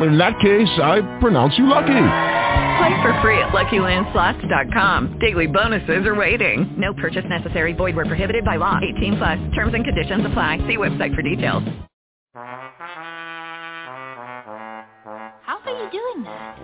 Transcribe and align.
In 0.00 0.18
that 0.18 0.38
case, 0.40 0.68
I 0.82 1.00
pronounce 1.20 1.56
you 1.56 1.66
lucky. 1.66 1.92
Play 2.78 3.02
for 3.02 3.18
free 3.22 3.38
at 3.38 3.50
LuckyLandSlots.com. 3.52 5.18
Daily 5.20 5.46
bonuses 5.46 6.06
are 6.06 6.14
waiting. 6.14 6.74
No 6.76 6.92
purchase 6.94 7.24
necessary. 7.28 7.72
Void 7.72 7.94
where 7.94 8.04
prohibited 8.06 8.44
by 8.44 8.56
law. 8.56 8.78
18 8.96 9.16
plus. 9.16 9.38
Terms 9.54 9.74
and 9.74 9.84
conditions 9.84 10.26
apply. 10.26 10.58
See 10.66 10.76
website 10.76 11.14
for 11.14 11.22
details. 11.22 11.62
How 15.42 15.58
are 15.64 15.84
you 15.84 15.90
doing 15.90 16.24
that? 16.24 16.58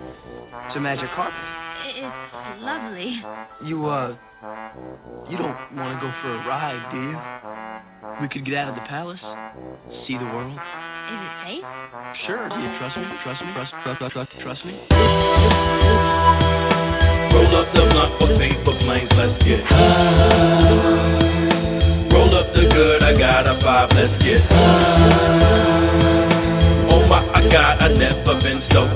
It's 0.67 0.75
a 0.75 0.79
magic 0.81 1.09
carpet. 1.15 1.39
It's 1.95 2.61
lovely. 2.61 3.23
You, 3.65 3.85
uh, 3.87 4.15
you 4.41 5.37
don't 5.37 5.53
want 5.77 5.93
to 5.93 6.01
go 6.01 6.09
for 6.21 6.33
a 6.33 6.41
ride, 6.49 6.81
do 6.89 6.97
you? 6.97 7.13
We 8.21 8.27
could 8.27 8.43
get 8.43 8.55
out 8.55 8.69
of 8.69 8.75
the 8.75 8.81
palace, 8.89 9.21
see 10.07 10.17
the 10.17 10.25
world. 10.25 10.57
Is 10.57 10.57
it 10.57 11.33
safe? 11.45 11.61
Sure. 12.25 12.49
Do 12.49 12.57
you 12.57 12.73
trust 12.81 12.97
me? 12.97 13.05
Trust 13.21 13.45
me? 13.45 13.53
Trust, 13.53 13.69
trust, 13.85 14.01
trust, 14.01 14.13
trust, 14.13 14.31
trust 14.41 14.65
me? 14.65 14.81
Roll 17.37 17.53
up 17.53 17.69
the 17.69 17.85
blunt 17.85 18.17
for 18.17 18.33
paper 18.41 18.73
planes, 18.81 19.13
let's 19.13 19.37
get 19.45 19.61
high. 19.61 20.89
Roll 22.09 22.33
up 22.33 22.49
the 22.57 22.65
good, 22.65 23.03
I 23.03 23.13
got 23.13 23.45
a 23.45 23.61
five, 23.61 23.93
let's 23.93 24.23
get 24.23 24.41
high. 24.49 26.09
Oh 26.89 27.05
my, 27.05 27.21
I 27.29 27.45
got, 27.45 27.81
I 27.81 27.93
never 27.93 28.41
been 28.41 28.65
so 28.73 28.89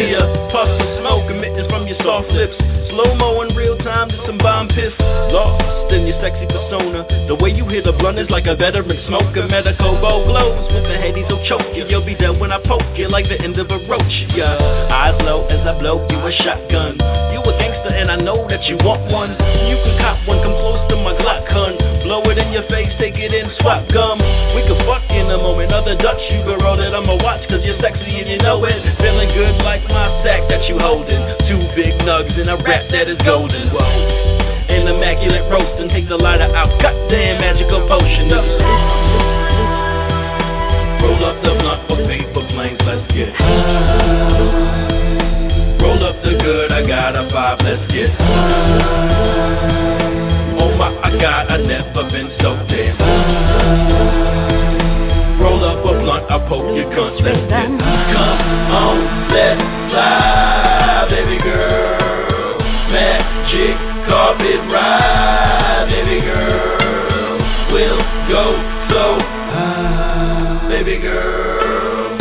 see 0.00 0.16
a 0.16 0.24
puff 0.48 0.68
of 0.80 0.88
smoke 1.04 1.28
emitting 1.28 1.68
from 1.68 1.84
your 1.84 2.00
soft 2.00 2.32
lips. 2.32 2.56
Slow-mo 2.88 3.44
in 3.44 3.54
real 3.54 3.76
time, 3.84 4.08
just 4.08 4.24
some 4.24 4.38
bomb 4.38 4.68
piss. 4.68 4.96
Lost 5.28 5.92
in 5.92 6.08
your 6.08 6.16
sexy 6.24 6.48
persona. 6.48 7.04
The 7.28 7.36
way 7.36 7.52
you 7.52 7.68
hit 7.68 7.86
a 7.86 7.92
blunt 7.92 8.18
is 8.18 8.30
like 8.30 8.46
a 8.48 8.56
veteran 8.56 8.96
smoker. 9.06 9.46
Medical 9.46 10.00
bow 10.00 10.24
blows 10.24 10.72
with 10.72 10.88
the 10.88 10.96
Hades 10.96 11.28
will 11.28 11.44
choke 11.44 11.68
you. 11.76 11.84
You'll 11.86 12.04
be 12.04 12.16
dead 12.16 12.40
when 12.40 12.50
I 12.50 12.58
poke 12.64 12.82
you 12.96 13.08
like 13.08 13.28
the 13.28 13.38
end 13.38 13.60
of 13.60 13.70
a 13.70 13.78
roach. 13.86 14.16
Yeah, 14.32 14.56
eyes 14.90 15.20
low 15.22 15.46
as 15.46 15.60
I 15.68 15.76
blow 15.78 16.00
you 16.08 16.18
a 16.18 16.32
shotgun. 16.32 16.96
You 17.30 17.44
a 17.44 17.52
gangster 17.60 17.92
and 17.92 18.10
I 18.10 18.16
know 18.16 18.48
that 18.48 18.64
you 18.64 18.80
want 18.80 19.04
one. 19.12 19.36
You 19.68 19.76
can 19.84 20.00
cop 20.00 20.26
one, 20.26 20.40
come 20.42 20.56
close 20.56 20.82
to 20.90 20.96
my 20.96 21.12
Glock 21.14 21.46
gun. 21.46 21.76
Blow 22.02 22.24
it 22.32 22.39
in 22.50 22.58
your 22.58 22.66
face, 22.66 22.90
take 22.98 23.14
it 23.14 23.30
in, 23.30 23.46
swap 23.62 23.86
gum. 23.94 24.18
We 24.58 24.66
could 24.66 24.82
fuck 24.82 25.06
in 25.06 25.30
a 25.30 25.38
moment. 25.38 25.70
Other 25.70 25.94
Dutch, 25.94 26.18
you 26.34 26.42
can 26.42 26.58
roll 26.58 26.82
it. 26.82 26.90
I'ma 26.90 27.14
watch 27.22 27.46
cause 27.46 27.62
you're 27.62 27.78
sexy 27.78 28.18
and 28.18 28.26
you 28.26 28.42
know 28.42 28.58
it. 28.66 28.82
Feeling 28.98 29.30
good 29.30 29.54
like 29.62 29.86
my 29.86 30.10
sack 30.26 30.50
that 30.50 30.66
you 30.66 30.74
holding. 30.74 31.22
Two 31.46 31.62
big 31.78 31.94
nugs 32.02 32.34
in 32.34 32.50
a 32.50 32.58
rap 32.58 32.90
that 32.90 33.06
is 33.06 33.22
golden. 33.22 33.70
Whoa. 33.70 33.86
An 33.86 34.82
immaculate 34.82 35.46
roast 35.46 35.78
and 35.78 35.90
take 35.94 36.10
the 36.10 36.18
lighter 36.18 36.50
out. 36.50 36.74
Goddamn 36.82 37.38
magical 37.38 37.86
potion. 37.86 38.34
Roll 41.06 41.22
up 41.22 41.38
the 41.46 41.54
blunt 41.54 41.86
for 41.86 42.02
paper 42.02 42.42
planes, 42.50 42.82
let's 42.82 43.06
get 43.14 43.30
high. 43.30 44.58
Roll 45.78 46.02
up 46.02 46.18
the 46.26 46.34
good, 46.34 46.74
I 46.74 46.82
got 46.82 47.14
a 47.14 47.30
five, 47.30 47.62
let's 47.62 47.86
get 47.92 48.10
high. 48.10 49.39
Oh 51.10 51.16
my, 51.16 51.18
I 51.18 51.20
got, 51.20 51.50
I 51.50 51.56
never 51.58 52.04
been 52.10 52.30
so 52.40 52.54
damn 52.68 52.96
high. 52.96 54.20
Roll 55.40 55.64
up 55.64 55.84
a 55.84 55.92
blunt, 56.00 56.30
I 56.30 56.38
poke 56.48 56.76
your 56.76 56.86
cunt, 56.92 57.20
let's 57.22 57.40
get 57.48 57.50
high. 57.50 58.12
Come 58.12 58.40
on, 58.70 58.98
let's 59.32 59.60
fly, 59.90 61.06
baby 61.10 61.38
girl. 61.42 62.58
Magic 62.90 63.76
carpet 64.08 64.60
ride, 64.70 65.86
baby 65.90 66.20
girl. 66.20 67.38
We'll 67.72 68.02
go 68.28 68.44
so 68.90 69.18
high, 69.50 70.68
baby 70.68 70.98
girl. 70.98 72.18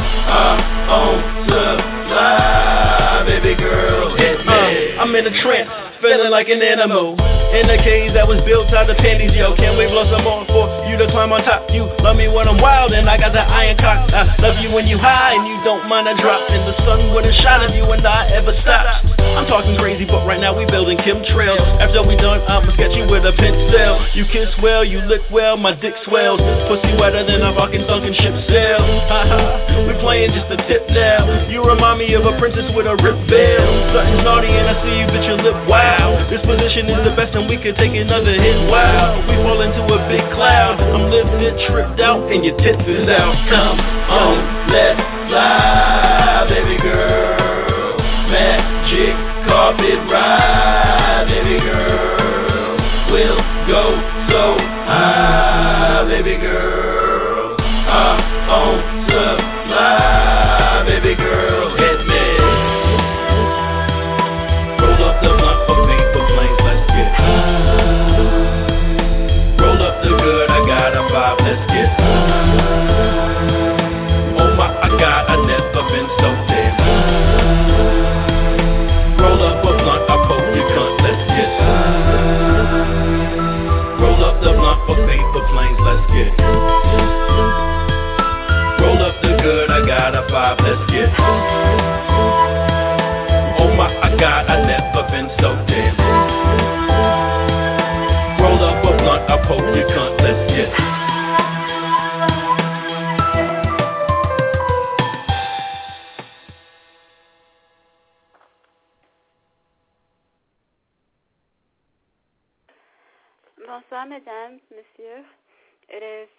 Supply, 1.49 3.23
baby 3.25 3.53
girl. 3.55 4.16
Hit 4.17 4.39
me. 4.39 4.53
Uh, 4.53 5.01
I'm 5.01 5.13
in 5.16 5.25
a 5.28 5.41
trance, 5.41 5.69
feeling 6.01 6.31
like 6.31 6.47
an 6.49 6.61
animal. 6.61 7.15
In 7.49 7.65
a 7.65 7.81
cage 7.81 8.13
that 8.13 8.27
was 8.27 8.37
built 8.45 8.69
out 8.77 8.89
of 8.89 8.97
panties, 8.97 9.33
yo. 9.33 9.55
Can 9.57 9.73
we 9.73 9.89
blow 9.89 10.05
some 10.13 10.21
more 10.21 10.45
for 10.45 10.69
you 10.85 11.01
to 11.01 11.09
climb 11.09 11.33
on 11.33 11.41
top? 11.41 11.65
You 11.73 11.89
love 12.05 12.15
me 12.15 12.29
when 12.29 12.47
I'm 12.47 12.61
wild 12.61 12.93
and 12.93 13.09
I 13.09 13.17
got 13.17 13.33
the 13.33 13.41
iron 13.41 13.77
cock. 13.81 14.05
I 14.13 14.37
love 14.37 14.61
you 14.61 14.69
when 14.69 14.85
you 14.85 15.01
high 15.01 15.33
and 15.33 15.49
you 15.49 15.57
don't 15.65 15.89
mind 15.89 16.07
a 16.07 16.15
drop. 16.21 16.45
And 16.49 16.61
the 16.69 16.77
sun 16.85 17.09
wouldn't 17.09 17.33
shine 17.41 17.65
if 17.65 17.73
you 17.73 17.89
and 17.89 18.05
I 18.05 18.29
ever 18.37 18.53
stopped. 18.61 19.19
I'm 19.33 19.49
talking 19.49 19.77
crazy, 19.81 20.05
but 20.05 20.29
right 20.29 20.37
now 20.37 20.53
we 20.53 20.69
building 20.69 20.97
chemtrails. 21.01 21.61
After 21.81 22.05
we 22.05 22.13
done, 22.17 22.41
I'm 22.45 22.69
sketching 22.77 23.09
with 23.09 23.25
a 23.25 23.33
pencil. 23.33 23.97
You 24.13 24.29
kiss 24.29 24.49
well, 24.61 24.85
you 24.85 25.01
lick 25.09 25.25
well, 25.33 25.57
my 25.57 25.73
dick 25.73 25.93
swells. 26.05 26.37
Pussy 26.69 26.93
wetter 27.01 27.25
than 27.25 27.41
a 27.41 27.49
fucking 27.57 27.85
sunken 27.89 28.13
ship 28.13 28.35
sail. 28.45 28.81
we 29.89 29.97
playing 30.05 30.37
just 30.37 30.53
a 30.53 30.57
tip 30.69 30.85
now. 30.93 31.49
You 31.49 31.66
remind 31.66 31.97
me 31.97 32.13
of 32.13 32.29
a 32.29 32.37
princess 32.37 32.69
with 32.77 32.85
a 32.85 32.93
ripped 33.01 33.25
veil. 33.25 33.66
Something's 33.89 34.21
naughty 34.21 34.53
and 34.53 34.69
I 34.69 34.75
see 34.85 34.95
you, 35.01 35.07
bitch, 35.09 35.25
your 35.25 35.41
lip 35.41 35.57
wow. 35.89 36.29
This 36.29 36.41
position 36.45 36.89
is 36.89 37.01
the 37.03 37.13
best 37.16 37.35
and 37.35 37.50
we 37.50 37.57
could 37.57 37.75
take 37.75 37.94
another 37.94 38.33
hit. 38.33 38.69
Wow, 38.69 39.17
we 39.25 39.35
fall 39.41 39.61
into 39.61 39.81
a 39.81 40.00
big 40.09 40.22
cloud. 40.33 40.77
I'm 40.79 41.09
lifted, 41.09 41.57
tripped 41.67 42.00
out, 42.00 42.31
and 42.31 42.45
your 42.45 42.57
tits 42.57 42.83
is 42.85 43.09
out. 43.09 43.33
Come 43.50 43.79
on, 43.81 44.38
let's 44.69 45.01
fly, 45.29 46.45
baby 46.49 46.78
girl. 46.81 47.97
Magic 48.29 49.16
carpet 49.49 49.99
ride, 50.11 50.69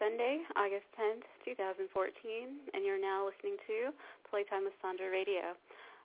Sunday, 0.00 0.40
August 0.56 0.88
10th, 0.96 1.28
2014, 1.44 1.84
and 2.72 2.80
you're 2.88 2.96
now 2.96 3.28
listening 3.28 3.60
to 3.68 3.92
Playtime 4.32 4.64
with 4.64 4.72
Sandra 4.80 5.12
Radio. 5.12 5.52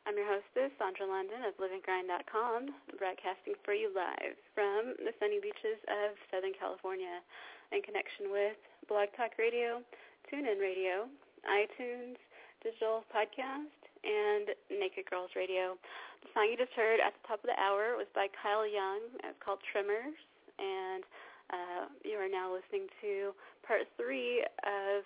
I'm 0.04 0.20
your 0.20 0.28
hostess, 0.28 0.76
Sandra 0.76 1.08
London 1.08 1.48
of 1.48 1.56
LiveAndGrind.com, 1.56 2.76
broadcasting 3.00 3.56
for 3.64 3.72
you 3.72 3.96
live 3.96 4.36
from 4.52 5.00
the 5.00 5.16
sunny 5.16 5.40
beaches 5.40 5.80
of 5.88 6.12
Southern 6.28 6.52
California 6.60 7.24
in 7.72 7.80
connection 7.88 8.36
with 8.36 8.60
Blog 8.92 9.16
Talk 9.16 9.40
Radio, 9.40 9.80
TuneIn 10.28 10.60
Radio, 10.60 11.08
iTunes, 11.48 12.20
Digital 12.68 13.08
Podcast, 13.08 13.80
and 14.04 14.52
Naked 14.76 15.08
Girls 15.08 15.32
Radio. 15.40 15.80
The 16.20 16.36
song 16.36 16.52
you 16.52 16.60
just 16.60 16.76
heard 16.76 17.00
at 17.00 17.16
the 17.16 17.24
top 17.32 17.40
of 17.40 17.48
the 17.48 17.56
hour 17.56 17.96
was 17.96 18.12
by 18.12 18.28
Kyle 18.44 18.68
Young. 18.68 19.08
It's 19.24 19.40
called 19.40 19.64
Tremors, 19.72 20.20
and 20.60 21.08
uh, 21.50 21.86
you 22.04 22.18
are 22.18 22.30
now 22.30 22.50
listening 22.50 22.90
to 23.02 23.32
part 23.68 23.90
three 23.98 24.46
of 24.64 25.04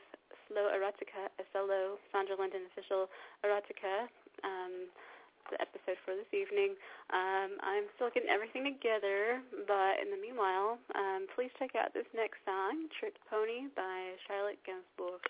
SLO 0.48 0.70
Erotika, 0.70 1.32
a 1.40 1.44
solo 1.52 1.98
Sandra 2.12 2.36
London 2.36 2.68
official 2.72 3.08
erotica. 3.44 4.08
Um, 4.44 4.92
the 5.50 5.58
episode 5.58 5.98
for 6.06 6.14
this 6.14 6.30
evening. 6.30 6.78
Um, 7.10 7.58
I'm 7.66 7.90
still 7.98 8.14
getting 8.14 8.30
everything 8.30 8.70
together, 8.70 9.42
but 9.66 9.98
in 9.98 10.14
the 10.14 10.20
meanwhile, 10.22 10.78
um, 10.94 11.26
please 11.34 11.50
check 11.58 11.74
out 11.74 11.90
this 11.94 12.06
next 12.14 12.38
song, 12.46 12.86
Trick 13.02 13.18
Pony 13.26 13.66
by 13.74 14.14
Charlotte 14.30 14.62
Gainsbourg. 14.62 15.26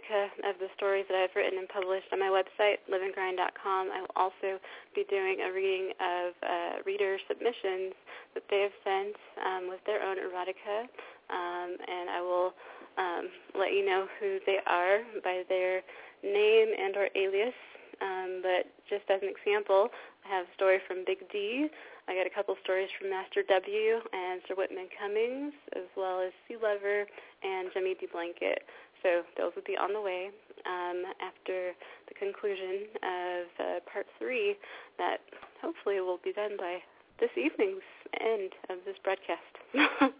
Erotica 0.00 0.50
of 0.50 0.58
the 0.58 0.68
stories 0.76 1.04
that 1.08 1.16
I've 1.16 1.34
written 1.34 1.58
and 1.58 1.68
published 1.68 2.06
on 2.12 2.20
my 2.20 2.28
website, 2.28 2.78
liveandgrind.com, 2.90 3.88
I 3.92 4.00
will 4.00 4.16
also 4.16 4.58
be 4.94 5.04
doing 5.08 5.38
a 5.40 5.52
reading 5.52 5.92
of 6.00 6.34
uh, 6.42 6.82
reader 6.84 7.18
submissions 7.28 7.94
that 8.34 8.44
they 8.50 8.60
have 8.60 8.76
sent 8.84 9.16
um, 9.44 9.68
with 9.68 9.80
their 9.86 10.02
own 10.02 10.16
erotica. 10.16 10.88
Um, 11.30 11.76
and 11.86 12.10
I 12.10 12.20
will 12.20 12.52
um, 12.98 13.28
let 13.58 13.72
you 13.72 13.84
know 13.86 14.06
who 14.20 14.38
they 14.46 14.58
are 14.66 15.00
by 15.22 15.42
their 15.48 15.82
name 16.22 16.68
and 16.78 16.96
or 16.96 17.08
alias. 17.14 17.54
Um, 18.00 18.40
but 18.42 18.70
just 18.88 19.04
as 19.10 19.20
an 19.22 19.28
example, 19.28 19.88
I 20.24 20.36
have 20.36 20.46
a 20.46 20.54
story 20.54 20.78
from 20.86 21.04
Big 21.06 21.18
D. 21.30 21.68
I 22.08 22.14
got 22.14 22.26
a 22.26 22.30
couple 22.30 22.56
stories 22.62 22.88
from 22.98 23.10
Master 23.10 23.42
W 23.48 24.00
and 24.12 24.40
Sir 24.48 24.54
Whitman 24.54 24.88
Cummings, 24.98 25.52
as 25.76 25.84
well 25.96 26.20
as 26.20 26.32
Sea 26.48 26.56
Lover 26.56 27.06
and 27.42 27.70
Jimmy 27.72 27.94
D. 27.98 28.06
Blanket. 28.10 28.62
So 29.02 29.22
those 29.36 29.52
will 29.56 29.66
be 29.66 29.76
on 29.76 29.92
the 29.92 30.00
way 30.00 30.30
um, 30.66 31.04
after 31.20 31.72
the 32.08 32.14
conclusion 32.18 32.86
of 33.02 33.46
uh, 33.58 33.80
part 33.90 34.06
three 34.18 34.56
that 34.98 35.18
hopefully 35.60 36.00
will 36.00 36.20
be 36.22 36.32
done 36.32 36.56
by 36.58 36.78
this 37.20 37.30
evening's 37.36 37.84
end 38.20 38.52
of 38.68 38.78
this 38.84 38.96
broadcast. 39.04 39.40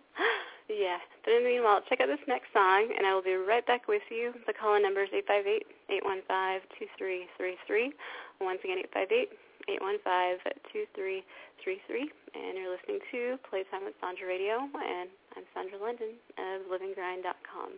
yeah. 0.69 0.99
But 1.25 1.33
in 1.33 1.45
the 1.45 1.51
meanwhile, 1.51 1.81
check 1.89 2.01
out 2.01 2.09
this 2.09 2.21
next 2.29 2.53
song, 2.53 2.93
and 2.97 3.07
I 3.07 3.15
will 3.15 3.25
be 3.25 3.35
right 3.35 3.67
back 3.67 3.89
with 3.89 4.03
you. 4.11 4.35
The 4.47 4.53
call-in 4.53 4.83
number 4.83 5.03
is 5.03 5.11
858-815-2333. 5.91 7.93
Once 8.41 8.61
again, 8.65 8.79
858-815-2333. 9.69 12.09
And 12.35 12.57
you're 12.57 12.73
listening 12.73 13.01
to 13.11 13.39
Playtime 13.49 13.85
with 13.85 13.95
Sandra 14.01 14.27
Radio, 14.29 14.69
and 14.75 15.11
I'm 15.37 15.45
Sandra 15.53 15.79
London 15.79 16.15
of 16.39 16.63
liveandgrind.com. 16.71 17.73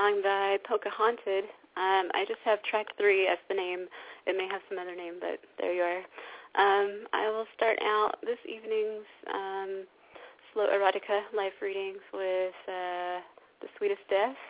song 0.00 0.22
by 0.22 0.56
Pocahontas. 0.64 1.44
Um, 1.76 2.08
I 2.16 2.24
just 2.26 2.40
have 2.44 2.62
track 2.62 2.86
three 2.96 3.28
as 3.28 3.36
the 3.48 3.54
name. 3.54 3.84
It 4.26 4.34
may 4.34 4.48
have 4.48 4.62
some 4.68 4.78
other 4.78 4.96
name, 4.96 5.20
but 5.20 5.40
there 5.58 5.74
you 5.74 5.82
are. 5.82 6.00
Um, 6.56 7.04
I 7.12 7.28
will 7.28 7.44
start 7.54 7.76
out 7.84 8.16
this 8.22 8.40
evening's 8.48 9.04
um, 9.28 9.84
SLO 10.52 10.72
Erotika 10.72 11.28
life 11.36 11.52
readings 11.60 12.00
with 12.14 12.56
uh, 12.64 13.20
The 13.60 13.68
Sweetest 13.76 14.00
Death, 14.08 14.40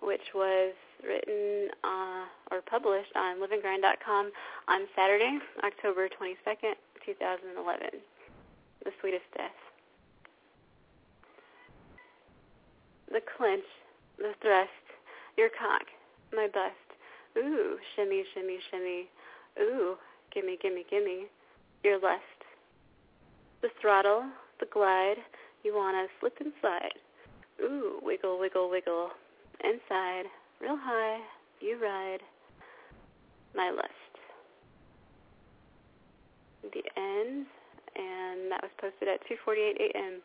which 0.00 0.22
was 0.36 0.72
written 1.02 1.70
uh, 1.82 2.54
or 2.54 2.62
published 2.62 3.10
on 3.16 3.42
liveandgrind.com 3.42 4.30
on 4.68 4.80
Saturday, 4.94 5.38
October 5.64 6.08
22nd, 6.08 6.78
2011. 7.04 7.90
The 8.84 8.90
Sweetest 9.00 9.26
Death. 9.36 9.58
The 13.10 13.20
clinch, 13.36 13.66
the 14.16 14.32
thrust, 14.40 14.70
your 15.36 15.48
cock, 15.48 15.86
my 16.32 16.48
bust. 16.52 16.74
Ooh, 17.36 17.76
shimmy, 17.96 18.24
shimmy, 18.34 18.58
shimmy. 18.70 19.08
Ooh, 19.60 19.96
gimme, 20.34 20.58
gimme, 20.60 20.84
gimme. 20.90 21.26
Your 21.84 21.98
lust. 21.98 22.22
The 23.62 23.68
throttle, 23.80 24.24
the 24.60 24.66
glide, 24.72 25.16
you 25.62 25.74
wanna 25.74 26.06
slip 26.20 26.36
inside. 26.40 26.94
Ooh, 27.60 28.00
wiggle, 28.02 28.38
wiggle, 28.38 28.68
wiggle. 28.68 29.10
Inside, 29.64 30.24
real 30.60 30.76
high, 30.76 31.18
you 31.60 31.78
ride. 31.82 32.20
My 33.54 33.70
lust. 33.70 33.88
The 36.62 36.82
end, 36.96 37.46
and 37.96 38.50
that 38.50 38.62
was 38.62 38.70
posted 38.80 39.08
at 39.08 39.20
2:48 39.28 39.76
a.m. 39.78 40.22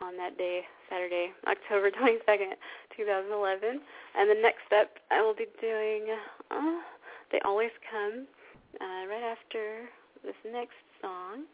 on 0.00 0.16
that 0.16 0.38
day, 0.38 0.62
Saturday, 0.88 1.32
October 1.46 1.90
22nd, 2.00 2.54
2011. 2.96 3.80
And 4.16 4.30
the 4.30 4.40
next 4.40 4.66
step 4.66 4.98
I 5.10 5.22
will 5.22 5.34
be 5.34 5.46
doing, 5.60 6.06
uh, 6.50 6.80
they 7.32 7.40
always 7.44 7.70
come 7.90 8.26
uh, 8.80 9.06
right 9.08 9.36
after 9.36 9.88
this 10.24 10.36
next 10.44 10.78
song. 11.00 11.44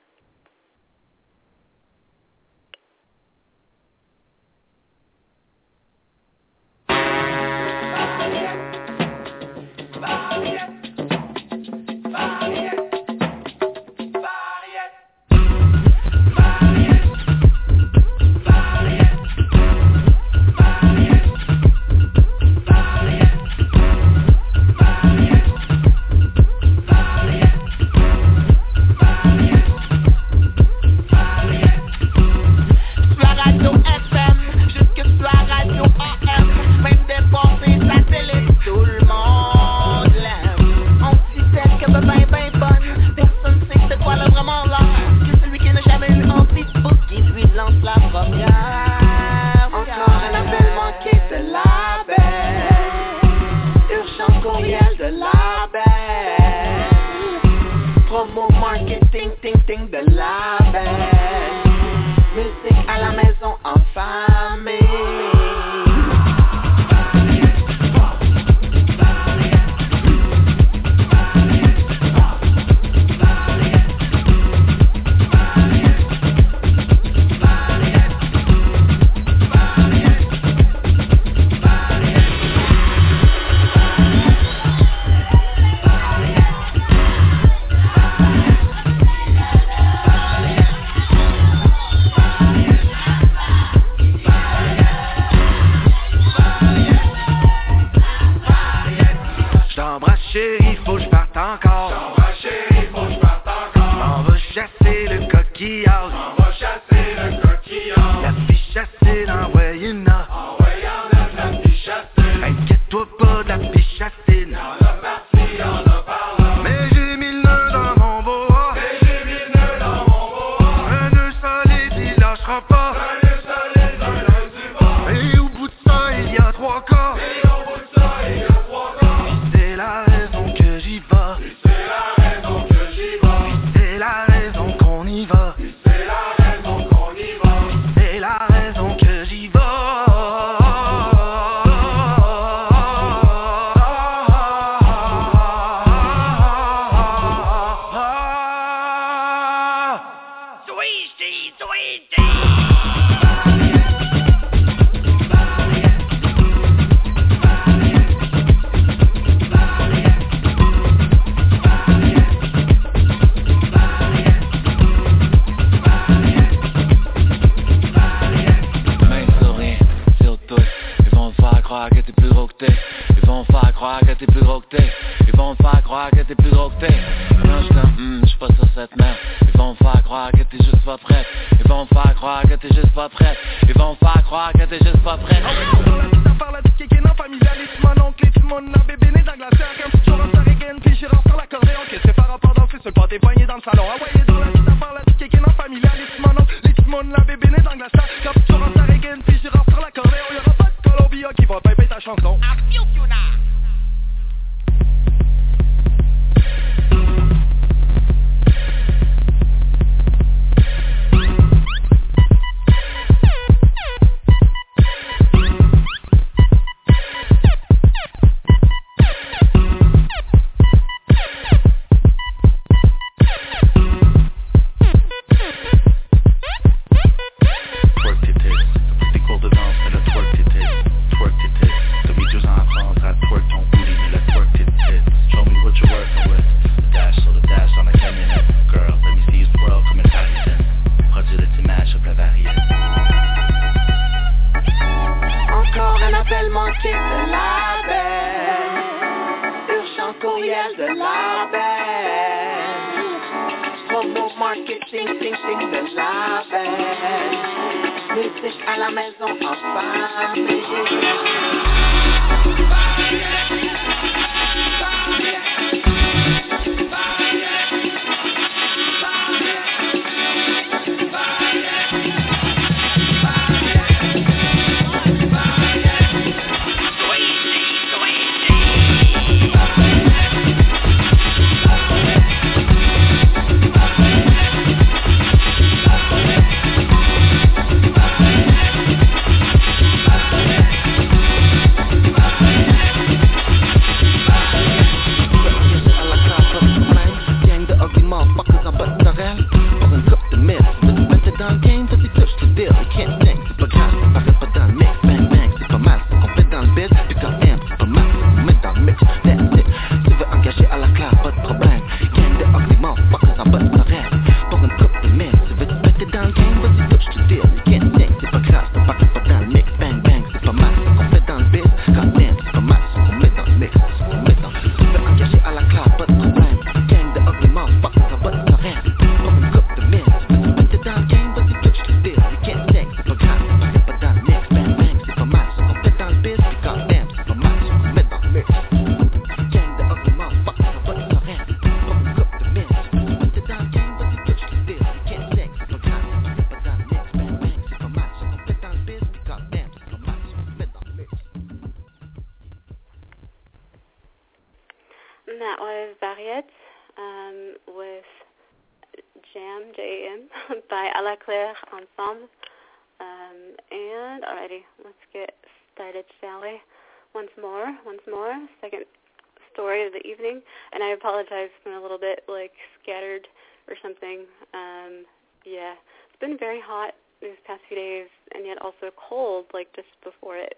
Apologize 370.97 371.53
for 371.63 371.73
a 371.77 371.83
little 371.83 371.99
bit, 371.99 372.25
like, 372.29 372.53
scattered 372.83 373.29
or 373.69 373.77
something. 373.83 374.25
Um, 374.55 375.05
yeah, 375.45 375.77
it's 376.09 376.21
been 376.21 376.39
very 376.39 376.61
hot 376.61 376.95
these 377.21 377.39
past 377.47 377.61
few 377.69 377.77
days, 377.77 378.09
and 378.35 378.47
yet 378.47 378.59
also 378.61 378.89
cold, 378.97 379.47
like, 379.53 379.69
just 379.77 379.93
before 380.03 380.37
it. 380.37 380.57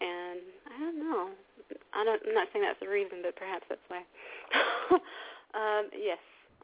And 0.00 0.40
I 0.70 0.78
don't 0.78 0.98
know. 0.98 1.30
I 1.94 2.04
don't, 2.04 2.22
I'm 2.26 2.34
not 2.34 2.48
saying 2.52 2.64
that's 2.64 2.80
the 2.80 2.88
reason, 2.88 3.22
but 3.22 3.36
perhaps 3.36 3.64
that's 3.68 3.84
why. 3.88 4.02
um, 5.58 5.90
yes. 5.94 6.18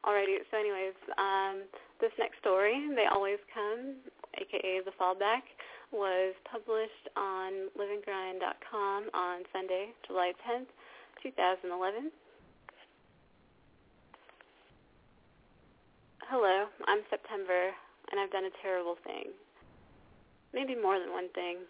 Alrighty. 0.04 0.38
So, 0.50 0.58
anyways, 0.58 0.94
um, 1.18 1.66
this 2.00 2.12
next 2.18 2.38
story, 2.38 2.78
they 2.94 3.06
always 3.10 3.38
come, 3.52 3.98
aka 4.38 4.80
the 4.86 4.94
fallback, 4.94 5.42
was 5.90 6.34
published 6.50 7.08
on 7.16 7.72
liveandgrind.com 7.74 9.10
on 9.14 9.42
Sunday, 9.52 9.90
July 10.06 10.32
10th, 10.46 10.70
2011. 11.22 12.10
Hello, 16.28 16.68
I'm 16.84 17.00
September, 17.08 17.72
and 18.12 18.20
I've 18.20 18.28
done 18.28 18.44
a 18.44 18.60
terrible 18.60 19.00
thing. 19.00 19.32
Maybe 20.52 20.76
more 20.76 21.00
than 21.00 21.08
one 21.08 21.32
thing. 21.32 21.64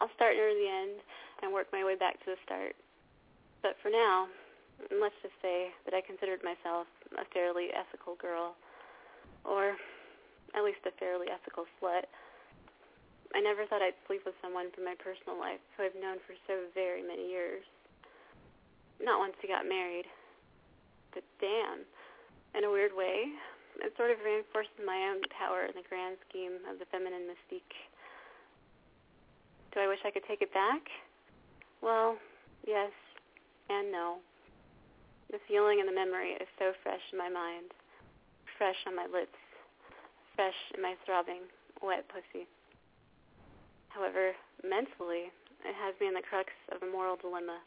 I'll 0.00 0.08
start 0.16 0.40
near 0.40 0.56
the 0.56 0.72
end 0.72 1.04
and 1.44 1.52
work 1.52 1.68
my 1.68 1.84
way 1.84 1.92
back 1.92 2.16
to 2.24 2.32
the 2.32 2.40
start. 2.48 2.72
But 3.60 3.76
for 3.84 3.92
now, 3.92 4.32
let's 4.88 5.20
just 5.20 5.36
say 5.44 5.68
that 5.84 5.92
I 5.92 6.00
considered 6.00 6.40
myself 6.40 6.88
a 7.12 7.28
fairly 7.36 7.68
ethical 7.76 8.16
girl, 8.16 8.56
or 9.44 9.76
at 10.56 10.64
least 10.64 10.88
a 10.88 10.96
fairly 10.96 11.28
ethical 11.28 11.68
slut. 11.76 12.08
I 13.36 13.44
never 13.44 13.68
thought 13.68 13.84
I'd 13.84 14.00
sleep 14.08 14.24
with 14.24 14.40
someone 14.40 14.72
from 14.72 14.88
my 14.88 14.96
personal 14.96 15.36
life 15.36 15.60
who 15.76 15.84
I've 15.84 16.00
known 16.00 16.24
for 16.24 16.32
so 16.48 16.72
very 16.72 17.04
many 17.04 17.28
years. 17.28 17.68
Not 18.96 19.20
once 19.20 19.36
we 19.44 19.52
got 19.52 19.68
married. 19.68 20.08
But 21.12 21.28
damn, 21.36 21.84
in 22.56 22.64
a 22.64 22.70
weird 22.70 22.92
way, 22.96 23.32
it 23.80 23.92
sort 23.96 24.10
of 24.10 24.18
reinforces 24.24 24.76
my 24.84 25.10
own 25.10 25.20
power 25.32 25.64
in 25.64 25.74
the 25.74 25.86
grand 25.88 26.16
scheme 26.28 26.60
of 26.68 26.78
the 26.78 26.86
feminine 26.92 27.24
mystique. 27.24 27.76
Do 29.72 29.80
I 29.80 29.88
wish 29.88 30.00
I 30.04 30.10
could 30.10 30.24
take 30.28 30.42
it 30.42 30.52
back? 30.52 30.84
Well, 31.80 32.16
yes 32.66 32.92
and 33.70 33.90
no. 33.90 34.20
The 35.30 35.40
feeling 35.48 35.80
and 35.80 35.88
the 35.88 35.96
memory 35.96 36.36
is 36.36 36.48
so 36.58 36.72
fresh 36.82 37.00
in 37.10 37.18
my 37.18 37.28
mind, 37.28 37.72
fresh 38.58 38.76
on 38.86 38.94
my 38.94 39.08
lips, 39.08 39.38
fresh 40.36 40.56
in 40.76 40.82
my 40.82 40.94
throbbing, 41.06 41.48
wet 41.80 42.04
pussy. 42.12 42.46
However, 43.88 44.32
mentally, 44.62 45.32
it 45.64 45.74
has 45.80 45.94
me 46.00 46.08
in 46.08 46.14
the 46.14 46.22
crux 46.28 46.52
of 46.70 46.82
a 46.82 46.90
moral 46.90 47.16
dilemma. 47.16 47.60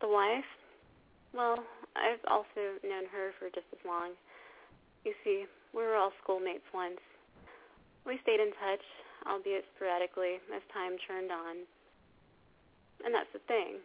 The 0.00 0.08
wife? 0.08 0.44
Well, 1.32 1.64
I've 1.96 2.22
also 2.28 2.80
known 2.82 3.06
her 3.12 3.36
for 3.38 3.48
just 3.52 3.68
as 3.72 3.82
long. 3.84 4.16
You 5.04 5.12
see, 5.24 5.44
we 5.74 5.82
were 5.82 5.96
all 5.96 6.12
schoolmates 6.22 6.66
once. 6.72 7.00
We 8.06 8.18
stayed 8.22 8.40
in 8.40 8.50
touch, 8.58 8.84
albeit 9.26 9.64
sporadically, 9.76 10.42
as 10.54 10.62
time 10.72 10.98
churned 11.06 11.30
on. 11.30 11.66
And 13.04 13.14
that's 13.14 13.30
the 13.32 13.42
thing. 13.50 13.82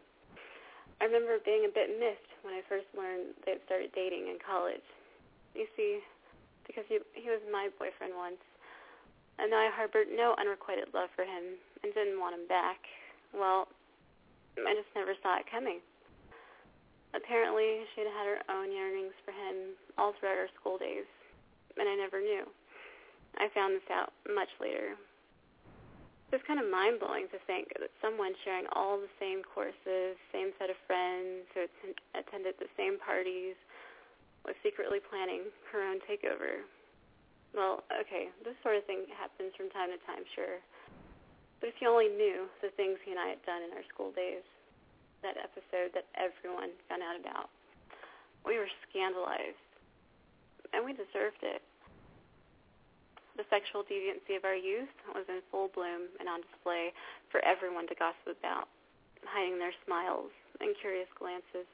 I 1.02 1.06
remember 1.06 1.38
being 1.46 1.66
a 1.70 1.74
bit 1.74 1.94
miffed 1.94 2.32
when 2.42 2.58
I 2.58 2.66
first 2.66 2.90
learned 2.98 3.38
they 3.46 3.58
had 3.58 3.66
started 3.70 3.94
dating 3.94 4.30
in 4.30 4.42
college. 4.42 4.86
You 5.54 5.70
see, 5.78 6.02
because 6.66 6.86
he, 6.90 6.98
he 7.14 7.30
was 7.30 7.42
my 7.50 7.70
boyfriend 7.78 8.14
once, 8.18 8.42
and 9.38 9.54
though 9.54 9.62
I 9.62 9.70
harbored 9.70 10.10
no 10.10 10.34
unrequited 10.42 10.90
love 10.94 11.10
for 11.14 11.22
him 11.22 11.58
and 11.84 11.94
didn't 11.94 12.18
want 12.18 12.34
him 12.34 12.50
back, 12.50 12.82
well, 13.34 13.70
I 14.58 14.74
just 14.74 14.90
never 14.98 15.14
saw 15.22 15.38
it 15.38 15.46
coming. 15.50 15.82
Apparently, 17.16 17.88
she 17.96 18.02
had 18.04 18.12
had 18.12 18.28
her 18.28 18.42
own 18.52 18.72
yearnings 18.72 19.16
for 19.24 19.32
him 19.32 19.76
all 19.98 20.14
throughout 20.20 20.38
our 20.38 20.52
school 20.60 20.78
days, 20.78 21.08
and 21.78 21.88
I 21.88 21.96
never 21.96 22.20
knew. 22.20 22.44
I 23.38 23.48
found 23.54 23.76
this 23.76 23.90
out 23.92 24.12
much 24.28 24.50
later. 24.60 24.98
It's 26.32 26.44
kind 26.44 26.60
of 26.60 26.68
mind-blowing 26.68 27.32
to 27.32 27.40
think 27.48 27.72
that 27.80 27.88
someone 28.04 28.36
sharing 28.44 28.68
all 28.76 29.00
the 29.00 29.12
same 29.16 29.40
courses, 29.48 30.20
same 30.36 30.52
set 30.60 30.68
of 30.68 30.76
friends, 30.84 31.48
who 31.56 31.64
att- 31.64 32.04
attended 32.20 32.60
the 32.60 32.68
same 32.76 33.00
parties, 33.00 33.56
was 34.44 34.56
secretly 34.60 35.00
planning 35.00 35.48
her 35.72 35.80
own 35.84 36.04
takeover. 36.04 36.68
Well, 37.56 37.88
okay, 37.88 38.28
this 38.44 38.60
sort 38.60 38.76
of 38.76 38.84
thing 38.84 39.08
happens 39.16 39.56
from 39.56 39.72
time 39.72 39.90
to 39.96 40.00
time, 40.04 40.28
sure. 40.36 40.60
But 41.64 41.72
if 41.72 41.80
you 41.80 41.88
only 41.88 42.10
knew 42.12 42.52
the 42.62 42.70
things 42.76 43.00
he 43.08 43.12
and 43.12 43.20
I 43.20 43.32
had 43.32 43.42
done 43.48 43.64
in 43.64 43.72
our 43.72 43.84
school 43.88 44.12
days, 44.12 44.44
that 45.24 45.38
episode 45.38 45.94
that 45.94 46.06
everyone 46.14 46.76
found 46.90 47.02
out 47.02 47.18
about, 47.20 47.50
we 48.46 48.58
were 48.58 48.70
scandalized. 48.90 49.60
And 50.74 50.84
we 50.84 50.92
deserved 50.92 51.42
it. 51.44 51.64
The 53.38 53.46
sexual 53.54 53.86
deviancy 53.86 54.36
of 54.36 54.44
our 54.44 54.58
youth 54.58 54.92
was 55.14 55.30
in 55.30 55.46
full 55.54 55.70
bloom 55.72 56.10
and 56.20 56.28
on 56.28 56.42
display 56.42 56.92
for 57.30 57.38
everyone 57.46 57.88
to 57.88 57.96
gossip 57.96 58.34
about, 58.34 58.68
hiding 59.24 59.62
their 59.62 59.74
smiles 59.86 60.34
and 60.60 60.74
curious 60.82 61.08
glances. 61.14 61.70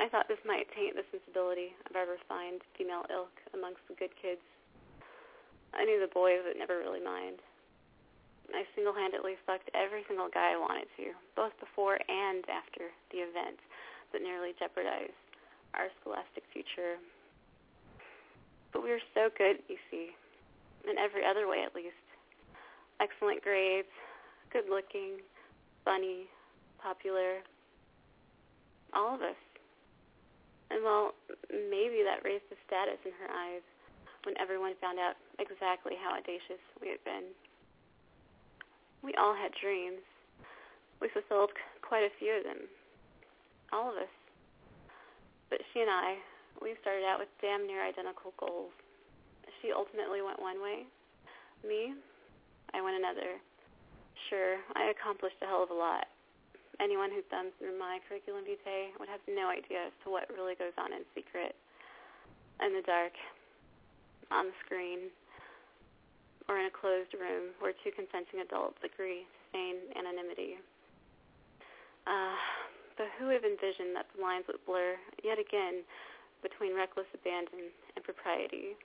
I 0.00 0.08
thought 0.08 0.28
this 0.28 0.40
might 0.44 0.68
taint 0.72 0.96
the 0.96 1.04
sensibility 1.12 1.76
of 1.88 1.96
our 1.96 2.08
refined 2.08 2.64
female 2.76 3.04
ilk 3.12 3.32
amongst 3.52 3.84
the 3.88 3.96
good 3.96 4.12
kids. 4.20 4.44
I 5.72 5.84
knew 5.84 6.00
the 6.00 6.12
boys 6.12 6.44
would 6.44 6.56
never 6.56 6.80
really 6.80 7.04
mind. 7.04 7.40
I 8.54 8.62
single-handedly 8.74 9.34
fucked 9.46 9.70
every 9.74 10.04
single 10.06 10.28
guy 10.30 10.54
I 10.54 10.58
wanted 10.58 10.86
to, 10.96 11.16
both 11.34 11.52
before 11.58 11.98
and 12.08 12.44
after 12.46 12.92
the 13.10 13.24
event 13.26 13.58
that 14.12 14.22
nearly 14.22 14.54
jeopardized 14.58 15.18
our 15.74 15.90
scholastic 16.00 16.44
future. 16.52 16.96
But 18.72 18.82
we 18.82 18.90
were 18.90 19.02
so 19.14 19.28
good, 19.34 19.62
you 19.68 19.76
see, 19.90 20.14
in 20.86 20.98
every 20.98 21.26
other 21.26 21.48
way 21.48 21.64
at 21.66 21.74
least. 21.74 21.98
Excellent 23.00 23.42
grades, 23.42 23.90
good 24.52 24.70
looking, 24.70 25.20
funny, 25.84 26.30
popular. 26.80 27.42
All 28.94 29.14
of 29.14 29.20
us. 29.20 29.36
And 30.70 30.82
well, 30.82 31.12
maybe 31.50 32.02
that 32.02 32.24
raised 32.24 32.46
the 32.50 32.58
status 32.66 32.98
in 33.04 33.12
her 33.20 33.30
eyes 33.30 33.62
when 34.24 34.34
everyone 34.40 34.74
found 34.80 34.98
out 34.98 35.14
exactly 35.38 35.94
how 35.94 36.16
audacious 36.16 36.62
we 36.80 36.88
had 36.88 37.02
been. 37.04 37.30
We 39.02 39.14
all 39.14 39.34
had 39.34 39.52
dreams. 39.60 40.02
We 41.00 41.08
fulfilled 41.12 41.50
quite 41.82 42.04
a 42.04 42.16
few 42.18 42.32
of 42.38 42.44
them. 42.44 42.68
All 43.72 43.90
of 43.90 43.96
us. 43.96 44.14
But 45.50 45.60
she 45.72 45.80
and 45.80 45.90
I, 45.90 46.16
we 46.62 46.74
started 46.80 47.04
out 47.04 47.18
with 47.18 47.28
damn 47.40 47.66
near 47.66 47.84
identical 47.84 48.32
goals. 48.38 48.72
She 49.62 49.70
ultimately 49.70 50.22
went 50.22 50.40
one 50.40 50.62
way. 50.62 50.86
Me, 51.62 51.94
I 52.74 52.82
went 52.82 52.96
another. 52.98 53.38
Sure, 54.28 54.58
I 54.74 54.90
accomplished 54.90 55.38
a 55.42 55.46
hell 55.46 55.62
of 55.62 55.70
a 55.70 55.76
lot. 55.76 56.10
Anyone 56.80 57.08
who 57.08 57.22
thumbs 57.30 57.56
through 57.56 57.78
my 57.78 58.00
curriculum 58.04 58.44
vitae 58.44 58.92
would 59.00 59.08
have 59.08 59.22
no 59.24 59.48
idea 59.48 59.88
as 59.88 59.94
to 60.04 60.10
what 60.10 60.28
really 60.28 60.58
goes 60.58 60.76
on 60.76 60.92
in 60.92 61.08
secret, 61.14 61.56
in 62.60 62.74
the 62.74 62.84
dark, 62.84 63.16
on 64.28 64.52
the 64.52 64.56
screen, 64.64 65.08
or 66.48 66.58
in 66.58 66.66
a 66.66 66.74
closed 66.74 67.12
room 67.14 67.50
where 67.58 67.74
two 67.82 67.90
consenting 67.90 68.40
adults 68.40 68.78
agree 68.86 69.26
to 69.26 69.42
feign 69.50 69.76
anonymity. 69.98 70.58
Uh, 72.06 72.38
but 72.94 73.10
who 73.18 73.26
would 73.28 73.42
have 73.42 73.48
envisioned 73.48 73.92
that 73.98 74.06
the 74.14 74.22
lines 74.22 74.46
would 74.46 74.62
blur 74.64 74.94
yet 75.26 75.38
again 75.42 75.82
between 76.40 76.74
reckless 76.74 77.10
abandon 77.12 77.74
and 77.94 78.02
propriety? 78.06 78.78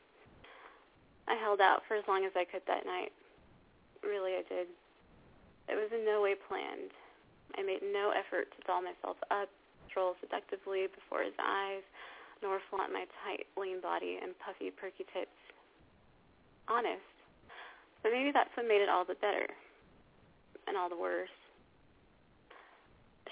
I 1.29 1.37
held 1.37 1.61
out 1.61 1.85
for 1.87 1.95
as 1.95 2.03
long 2.09 2.25
as 2.25 2.33
I 2.35 2.43
could 2.43 2.65
that 2.65 2.85
night. 2.85 3.13
Really, 4.01 4.33
I 4.33 4.43
did. 4.49 4.67
It 5.69 5.77
was 5.77 5.93
in 5.93 6.03
no 6.03 6.19
way 6.19 6.33
planned. 6.33 6.91
I 7.55 7.61
made 7.61 7.85
no 7.85 8.11
effort 8.11 8.49
to 8.51 8.59
doll 8.65 8.81
myself 8.81 9.17
up, 9.29 9.47
stroll 9.87 10.15
seductively 10.19 10.89
before 10.89 11.21
his 11.21 11.37
eyes, 11.37 11.85
nor 12.41 12.59
flaunt 12.69 12.91
my 12.91 13.05
tight, 13.21 13.45
lean 13.55 13.79
body 13.79 14.17
and 14.17 14.33
puffy, 14.39 14.71
perky 14.71 15.05
tits. 15.13 15.37
Honest. 16.67 17.10
But 18.01 18.11
maybe 18.11 18.33
that's 18.33 18.49
what 18.57 18.67
made 18.67 18.81
it 18.81 18.89
all 18.89 19.05
the 19.05 19.17
better. 19.21 19.45
And 20.67 20.77
all 20.77 20.89
the 20.89 20.97
worse. 20.97 21.33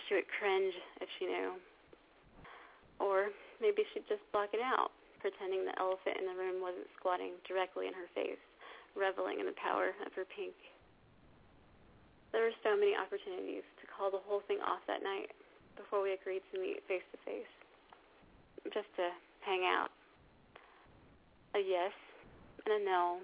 She 0.07 0.15
would 0.15 0.29
cringe 0.29 0.73
if 1.01 1.09
she 1.17 1.25
knew. 1.25 1.57
Or 2.97 3.29
maybe 3.61 3.85
she'd 3.93 4.09
just 4.09 4.25
block 4.33 4.51
it 4.53 4.61
out, 4.61 4.91
pretending 5.21 5.63
the 5.65 5.77
elephant 5.77 6.17
in 6.19 6.25
the 6.25 6.37
room 6.37 6.61
wasn't 6.61 6.89
squatting 6.97 7.37
directly 7.47 7.87
in 7.87 7.93
her 7.93 8.09
face, 8.13 8.41
reveling 8.97 9.39
in 9.39 9.47
the 9.47 9.57
power 9.57 9.93
of 10.05 10.11
her 10.13 10.25
pink. 10.25 10.57
There 12.31 12.45
were 12.45 12.57
so 12.61 12.77
many 12.77 12.93
opportunities 12.93 13.65
to 13.81 13.89
call 13.89 14.11
the 14.13 14.21
whole 14.21 14.45
thing 14.45 14.61
off 14.61 14.85
that 14.85 15.01
night 15.01 15.33
before 15.73 16.03
we 16.03 16.13
agreed 16.13 16.45
to 16.53 16.61
meet 16.61 16.83
face 16.85 17.05
to 17.13 17.17
face. 17.25 17.53
Just 18.73 18.91
to 18.97 19.09
hang 19.41 19.65
out. 19.65 19.89
A 21.55 21.59
yes 21.59 21.95
and 22.65 22.81
a 22.81 22.85
no. 22.85 23.17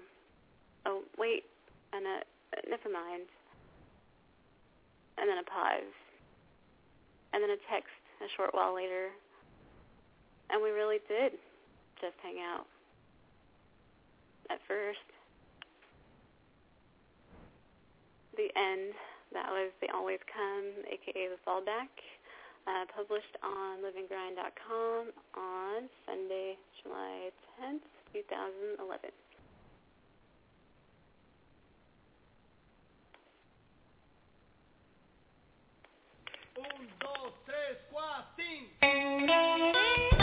Oh, 0.86 1.02
wait, 1.18 1.42
and 1.92 2.06
a 2.06 2.22
never 2.70 2.88
mind. 2.88 3.26
And 5.18 5.28
then 5.28 5.38
a 5.38 5.46
pause. 5.46 5.96
And 7.34 7.42
then 7.42 7.50
a 7.50 7.60
text 7.66 7.90
a 8.22 8.28
short 8.36 8.54
while 8.54 8.74
later. 8.74 9.10
And 10.48 10.62
we 10.62 10.70
really 10.70 11.02
did 11.08 11.32
just 12.00 12.14
hang 12.22 12.38
out. 12.38 12.66
At 14.48 14.62
first. 14.68 15.02
The 18.36 18.52
end, 18.54 18.94
that 19.32 19.48
was 19.50 19.72
The 19.80 19.88
Always 19.90 20.20
Come, 20.30 20.84
aka 20.86 21.28
The 21.32 21.40
Fallback, 21.42 21.90
uh, 22.68 22.84
published 22.94 23.34
on 23.42 23.80
liveandgrind.com 23.80 25.08
on 25.34 25.88
Sunday, 26.04 26.54
July 26.84 27.32
10th, 27.58 27.80
2011. 28.12 29.25
Un, 36.56 36.88
dos, 36.98 37.34
tres, 37.44 37.78
cuatro, 37.90 38.32
cinco. 38.36 40.15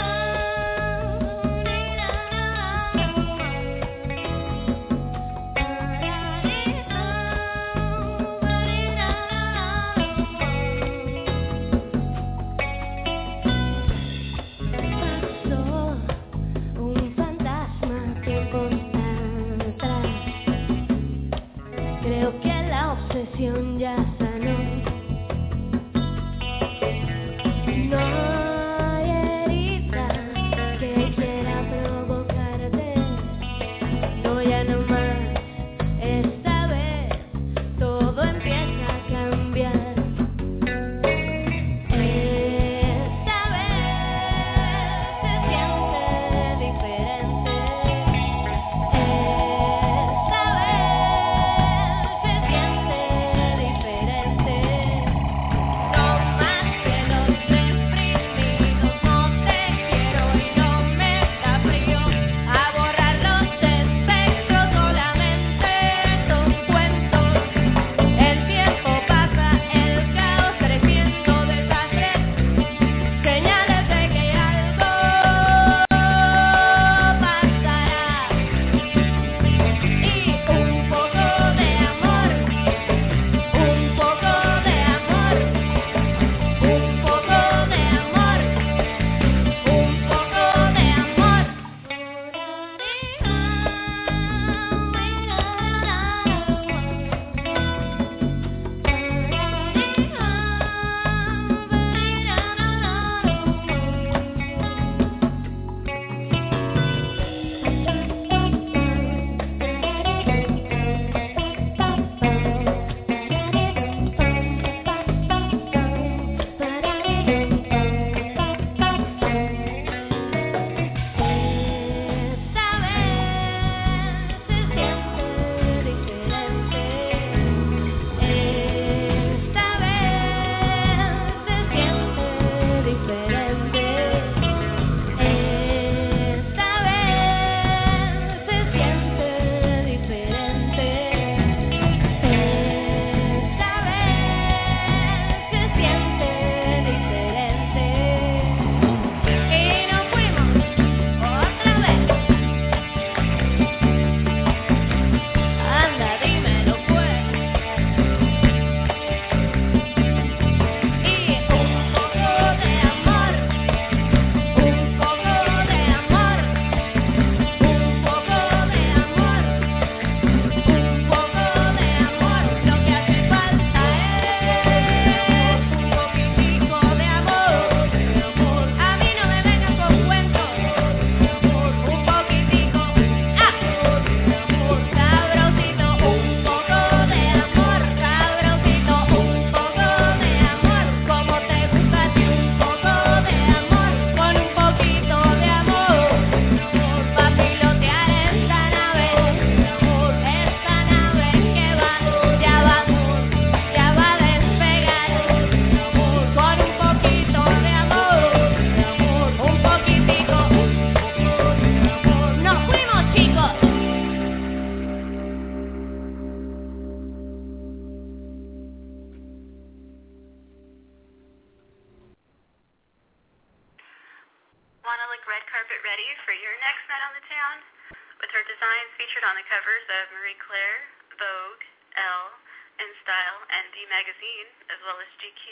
Well 234.84 235.00
as 235.00 235.08
GQ, 235.16 235.44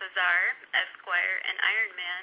Bazaar, 0.00 0.56
Esquire, 0.72 1.36
and 1.44 1.56
Iron 1.60 1.92
Man, 1.96 2.22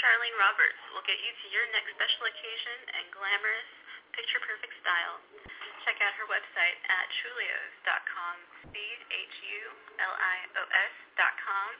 Charlene 0.00 0.36
Roberts 0.40 0.80
will 0.96 1.04
get 1.04 1.20
you 1.20 1.32
to 1.32 1.46
your 1.52 1.68
next 1.76 1.92
special 1.92 2.24
occasion 2.24 2.78
in 2.96 3.12
glamorous, 3.12 3.68
picture-perfect 4.16 4.72
style. 4.80 5.20
Check 5.84 6.00
out 6.00 6.16
her 6.16 6.24
website 6.32 6.80
at 6.88 7.06
chulios.com, 7.20 8.36
C-H-U-L-I-O-S 8.72 9.74
dot 11.20 11.34
com, 11.44 11.70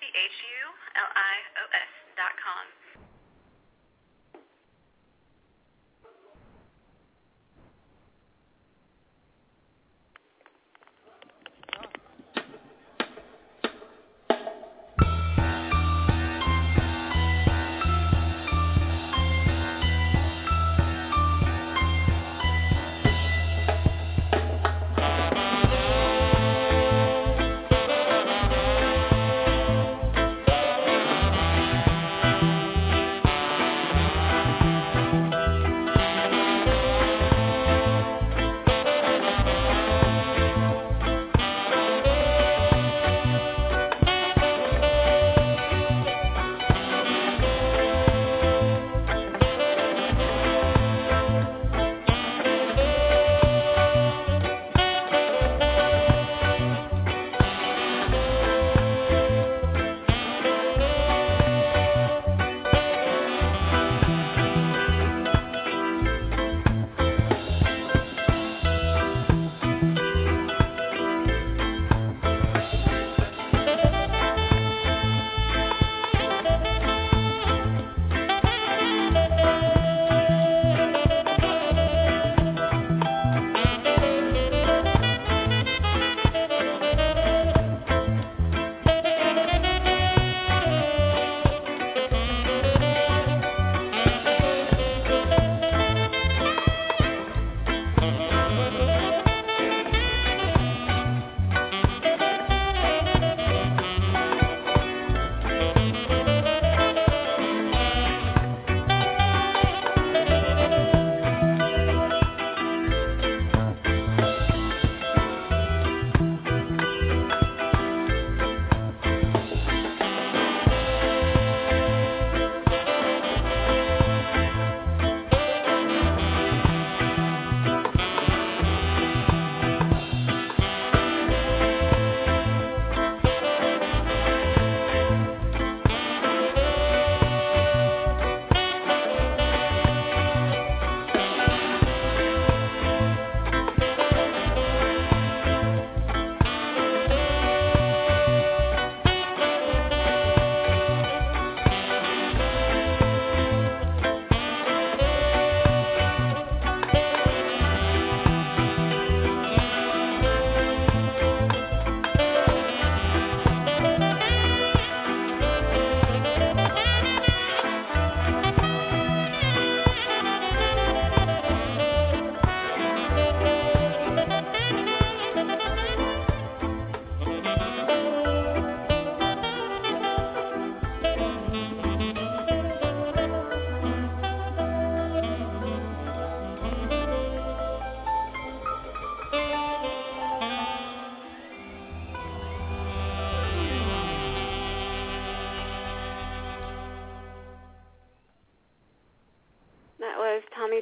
C-H-U-L-I-O-S 0.00 1.92
dot 2.20 2.36
com. 2.36 3.15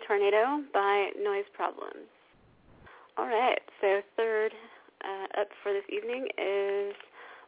Tornado 0.07 0.63
by 0.73 1.09
Noise 1.23 1.49
Problems. 1.55 2.09
All 3.17 3.27
right, 3.27 3.61
so 3.81 4.01
third 4.17 4.53
uh, 5.03 5.41
up 5.41 5.49
for 5.63 5.73
this 5.73 5.85
evening 5.89 6.29
is 6.37 6.95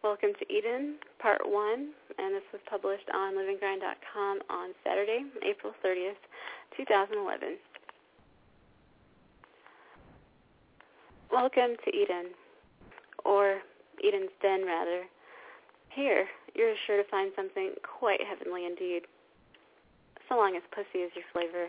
Welcome 0.03 0.31
to 0.39 0.53
Eden, 0.53 0.97
Part 1.19 1.41
1, 1.45 1.89
and 2.19 2.35
this 2.35 2.45
was 2.53 2.63
published 2.71 3.09
on 3.13 3.35
liveandgrind.com 3.35 4.41
on 4.49 4.71
Saturday, 4.85 5.25
April 5.43 5.75
30th, 5.85 6.17
2011. 6.77 7.57
Welcome 11.31 11.77
to 11.85 11.91
Eden, 11.95 12.33
or 13.25 13.61
Eden's 14.03 14.31
Den, 14.41 14.65
rather. 14.65 15.05
Here, 15.91 16.27
you're 16.55 16.75
sure 16.87 17.03
to 17.03 17.09
find 17.11 17.33
something 17.37 17.75
quite 17.83 18.21
heavenly 18.23 18.65
indeed, 18.65 19.03
so 20.29 20.37
long 20.37 20.57
as 20.57 20.63
pussy 20.73 21.05
is 21.05 21.13
your 21.15 21.25
flavor. 21.33 21.69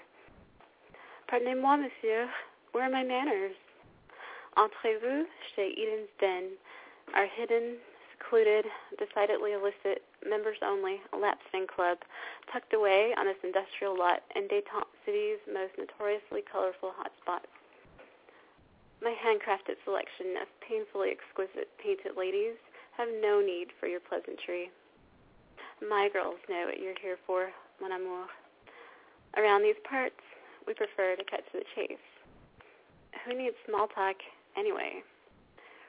Pardonnez-moi, 1.27 1.75
monsieur, 1.75 2.29
where 2.71 2.85
are 2.85 2.89
my 2.89 3.03
manners? 3.03 3.51
Entre 4.55 4.95
vous, 5.01 5.25
chez 5.55 5.75
Eden's 5.75 6.07
Den, 6.21 6.55
our 7.13 7.27
hidden, 7.27 7.75
secluded, 8.15 8.63
decidedly 8.97 9.51
illicit, 9.51 10.03
members-only 10.23 11.01
lap 11.11 11.39
sing 11.51 11.67
club 11.67 11.97
tucked 12.51 12.73
away 12.73 13.13
on 13.17 13.25
this 13.25 13.35
industrial 13.43 13.97
lot 13.97 14.23
in 14.35 14.47
Détente 14.47 14.87
City's 15.05 15.43
most 15.51 15.75
notoriously 15.77 16.43
colorful 16.49 16.93
hotspots. 16.95 17.51
My 19.03 19.13
handcrafted 19.13 19.75
selection 19.83 20.39
of 20.41 20.47
painfully 20.63 21.11
exquisite 21.11 21.69
painted 21.77 22.15
ladies 22.15 22.55
have 22.97 23.09
no 23.21 23.41
need 23.41 23.67
for 23.79 23.87
your 23.87 23.99
pleasantry. 23.99 24.71
My 25.84 26.09
girls 26.11 26.39
know 26.49 26.65
what 26.65 26.80
you're 26.80 26.97
here 27.01 27.19
for, 27.28 27.51
mon 27.82 27.91
amour. 27.91 28.25
Around 29.36 29.63
these 29.63 29.78
parts, 29.84 30.23
we 30.68 30.74
prefer 30.74 31.15
to 31.15 31.24
cut 31.24 31.41
to 31.51 31.63
the 31.63 31.65
chase. 31.76 32.03
Who 33.26 33.34
needs 33.34 33.55
small 33.65 33.88
talk 33.88 34.15
anyway? 34.59 35.01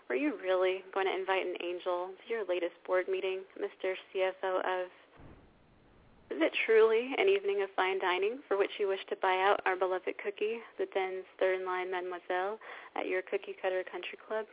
Were 0.09 0.15
you 0.15 0.39
really 0.41 0.83
going 0.95 1.07
to 1.07 1.13
invite 1.13 1.45
an 1.45 1.59
angel 1.61 2.09
to 2.15 2.25
your 2.33 2.47
latest 2.49 2.73
board 2.87 3.07
meeting, 3.11 3.41
Mr. 3.61 3.93
CFO 4.15 4.63
of... 4.63 4.89
Is 6.31 6.41
it 6.41 6.53
truly 6.65 7.13
an 7.19 7.29
evening 7.29 7.63
of 7.63 7.71
fine 7.75 7.99
dining 7.99 8.39
for 8.47 8.57
which 8.57 8.71
you 8.79 8.87
wish 8.87 9.01
to 9.09 9.17
buy 9.21 9.37
out 9.43 9.61
our 9.67 9.77
beloved 9.77 10.15
cookie, 10.23 10.61
the 10.79 10.87
Den's 10.95 11.25
third 11.41 11.65
line 11.65 11.91
mademoiselle, 11.91 12.59
at 12.97 13.07
your 13.07 13.23
cookie 13.23 13.57
cutter 13.61 13.83
country 13.91 14.19
club? 14.29 14.47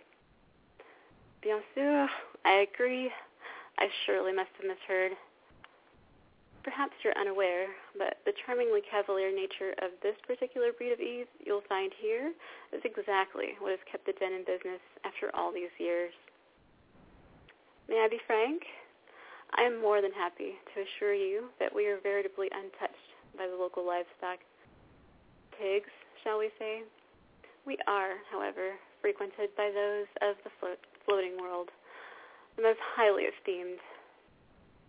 Bien 1.44 1.62
sûr, 1.76 2.08
I 2.44 2.66
agree. 2.66 3.12
I 3.78 3.88
surely 4.06 4.34
must 4.34 4.50
have 4.58 4.68
misheard. 4.68 5.12
Perhaps 6.66 6.98
you're 7.06 7.14
unaware, 7.14 7.70
but 7.94 8.18
the 8.26 8.34
charmingly 8.42 8.82
cavalier 8.90 9.30
nature 9.30 9.78
of 9.86 9.94
this 10.02 10.18
particular 10.26 10.74
breed 10.74 10.92
of 10.92 11.00
Eve 11.00 11.30
you'll 11.46 11.62
find 11.70 11.94
here 12.02 12.34
is 12.74 12.82
exactly 12.82 13.54
what 13.62 13.70
has 13.70 13.86
kept 13.86 14.10
the 14.10 14.18
den 14.18 14.34
in 14.34 14.42
business 14.42 14.82
after 15.06 15.30
all 15.38 15.54
these 15.54 15.70
years. 15.78 16.12
May 17.88 18.02
I 18.02 18.10
be 18.10 18.18
frank? 18.26 18.66
I 19.54 19.62
am 19.62 19.80
more 19.80 20.02
than 20.02 20.12
happy 20.12 20.58
to 20.74 20.82
assure 20.82 21.14
you 21.14 21.54
that 21.62 21.70
we 21.70 21.86
are 21.86 22.02
veritably 22.02 22.50
untouched 22.50 23.14
by 23.38 23.46
the 23.46 23.56
local 23.56 23.86
livestock. 23.86 24.42
Pigs, 25.54 25.94
shall 26.26 26.40
we 26.42 26.50
say? 26.58 26.82
We 27.70 27.78
are, 27.86 28.18
however, 28.34 28.74
frequented 29.06 29.54
by 29.56 29.70
those 29.70 30.10
of 30.26 30.36
the 30.44 30.50
float, 30.60 30.82
floating 31.06 31.38
world, 31.38 31.70
the 32.58 32.64
most 32.64 32.82
highly 32.98 33.30
esteemed, 33.30 33.78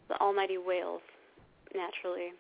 the 0.09 0.17
almighty 0.25 0.57
whales, 0.57 1.05
naturally. 1.75 2.35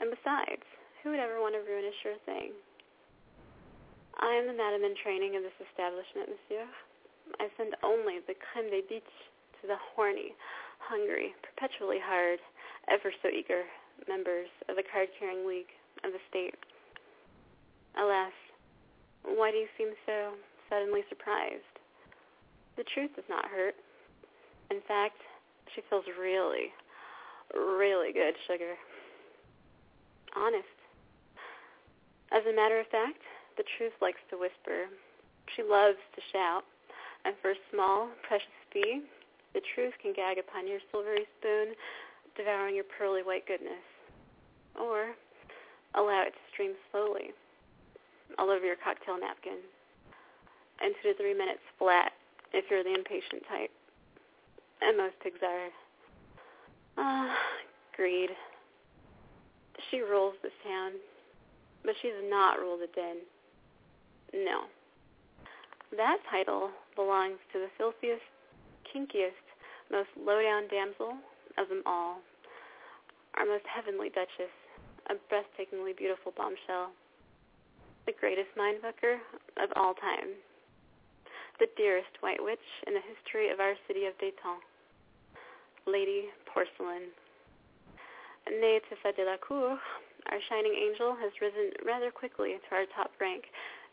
And 0.00 0.10
besides, 0.10 0.64
who 1.00 1.10
would 1.12 1.20
ever 1.20 1.40
want 1.40 1.54
to 1.54 1.64
ruin 1.64 1.84
a 1.84 1.94
sure 2.02 2.18
thing? 2.24 2.52
I 4.20 4.36
am 4.36 4.48
the 4.48 4.56
madam 4.56 4.84
in 4.84 4.96
training 5.00 5.36
of 5.36 5.42
this 5.44 5.56
establishment, 5.70 6.28
monsieur. 6.28 6.68
I 7.38 7.48
send 7.56 7.76
only 7.84 8.20
the 8.26 8.36
creme 8.36 8.68
de 8.68 8.82
biche 8.84 9.16
to 9.60 9.64
the 9.68 9.80
horny, 9.94 10.34
hungry, 10.80 11.32
perpetually 11.40 12.00
hard, 12.02 12.40
ever 12.88 13.12
so 13.22 13.28
eager 13.28 13.64
members 14.08 14.48
of 14.68 14.76
the 14.76 14.84
card-carrying 14.88 15.46
league 15.46 15.70
of 16.04 16.12
the 16.12 16.22
state. 16.28 16.56
Alas, 17.96 18.32
why 19.24 19.50
do 19.50 19.58
you 19.58 19.68
seem 19.76 19.92
so 20.06 20.32
suddenly 20.68 21.04
surprised? 21.08 21.76
The 22.76 22.84
truth 22.94 23.12
does 23.16 23.28
not 23.28 23.44
hurt. 23.46 23.76
In 24.70 24.80
fact, 24.88 25.20
she 25.74 25.82
feels 25.90 26.04
really, 26.18 26.72
really 27.54 28.12
good, 28.12 28.34
sugar. 28.46 28.74
Honest. 30.36 30.76
As 32.32 32.42
a 32.46 32.54
matter 32.54 32.78
of 32.78 32.86
fact, 32.86 33.18
the 33.56 33.64
truth 33.76 33.92
likes 34.00 34.20
to 34.30 34.38
whisper. 34.38 34.86
She 35.56 35.62
loves 35.62 35.98
to 36.14 36.20
shout. 36.32 36.62
And 37.24 37.34
for 37.42 37.50
a 37.50 37.62
small, 37.72 38.08
precious 38.26 38.48
fee, 38.72 39.02
the 39.52 39.60
truth 39.74 39.92
can 40.00 40.14
gag 40.14 40.38
upon 40.38 40.66
your 40.66 40.78
silvery 40.90 41.26
spoon, 41.38 41.74
devouring 42.36 42.74
your 42.74 42.84
pearly 42.84 43.22
white 43.22 43.46
goodness. 43.46 43.82
Or 44.78 45.12
allow 45.94 46.22
it 46.22 46.32
to 46.32 46.42
stream 46.52 46.72
slowly 46.90 47.34
all 48.38 48.50
over 48.50 48.64
your 48.64 48.76
cocktail 48.76 49.18
napkin. 49.18 49.58
And 50.80 50.94
two 51.02 51.12
to 51.12 51.18
three 51.18 51.34
minutes 51.34 51.60
flat 51.78 52.12
if 52.52 52.64
you're 52.70 52.84
the 52.84 52.94
impatient 52.94 53.42
type. 53.48 53.70
And 54.80 54.96
most 54.96 55.18
pigs 55.22 55.42
are. 55.42 55.68
Ah, 56.96 57.36
greed. 57.96 58.30
She 59.90 60.00
rules 60.00 60.34
this 60.42 60.52
town, 60.64 60.92
but 61.84 61.94
she 62.00 62.08
does 62.08 62.24
not 62.28 62.58
rule 62.58 62.78
the 62.78 62.88
den. 62.94 63.16
No. 64.32 64.64
That 65.96 66.18
title 66.30 66.70
belongs 66.94 67.38
to 67.52 67.58
the 67.58 67.70
filthiest, 67.76 68.22
kinkiest, 68.86 69.42
most 69.90 70.10
low-down 70.14 70.68
damsel 70.70 71.18
of 71.58 71.68
them 71.68 71.82
all. 71.86 72.18
Our 73.34 73.46
most 73.46 73.64
heavenly 73.66 74.08
duchess, 74.10 74.54
a 75.10 75.14
breathtakingly 75.26 75.96
beautiful 75.96 76.32
bombshell. 76.36 76.92
The 78.06 78.12
greatest 78.18 78.54
mindfucker 78.56 79.18
of 79.62 79.70
all 79.76 79.94
time. 79.94 80.38
The 81.58 81.68
dearest 81.76 82.14
white 82.20 82.42
witch 82.42 82.58
in 82.86 82.94
the 82.94 83.02
history 83.02 83.50
of 83.50 83.60
our 83.60 83.74
city 83.86 84.06
of 84.06 84.16
Dayton. 84.18 84.62
Lady 85.86 86.28
Porcelain. 86.46 87.08
Née 88.48 88.80
Tessa 88.88 89.14
de 89.16 89.24
la 89.24 89.36
Cour, 89.36 89.78
our 90.28 90.40
shining 90.48 90.74
angel 90.74 91.16
has 91.16 91.32
risen 91.40 91.72
rather 91.86 92.10
quickly 92.10 92.58
to 92.58 92.70
our 92.74 92.84
top 92.96 93.12
rank 93.20 93.48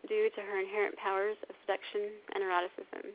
due 0.08 0.30
to 0.36 0.42
her 0.42 0.60
inherent 0.60 0.96
powers 0.98 1.38
of 1.50 1.56
seduction 1.64 2.12
and 2.34 2.44
eroticism. 2.44 3.14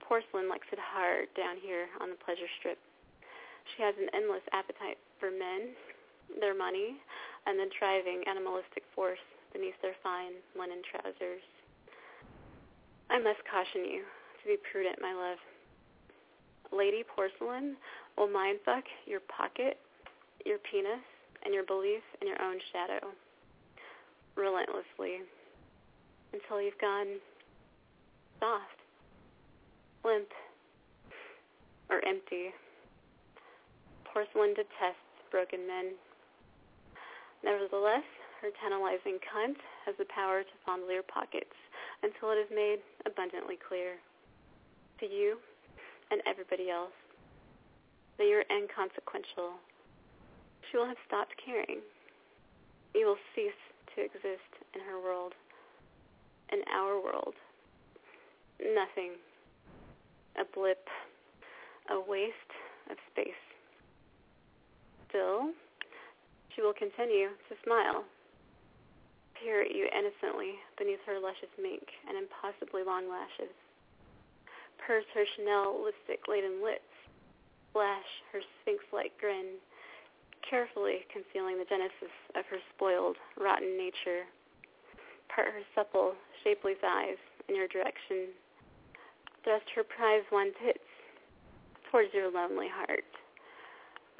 Porcelain 0.00 0.48
likes 0.48 0.66
it 0.72 0.78
hard 0.78 1.28
down 1.36 1.56
here 1.62 1.88
on 2.00 2.10
the 2.10 2.20
pleasure 2.22 2.50
strip. 2.58 2.78
She 3.74 3.82
has 3.82 3.94
an 3.98 4.10
endless 4.12 4.44
appetite 4.52 4.98
for 5.18 5.30
men, 5.30 5.72
their 6.40 6.56
money, 6.56 6.98
and 7.46 7.58
the 7.58 7.70
driving 7.78 8.22
animalistic 8.26 8.82
force 8.94 9.22
beneath 9.52 9.78
their 9.82 9.96
fine 10.02 10.38
linen 10.58 10.82
trousers. 10.84 11.44
I 13.10 13.18
must 13.20 13.44
caution 13.44 13.84
you 13.84 14.02
to 14.02 14.44
be 14.46 14.56
prudent, 14.70 14.96
my 15.00 15.12
love. 15.12 15.38
Lady 16.72 17.04
Porcelain 17.04 17.76
will 18.16 18.28
mindfuck 18.28 18.82
your 19.06 19.20
pocket, 19.20 19.78
your 20.44 20.58
penis, 20.70 21.04
and 21.44 21.52
your 21.52 21.64
belief 21.64 22.02
in 22.20 22.28
your 22.28 22.40
own 22.40 22.58
shadow 22.72 23.08
relentlessly 24.36 25.20
until 26.32 26.62
you've 26.62 26.78
gone 26.80 27.20
soft, 28.40 28.80
limp, 30.04 30.28
or 31.90 32.04
empty. 32.06 32.50
Porcelain 34.04 34.54
detests 34.54 35.12
broken 35.30 35.66
men. 35.66 35.92
Nevertheless, 37.44 38.04
her 38.40 38.48
tantalizing 38.60 39.18
cunt 39.20 39.56
has 39.84 39.94
the 39.98 40.06
power 40.14 40.42
to 40.42 40.54
fondle 40.64 40.90
your 40.92 41.02
pockets 41.02 41.54
until 42.02 42.30
it 42.30 42.36
is 42.36 42.48
made 42.54 42.78
abundantly 43.06 43.56
clear 43.56 43.96
to 45.00 45.06
you 45.06 45.38
and 46.12 46.20
everybody 46.28 46.68
else 46.68 46.92
that 48.18 48.28
you're 48.28 48.44
inconsequential. 48.52 49.56
She 50.68 50.76
will 50.76 50.86
have 50.86 51.00
stopped 51.08 51.32
caring. 51.40 51.80
You 52.94 53.06
will 53.08 53.22
cease 53.34 53.56
to 53.96 54.04
exist 54.04 54.52
in 54.76 54.84
her 54.84 55.00
world 55.00 55.32
in 56.52 56.60
our 56.68 57.00
world. 57.00 57.34
Nothing. 58.60 59.16
A 60.36 60.44
blip. 60.54 60.84
A 61.90 61.98
waste 61.98 62.52
of 62.90 62.96
space. 63.10 63.42
Still, 65.08 65.50
she 66.54 66.62
will 66.62 66.72
continue 66.72 67.32
to 67.48 67.54
smile, 67.64 68.04
peer 69.36 69.60
at 69.60 69.74
you 69.74 69.88
innocently 69.92 70.56
beneath 70.78 71.00
her 71.04 71.20
luscious 71.20 71.52
mink 71.60 71.84
and 72.08 72.16
impossibly 72.16 72.80
long 72.84 73.08
lashes, 73.08 73.52
purse 74.86 75.06
her 75.14 75.24
Chanel 75.36 75.82
lipstick-laden 75.84 76.62
lips, 76.62 76.92
flash 77.72 78.10
her 78.32 78.40
sphinx-like 78.60 79.12
grin, 79.18 79.56
carefully 80.48 81.06
concealing 81.12 81.58
the 81.58 81.68
genesis 81.68 82.12
of 82.34 82.44
her 82.46 82.58
spoiled, 82.74 83.16
rotten 83.38 83.78
nature 83.78 84.26
part 85.34 85.48
her 85.48 85.64
supple, 85.74 86.12
shapely 86.44 86.76
thighs 86.80 87.16
in 87.48 87.56
your 87.56 87.68
direction. 87.68 88.28
Thrust 89.44 89.64
her 89.74 89.82
prize 89.82 90.22
won 90.30 90.52
tits 90.62 90.84
towards 91.90 92.12
your 92.12 92.30
lonely 92.30 92.68
heart. 92.68 93.08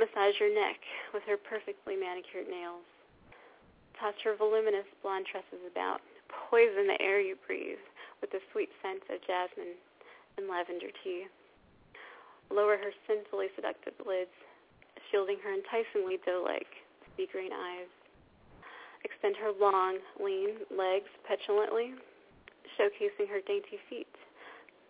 Massage 0.00 0.40
your 0.40 0.52
neck 0.52 0.80
with 1.12 1.22
her 1.28 1.36
perfectly 1.36 1.96
manicured 1.96 2.48
nails. 2.48 2.84
Toss 4.00 4.16
her 4.24 4.34
voluminous 4.34 4.88
blonde 5.02 5.26
tresses 5.30 5.62
about. 5.70 6.00
Poison 6.48 6.88
the 6.88 7.00
air 7.00 7.20
you 7.20 7.36
breathe 7.46 7.82
with 8.20 8.32
the 8.32 8.40
sweet 8.50 8.70
scent 8.80 9.04
of 9.12 9.20
jasmine 9.28 9.76
and 10.38 10.48
lavender 10.48 10.88
tea. 11.02 11.26
Lower 12.50 12.76
her 12.76 12.92
sinfully 13.06 13.48
seductive 13.56 13.94
lids, 14.06 14.32
shielding 15.10 15.38
her 15.42 15.52
enticingly 15.52 16.18
doe-like, 16.24 16.68
sea 17.16 17.26
green 17.30 17.52
eyes. 17.52 17.88
Extend 19.04 19.36
her 19.36 19.52
long, 19.58 19.98
lean 20.22 20.62
legs 20.70 21.10
petulantly, 21.26 21.94
showcasing 22.78 23.28
her 23.28 23.40
dainty 23.46 23.78
feet, 23.90 24.06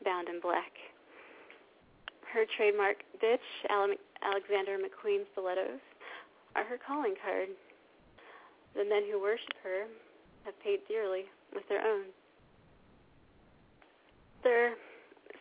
bound 0.05 0.29
in 0.29 0.41
black. 0.41 0.73
Her 2.33 2.45
trademark 2.57 2.97
bitch, 3.23 3.47
Alexander 4.23 4.79
McQueen 4.79 5.25
stilettos, 5.33 5.81
are 6.57 6.65
her 6.65 6.79
calling 6.85 7.15
card. 7.23 7.49
The 8.75 8.85
men 8.85 9.05
who 9.11 9.21
worship 9.21 9.55
her 9.63 9.85
have 10.45 10.59
paid 10.63 10.81
dearly 10.89 11.25
with 11.55 11.69
their 11.69 11.87
own. 11.87 12.05
Sir, 14.43 14.75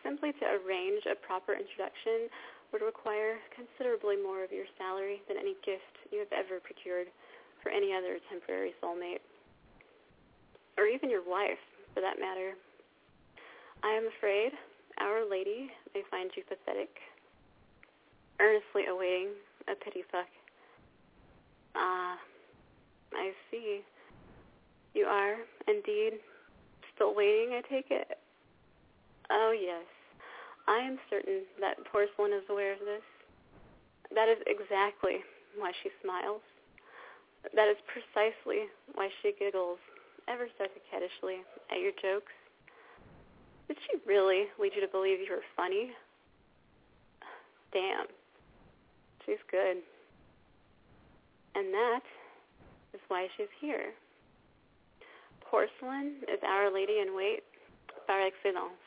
simply 0.02 0.32
to 0.32 0.44
arrange 0.60 1.06
a 1.06 1.14
proper 1.14 1.52
introduction 1.54 2.28
would 2.72 2.82
require 2.82 3.36
considerably 3.54 4.16
more 4.16 4.42
of 4.42 4.50
your 4.50 4.66
salary 4.78 5.22
than 5.28 5.36
any 5.36 5.54
gift 5.64 5.96
you 6.10 6.18
have 6.18 6.32
ever 6.32 6.58
procured 6.60 7.08
for 7.62 7.70
any 7.70 7.92
other 7.94 8.18
temporary 8.30 8.74
soulmate, 8.82 9.22
or 10.76 10.86
even 10.86 11.10
your 11.10 11.22
wife, 11.22 11.60
for 11.94 12.00
that 12.00 12.18
matter. 12.18 12.52
I 13.84 13.92
am 13.92 14.08
afraid 14.16 14.52
Our 14.98 15.28
Lady 15.28 15.70
may 15.94 16.02
find 16.10 16.30
you 16.36 16.42
pathetic, 16.48 16.90
earnestly 18.40 18.86
awaiting 18.88 19.28
a 19.68 19.74
pity 19.74 20.02
fuck. 20.10 20.26
Ah, 21.74 22.16
I 23.14 23.32
see. 23.50 23.80
You 24.94 25.04
are, 25.04 25.36
indeed, 25.68 26.20
still 26.94 27.14
waiting, 27.14 27.52
I 27.52 27.62
take 27.68 27.90
it? 27.90 28.18
Oh, 29.30 29.54
yes. 29.54 29.84
I 30.68 30.78
am 30.78 30.98
certain 31.10 31.42
that 31.60 31.76
Porcelain 31.90 32.32
is 32.32 32.44
aware 32.48 32.72
of 32.72 32.80
this. 32.80 33.02
That 34.14 34.28
is 34.28 34.38
exactly 34.46 35.24
why 35.56 35.72
she 35.82 35.90
smiles. 36.02 36.42
That 37.54 37.68
is 37.68 37.76
precisely 37.90 38.70
why 38.94 39.08
she 39.20 39.32
giggles 39.38 39.78
ever 40.28 40.46
so 40.58 40.66
coquettishly 40.70 41.42
at 41.70 41.80
your 41.80 41.92
jokes. 42.00 42.32
Did 43.68 43.76
she 43.86 43.98
really 44.06 44.46
lead 44.60 44.72
you 44.74 44.80
to 44.80 44.92
believe 44.92 45.18
you 45.18 45.30
were 45.30 45.42
funny? 45.56 45.90
Damn. 47.72 48.06
She's 49.26 49.42
good. 49.50 49.78
And 51.54 51.72
that 51.72 52.02
is 52.94 53.00
why 53.08 53.28
she's 53.36 53.52
here. 53.60 53.92
Porcelain 55.40 56.16
is 56.32 56.40
Our 56.46 56.72
Lady 56.72 57.00
in 57.00 57.14
Wait 57.14 57.42
par 58.06 58.20
excellence. 58.20 58.81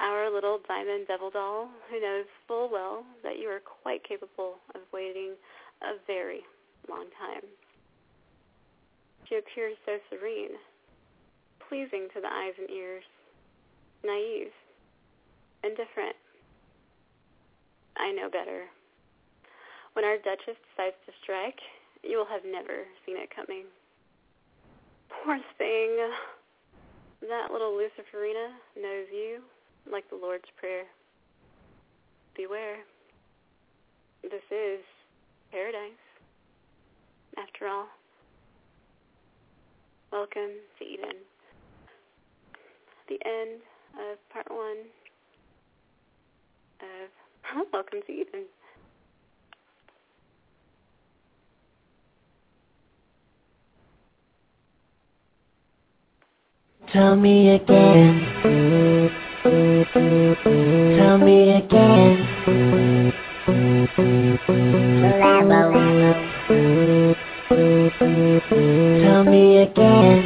Our 0.00 0.32
little 0.32 0.58
diamond 0.66 1.06
devil 1.08 1.28
doll 1.28 1.68
who 1.90 2.00
knows 2.00 2.24
full 2.48 2.70
well 2.72 3.04
that 3.22 3.38
you 3.38 3.48
are 3.48 3.60
quite 3.60 4.02
capable 4.02 4.56
of 4.74 4.80
waiting 4.94 5.34
a 5.82 6.00
very 6.06 6.40
long 6.88 7.04
time. 7.20 7.44
She 9.28 9.36
appears 9.36 9.76
so 9.84 9.98
serene, 10.08 10.56
pleasing 11.68 12.08
to 12.14 12.20
the 12.20 12.32
eyes 12.32 12.56
and 12.58 12.70
ears, 12.70 13.04
naive, 14.02 14.56
indifferent. 15.62 16.16
I 17.98 18.10
know 18.12 18.30
better. 18.30 18.64
When 19.92 20.06
our 20.06 20.16
Duchess 20.16 20.56
decides 20.72 20.96
to 21.04 21.12
strike, 21.22 21.60
you 22.02 22.16
will 22.16 22.30
have 22.32 22.48
never 22.48 22.88
seen 23.04 23.18
it 23.18 23.28
coming. 23.36 23.64
Poor 25.10 25.38
thing. 25.58 26.08
That 27.20 27.52
little 27.52 27.76
Luciferina 27.76 28.48
knows 28.80 29.06
you 29.12 29.42
like 29.90 30.08
the 30.10 30.16
Lord's 30.16 30.44
Prayer. 30.58 30.84
Beware. 32.36 32.78
This 34.22 34.42
is 34.50 34.80
paradise. 35.50 36.00
After 37.36 37.66
all, 37.68 37.86
welcome 40.12 40.58
to 40.78 40.84
Eden. 40.84 41.16
The 43.08 43.18
end 43.24 43.60
of 43.98 44.18
part 44.32 44.50
one 44.50 44.86
of 46.80 47.66
Welcome 47.72 48.00
to 48.06 48.12
Eden. 48.12 48.44
Tell 56.92 57.16
me 57.16 57.50
again. 57.50 58.59
Tell 59.92 61.18
me 61.18 61.50
again. 61.50 63.12
Tell 69.02 69.24
me 69.24 69.58
again. 69.62 70.20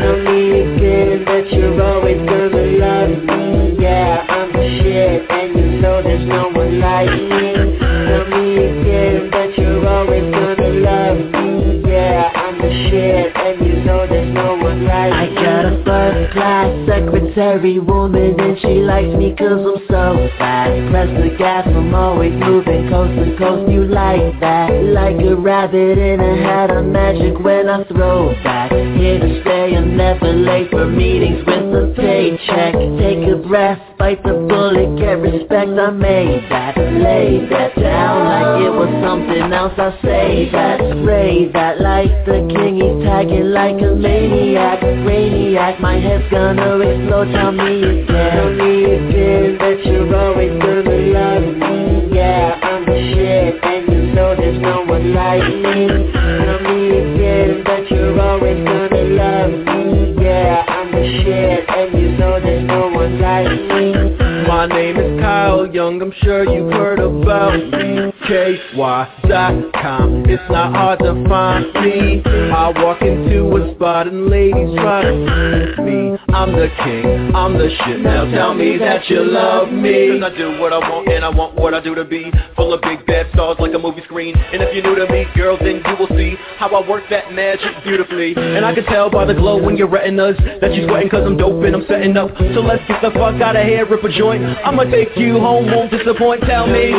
Tell 0.00 0.18
me 0.24 0.60
again 0.60 1.24
that 1.24 1.52
you're 1.52 1.80
always 1.80 2.16
gonna 2.16 2.62
love 2.78 3.10
me. 3.22 3.76
Yeah, 3.80 4.26
I'm 4.28 4.52
the 4.52 4.80
shit, 4.82 5.30
and 5.30 5.56
you 5.56 5.80
know 5.80 6.02
there's 6.02 6.26
no 6.26 6.48
one 6.48 6.80
like 6.80 7.10
me. 7.10 7.78
Tell 7.78 8.26
me 8.26 8.56
again 8.56 9.30
that 9.30 9.56
you're 9.56 9.86
always 9.86 10.32
gonna 10.34 10.68
love 10.68 11.18
me. 11.30 11.82
Yeah, 11.88 12.32
I'm 12.34 12.58
the 12.58 12.70
shit, 12.90 13.36
and 13.46 13.66
you 13.66 13.84
know 13.84 14.06
there's 14.06 14.32
no 14.34 14.56
one 14.56 14.84
like. 14.84 15.12
I 15.12 15.26
got 15.34 15.66
a 15.66 15.84
first 15.84 16.32
class 16.32 16.70
secretary 16.88 17.78
woman, 17.78 18.38
and 18.40 18.58
she 18.60 18.82
likes 18.82 19.14
me 19.16 19.34
cause 19.36 19.52
I'm 19.52 19.78
so 19.86 20.28
fast. 20.38 20.90
Press 20.90 21.08
the 21.22 21.36
gas, 21.36 21.66
I'm 21.68 21.94
always 21.94 22.32
moving 22.32 22.88
coast 22.88 23.14
to 23.14 23.36
coast. 23.38 23.70
You 23.70 23.84
like 23.84 24.40
that? 24.40 24.70
Like 24.70 25.16
a 25.22 25.36
rabbit 25.36 25.98
in 25.98 26.20
a 26.20 26.36
hat, 26.42 26.70
I'm 26.70 26.92
magic 26.92 27.38
when 27.38 27.68
I 27.68 27.84
throw 27.84 28.34
back. 28.42 28.72
Here 28.72 29.20
to 29.20 29.40
stay, 29.42 29.76
I'm 29.76 29.96
never 29.96 30.32
late 30.32 30.70
for 30.70 30.86
meetings 30.86 31.44
with 31.46 31.74
a 31.74 31.94
paycheck. 31.96 32.74
Take 32.74 33.28
a 33.28 33.36
breath, 33.46 33.78
bite 33.98 34.22
the 34.22 34.34
bullet, 34.48 34.98
get 34.98 35.20
respect. 35.20 35.70
I 35.76 35.90
made 35.90 36.46
that, 36.50 36.76
lay 36.76 37.46
that 37.50 37.76
down 37.76 38.24
like 38.24 38.62
it 38.66 38.70
was 38.70 38.90
something 39.04 39.52
else. 39.52 39.74
I 39.76 39.90
say 40.02 40.48
that, 40.52 40.80
spray 40.80 41.50
that 41.52 41.80
like 41.80 42.10
the 42.24 42.48
king. 42.50 42.76
He's 42.76 43.04
tagging 43.04 43.35
like 43.44 43.80
a 43.82 43.94
maniac, 43.94 44.80
brainiac. 44.80 45.80
My 45.80 45.98
head's 45.98 46.28
gonna 46.30 46.78
explode. 46.78 47.32
Tell 47.32 47.52
me 47.52 47.82
again, 47.82 48.06
tell 48.06 48.50
me 48.52 48.84
again 48.84 49.58
that 49.58 49.84
you're 49.84 50.14
always 50.16 50.52
gonna 50.60 50.96
love 51.16 51.44
me. 51.56 52.14
Yeah, 52.14 52.60
I'm 52.62 52.84
the 52.86 52.98
shit, 53.14 53.64
and 53.64 53.92
you 53.92 54.14
know 54.14 54.36
there's 54.36 54.60
no 54.60 54.84
one 54.84 55.12
like 55.14 55.42
me. 55.42 55.86
Tell 56.12 56.60
me 56.60 56.78
again 56.98 57.64
that 57.64 57.90
you're 57.90 58.20
always 58.20 58.64
gonna 58.64 59.02
love 59.02 59.52
me. 59.52 60.22
Yeah, 60.22 60.64
I'm 60.68 60.92
the 60.92 61.04
shit, 61.22 61.68
and 61.68 61.98
you 62.00 62.16
know 62.16 62.40
there's 62.40 62.66
no 62.66 62.85
My 63.08 64.66
name 64.66 64.96
is 64.96 65.20
Kyle 65.20 65.66
Young, 65.66 66.02
I'm 66.02 66.12
sure 66.22 66.42
you've 66.42 66.72
heard 66.72 66.98
about 66.98 67.54
me. 67.54 68.12
KY.com, 68.26 70.24
it's 70.26 70.42
not 70.50 70.74
hard 70.74 70.98
to 71.00 71.14
find 71.28 71.72
me. 71.74 72.22
I 72.26 72.72
walk 72.82 73.02
into 73.02 73.46
a 73.56 73.74
spot 73.76 74.08
and 74.08 74.26
ladies 74.26 74.74
try 74.74 75.02
to 75.02 75.74
see 75.76 75.82
me. 75.82 76.18
I'm 76.34 76.52
the 76.52 76.68
king, 76.82 77.34
I'm 77.34 77.54
the 77.54 77.70
shit, 77.84 78.00
now 78.00 78.24
tell 78.30 78.54
me 78.54 78.76
that 78.78 79.08
you 79.08 79.22
love 79.22 79.70
me. 79.70 80.18
Cause 80.18 80.32
I 80.32 80.36
do 80.36 80.58
what 80.58 80.72
I 80.72 80.78
want 80.78 81.08
and 81.08 81.24
I 81.24 81.28
want 81.28 81.54
what 81.54 81.72
I 81.72 81.80
do 81.80 81.94
to 81.94 82.04
be. 82.04 82.32
Full 82.56 82.74
of 82.74 82.82
big 82.82 83.06
bad 83.06 83.30
stars 83.32 83.56
like 83.60 83.72
a 83.74 83.78
movie 83.78 84.02
screen. 84.04 84.34
And 84.36 84.62
if 84.62 84.74
you're 84.74 84.82
new 84.82 85.06
to 85.06 85.12
me, 85.12 85.26
girl, 85.36 85.56
then 85.56 85.82
you 85.86 85.96
will 85.96 86.08
see 86.08 86.34
How 86.58 86.68
I 86.68 86.88
work 86.88 87.04
that 87.10 87.32
magic 87.32 87.70
beautifully. 87.84 88.34
And 88.36 88.64
I 88.64 88.74
can 88.74 88.84
tell 88.84 89.10
by 89.10 89.24
the 89.24 89.34
glow 89.34 89.68
in 89.68 89.76
your 89.76 89.88
retinas 89.88 90.36
That 90.60 90.74
you're 90.74 90.88
sweating 90.88 91.08
cause 91.08 91.22
I'm 91.24 91.36
dope 91.36 91.62
and 91.62 91.76
I'm 91.76 91.86
setting 91.86 92.16
up. 92.16 92.30
So 92.36 92.60
let's 92.60 92.82
get 92.88 92.95
the 93.02 93.10
fuck 93.10 93.40
out 93.40 93.56
of 93.56 93.64
here, 93.64 93.86
rip 93.86 94.02
a 94.04 94.08
joint 94.08 94.42
I'ma 94.64 94.84
take 94.84 95.16
you 95.16 95.38
home, 95.38 95.66
won't 95.66 95.90
disappoint, 95.90 96.42
tell 96.42 96.66
me 96.66 96.92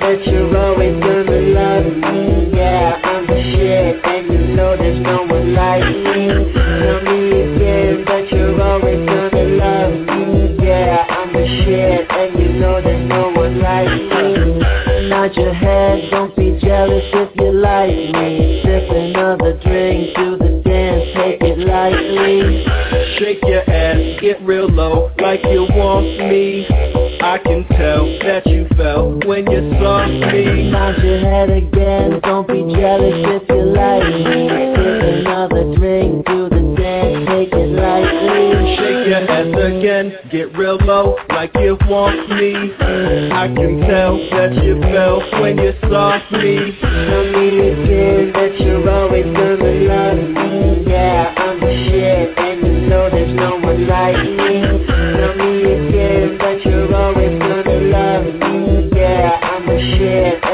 that 0.00 0.26
you're 0.26 0.56
always 0.56 0.98
gonna 1.00 1.40
love 1.52 1.86
me. 1.86 2.50
Yeah, 2.56 3.00
I'm 3.02 3.26
the 3.26 3.42
shit, 3.52 4.04
and 4.04 4.32
you 4.32 4.54
know 4.54 4.76
there's 4.76 5.00
no 5.02 5.22
one 5.24 5.54
like 5.54 5.84
me. 5.84 6.52
Tell 6.54 7.00
me 7.02 7.18
again 7.42 8.04
that 8.06 8.30
you're 8.30 8.62
always 8.62 9.06
gonna 9.06 9.44
love 9.56 9.94
me. 10.06 10.64
Yeah, 10.64 11.06
I'm 11.08 11.32
the 11.32 11.46
shit, 11.64 12.10
and 12.10 12.38
you 12.40 12.48
know 12.60 12.80
there's 12.80 13.08
no 13.08 13.30
one 13.30 13.60
like 13.60 13.88
me. 13.88 15.08
Nod 15.08 15.34
your 15.36 15.52
head, 15.52 16.10
don't 16.10 16.34
be 16.36 16.58
jealous 16.60 17.04
if 17.12 17.36
you 17.36 17.52
like 17.52 17.88
me. 17.90 18.62
Sip 18.62 18.90
another 18.90 19.58
drink, 19.62 20.16
do 20.16 20.36
the 20.38 20.62
dance, 20.64 21.04
take 21.14 21.42
it 21.42 21.58
lightly. 21.58 22.73
Shake 23.24 23.42
your 23.44 23.70
ass, 23.70 24.20
get 24.20 24.42
real 24.42 24.68
low, 24.68 25.10
like 25.18 25.40
you 25.44 25.62
want 25.70 26.04
me 26.28 26.66
I 27.22 27.38
can 27.38 27.64
tell 27.68 28.04
that 28.20 28.42
you 28.44 28.68
fell 28.76 29.18
when 29.24 29.50
you 29.50 29.72
saw 29.80 30.06
me 30.06 30.70
Nod 30.70 31.02
your 31.02 31.20
head 31.20 31.48
again, 31.48 32.20
don't 32.20 32.46
be 32.46 32.60
jealous 32.76 33.16
if 33.40 33.48
you 33.48 33.64
like 33.72 34.04
me. 34.04 34.44
Sip 34.44 35.24
another 35.24 35.64
drink, 35.74 36.26
do 36.26 36.50
the 36.50 36.76
dance, 36.76 37.26
take 37.32 37.48
it 37.54 37.72
lightly. 37.72 38.76
Shake 38.76 39.08
your 39.08 39.24
ass 39.24 39.72
again, 39.72 40.12
get 40.30 40.54
real 40.58 40.76
low, 40.84 41.16
like 41.30 41.52
you 41.54 41.78
want 41.88 42.28
me 42.28 42.74
I 43.32 43.48
can 43.48 43.80
tell 43.88 44.18
that 44.36 44.52
you 44.62 44.78
fell 44.92 45.24
when 45.40 45.56
you 45.56 45.72
saw 45.88 46.20
me 46.30 46.76
Tell 46.78 47.24
me 47.32 47.72
again 47.72 48.32
that 48.34 48.60
you're 48.60 48.90
always 48.90 49.24
gonna 49.24 49.72
love 49.88 50.18
me. 50.18 50.84
Yeah, 50.90 51.34
I'm 51.38 51.60
the 51.60 51.72
shit, 51.88 52.43
know 52.94 53.10
there's 53.10 53.34
no 53.34 53.56
one 53.56 53.86
like 53.88 54.16
me. 54.16 54.62
Tell 55.18 55.34
me 55.34 55.52
again 55.74 56.38
that 56.38 56.64
you're 56.64 56.94
always 56.94 57.38
gonna 57.40 57.80
love 57.90 58.24
me. 58.24 58.88
Yeah, 58.94 59.38
I'm 59.42 59.66
the 59.66 60.53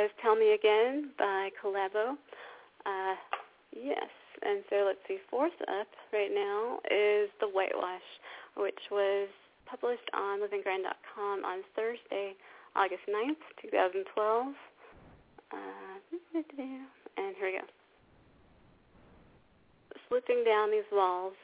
was 0.00 0.10
Tell 0.22 0.36
Me 0.36 0.54
Again 0.54 1.10
by 1.18 1.50
Collabo. 1.60 2.16
Uh, 2.86 3.14
yes, 3.76 4.08
and 4.40 4.64
so 4.70 4.84
let's 4.86 5.04
see, 5.06 5.18
fourth 5.28 5.52
up 5.68 5.86
right 6.12 6.32
now 6.32 6.78
is 6.88 7.28
The 7.40 7.48
Whitewash, 7.52 8.08
which 8.56 8.78
was 8.90 9.28
published 9.68 10.08
on 10.14 10.40
liveandgrind.com 10.40 11.44
on 11.44 11.60
Thursday, 11.76 12.32
August 12.74 13.04
9th, 13.04 13.44
2012. 13.68 14.54
Uh, 15.52 15.56
and 17.18 17.36
here 17.36 17.46
we 17.46 17.60
go. 17.60 17.66
Slipping 20.08 20.42
down 20.44 20.70
these 20.70 20.88
walls, 20.90 21.34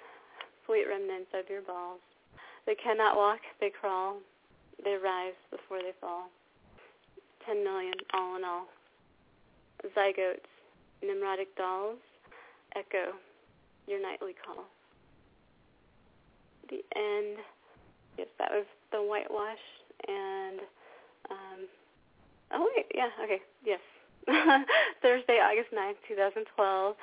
sweet 0.65 0.87
remnants 0.89 1.29
of 1.35 1.45
your 1.51 1.63
balls. 1.63 2.01
They 2.65 2.77
cannot 2.77 3.17
walk, 3.17 3.41
they 3.61 3.71
crawl, 3.71 4.19
they 4.83 4.97
rise 4.97 5.37
before 5.51 5.79
they 5.83 5.93
fall. 6.01 6.31
Ten 7.49 7.65
million, 7.65 7.95
all 8.13 8.37
in 8.37 8.45
all. 8.45 8.67
Zygotes, 9.97 10.53
Nimrodic 11.03 11.49
dolls, 11.57 11.97
echo 12.77 13.17
your 13.87 14.03
nightly 14.03 14.35
call. 14.45 14.65
The 16.69 16.85
end. 16.95 17.39
Yes, 18.19 18.29
that 18.39 18.51
was 18.51 18.67
the 18.93 18.99
whitewash 18.99 19.65
and 20.07 20.61
um 21.31 21.61
oh 22.53 22.69
wait, 22.77 22.87
yeah, 22.95 23.09
okay, 23.25 23.41
yes. 23.65 23.81
Thursday, 25.03 25.41
August 25.41 25.73
9th, 25.73 25.97
2012 26.07 26.97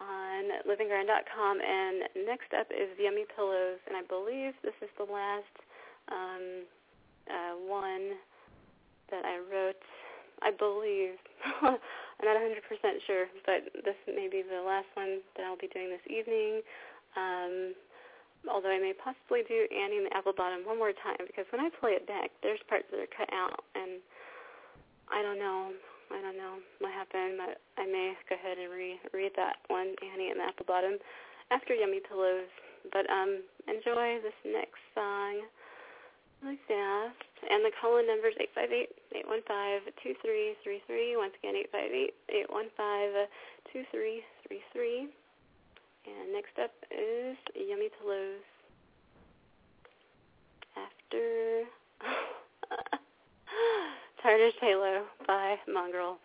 on 0.00 0.42
liveandgrind.com 0.64 1.58
and 1.60 2.26
next 2.26 2.54
up 2.58 2.68
is 2.70 2.88
Yummy 2.98 3.26
Pillows 3.36 3.78
and 3.86 3.96
I 3.96 4.02
believe 4.08 4.54
this 4.62 4.72
is 4.80 4.88
the 4.96 5.04
last 5.04 5.52
um 6.10 6.64
uh 7.28 7.54
one 7.68 8.16
that 9.12 9.24
I 9.28 9.38
wrote 9.38 9.78
I 10.42 10.50
believe 10.50 11.14
I'm 11.62 12.26
not 12.26 12.34
100% 12.34 12.58
sure, 13.06 13.26
but 13.46 13.70
this 13.86 13.98
may 14.10 14.26
be 14.26 14.42
the 14.42 14.62
last 14.62 14.90
one 14.94 15.22
that 15.38 15.46
I'll 15.46 15.58
be 15.58 15.70
doing 15.70 15.90
this 15.90 16.02
evening. 16.10 16.62
Um, 17.14 17.74
although 18.50 18.74
I 18.74 18.82
may 18.82 18.92
possibly 18.92 19.46
do 19.46 19.70
Annie 19.70 20.02
and 20.02 20.06
the 20.10 20.14
Apple 20.18 20.34
Bottom 20.34 20.66
one 20.66 20.78
more 20.78 20.94
time 20.94 21.22
because 21.26 21.46
when 21.54 21.62
I 21.62 21.70
play 21.78 21.94
it 21.94 22.06
back, 22.10 22.34
there's 22.42 22.62
parts 22.66 22.90
that 22.90 22.98
are 22.98 23.14
cut 23.14 23.30
out, 23.30 23.62
and 23.78 24.02
I 25.10 25.22
don't 25.22 25.38
know. 25.38 25.70
I 26.12 26.20
don't 26.20 26.36
know 26.36 26.60
what 26.82 26.92
happened, 26.92 27.40
but 27.40 27.56
I 27.80 27.88
may 27.88 28.12
go 28.28 28.36
ahead 28.36 28.58
and 28.58 28.68
re- 28.68 29.00
read 29.14 29.32
that 29.40 29.64
one, 29.72 29.96
Annie 30.04 30.28
and 30.28 30.42
the 30.42 30.44
Apple 30.44 30.68
Bottom, 30.68 31.00
after 31.48 31.72
Yummy 31.72 32.04
Pillows. 32.04 32.50
But 32.92 33.08
um, 33.08 33.40
enjoy 33.64 34.20
this 34.20 34.36
next 34.44 34.82
song 34.92 35.46
really 36.42 36.58
fast. 36.68 37.16
And 37.50 37.64
the 37.64 37.72
call-in 37.80 38.06
number 38.06 38.28
is 38.28 38.36
858-815-2333. 39.14 41.16
Once 41.16 41.32
again, 41.42 41.54
858-815-2333. 43.74 45.08
And 46.04 46.32
next 46.32 46.58
up 46.62 46.72
is 46.90 47.36
Yummy 47.54 47.88
Pillows. 48.00 48.42
After 50.76 51.64
Tartar's 54.22 54.54
Halo 54.60 55.04
by 55.26 55.56
Mongrel. 55.68 56.18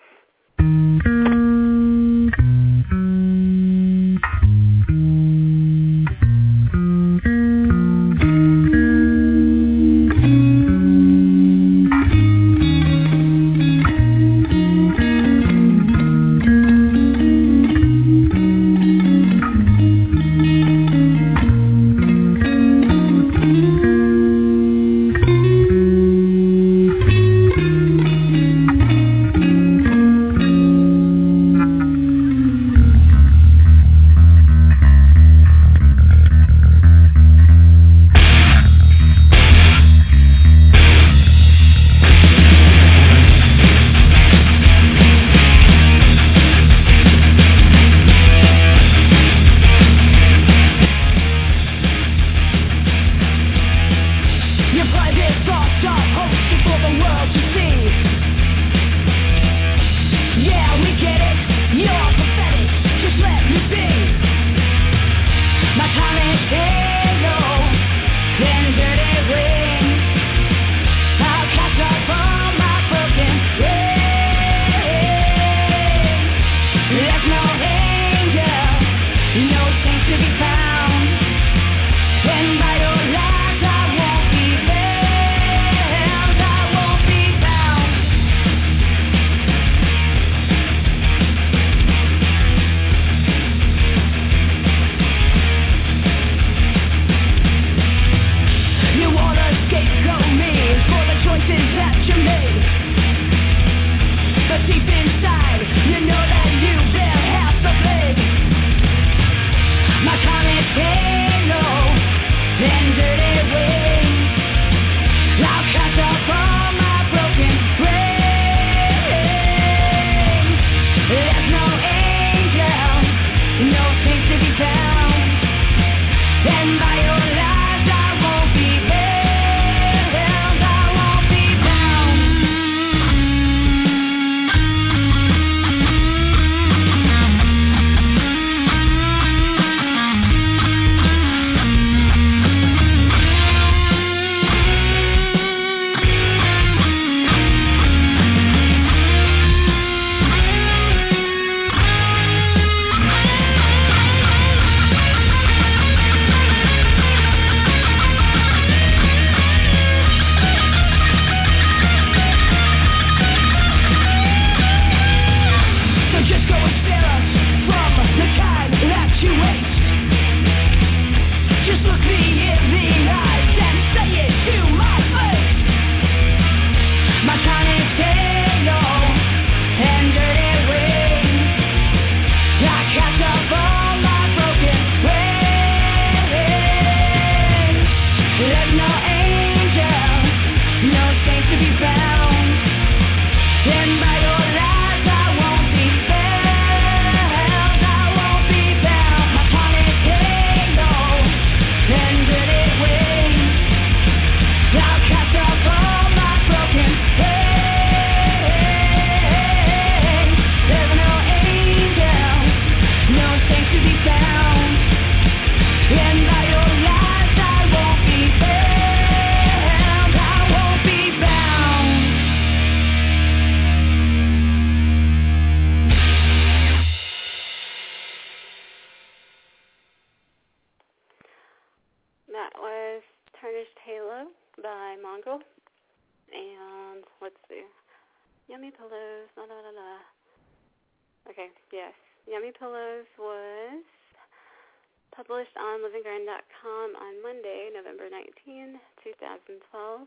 Published 245.17 245.57
on 245.57 245.81
liveandgrind.com 245.81 246.93
on 246.93 247.13
Monday, 247.25 247.73
November 247.73 248.05
19, 248.05 248.77
2012. 249.01 250.05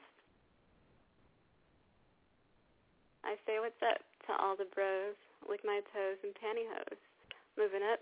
I 3.27 3.35
say 3.43 3.59
what's 3.59 3.83
up 3.83 3.99
to 3.99 4.39
all 4.39 4.55
the 4.55 4.71
bros, 4.71 5.19
lick 5.51 5.67
my 5.67 5.83
toes 5.91 6.23
and 6.23 6.31
pantyhose. 6.39 7.03
Moving 7.59 7.83
up, 7.83 7.99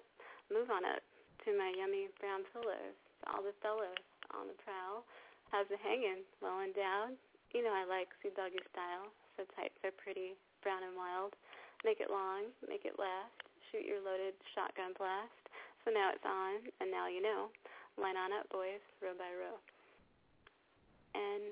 move 0.53 0.69
on 0.69 0.85
up 0.85 1.01
to 1.49 1.57
my 1.57 1.73
yummy 1.81 2.13
brown 2.21 2.45
pillows. 2.53 2.93
To 2.93 3.33
all 3.33 3.41
the 3.41 3.57
fellows 3.65 4.05
on 4.37 4.53
the 4.53 4.59
prowl, 4.61 5.09
how's 5.49 5.65
it 5.73 5.81
hanging? 5.81 6.29
Well 6.45 6.61
endowed? 6.61 7.17
You 7.57 7.65
know 7.65 7.73
I 7.73 7.89
like 7.89 8.13
see 8.21 8.37
doggy 8.37 8.61
style, 8.69 9.09
so 9.41 9.49
tight, 9.57 9.73
so 9.81 9.89
pretty, 9.97 10.37
brown 10.61 10.85
and 10.85 10.93
wild. 10.93 11.33
Make 11.89 12.05
it 12.05 12.13
long, 12.13 12.53
make 12.69 12.85
it 12.85 13.01
last. 13.01 13.33
Shoot 13.73 13.89
your 13.89 14.05
loaded 14.05 14.37
shotgun 14.53 14.93
blast. 15.01 15.48
So 15.85 15.91
now 15.91 16.11
it's 16.15 16.25
on, 16.27 16.67
and 16.81 16.91
now 16.91 17.07
you 17.07 17.23
know. 17.23 17.49
Line 17.99 18.15
on 18.15 18.31
up, 18.31 18.47
boys, 18.55 18.79
row 19.03 19.11
by 19.19 19.27
row. 19.35 19.59
And 21.19 21.51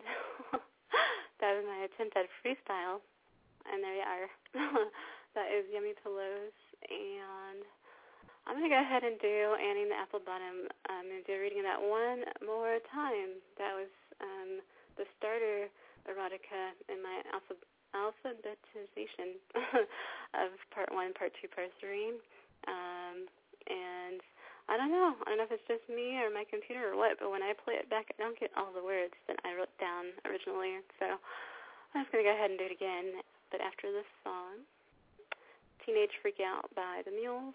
that 1.42 1.50
was 1.58 1.66
my 1.66 1.90
attempt 1.90 2.14
at 2.14 2.30
freestyle. 2.38 3.02
And 3.66 3.82
there 3.82 3.98
you 3.98 4.06
are. 4.06 4.26
that 5.34 5.50
is 5.50 5.66
Yummy 5.74 5.98
Pillows. 6.06 6.54
And 6.86 7.66
I'm 8.46 8.54
going 8.54 8.70
to 8.70 8.70
go 8.70 8.78
ahead 8.78 9.02
and 9.02 9.18
do 9.18 9.58
Annie 9.58 9.90
and 9.90 9.90
the 9.90 9.98
Apple 9.98 10.22
Bottom. 10.22 10.70
I'm 10.86 11.10
going 11.10 11.18
to 11.18 11.26
do 11.26 11.34
a 11.34 11.42
reading 11.42 11.66
of 11.66 11.66
that 11.66 11.82
one 11.82 12.22
more 12.46 12.78
time. 12.94 13.42
That 13.58 13.74
was 13.74 13.90
um, 14.22 14.62
the 14.94 15.02
starter 15.18 15.66
erotica 16.06 16.78
in 16.86 17.02
my 17.02 17.26
alpha, 17.34 17.58
alphabetization 17.90 19.42
of 20.38 20.54
part 20.70 20.94
one, 20.94 21.10
part 21.18 21.34
two, 21.42 21.50
part 21.50 21.74
three. 21.82 22.14
Um, 22.70 23.26
and 23.68 24.20
I 24.68 24.76
don't 24.76 24.90
know. 24.90 25.14
I 25.22 25.30
don't 25.30 25.38
know 25.38 25.46
if 25.46 25.54
it's 25.54 25.70
just 25.70 25.86
me 25.86 26.18
or 26.18 26.30
my 26.30 26.42
computer 26.46 26.90
or 26.90 26.96
what, 26.98 27.22
but 27.22 27.30
when 27.30 27.42
I 27.42 27.54
play 27.54 27.78
it 27.78 27.86
back, 27.86 28.10
I 28.10 28.22
don't 28.22 28.38
get 28.38 28.50
all 28.58 28.74
the 28.74 28.82
words 28.82 29.14
that 29.30 29.38
I 29.46 29.54
wrote 29.54 29.72
down 29.78 30.10
originally. 30.26 30.82
So 30.98 31.18
I'm 31.94 32.02
just 32.02 32.10
going 32.10 32.24
to 32.24 32.30
go 32.30 32.34
ahead 32.34 32.50
and 32.50 32.58
do 32.58 32.66
it 32.66 32.74
again. 32.74 33.22
But 33.54 33.62
after 33.62 33.94
this 33.94 34.08
song, 34.26 34.66
Teenage 35.86 36.18
Freak 36.22 36.42
Out 36.42 36.66
by 36.74 37.06
The 37.06 37.14
Mules. 37.14 37.54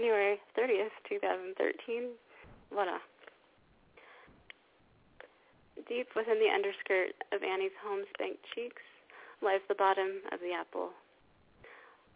January 0.00 0.40
30th, 0.56 0.96
2013. 1.12 2.16
Voila. 2.72 3.04
Deep 5.84 6.08
within 6.16 6.40
the 6.40 6.48
underskirt 6.48 7.12
of 7.36 7.44
Annie's 7.44 7.76
home-spanked 7.84 8.40
cheeks 8.56 8.80
lies 9.44 9.60
the 9.68 9.76
bottom 9.76 10.24
of 10.32 10.40
the 10.40 10.56
apple. 10.56 10.96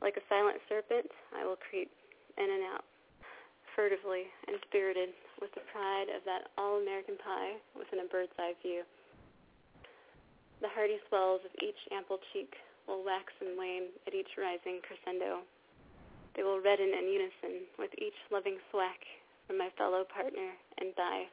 Like 0.01 0.17
a 0.17 0.25
silent 0.33 0.65
serpent, 0.65 1.13
I 1.37 1.45
will 1.45 1.61
creep 1.61 1.93
in 2.41 2.49
and 2.49 2.65
out, 2.73 2.89
furtively 3.77 4.33
and 4.49 4.57
spirited, 4.65 5.13
with 5.45 5.53
the 5.53 5.69
pride 5.69 6.09
of 6.09 6.25
that 6.25 6.57
all-American 6.57 7.21
pie 7.21 7.61
within 7.77 8.01
a 8.01 8.09
bird's 8.09 8.33
eye 8.41 8.57
view. 8.65 8.81
The 10.65 10.73
hearty 10.73 10.97
swells 11.13 11.45
of 11.45 11.53
each 11.61 11.77
ample 11.93 12.17
cheek 12.33 12.57
will 12.89 13.05
wax 13.05 13.29
and 13.45 13.61
wane 13.61 13.93
at 14.09 14.17
each 14.17 14.41
rising 14.41 14.81
crescendo. 14.81 15.45
They 16.37 16.43
will 16.43 16.61
redden 16.61 16.91
in 16.91 17.07
unison 17.07 17.67
with 17.79 17.91
each 17.99 18.19
loving 18.31 18.59
thwack 18.71 18.99
from 19.47 19.59
my 19.59 19.71
fellow 19.79 20.05
partner 20.05 20.51
and 20.79 20.95
die. 20.97 21.31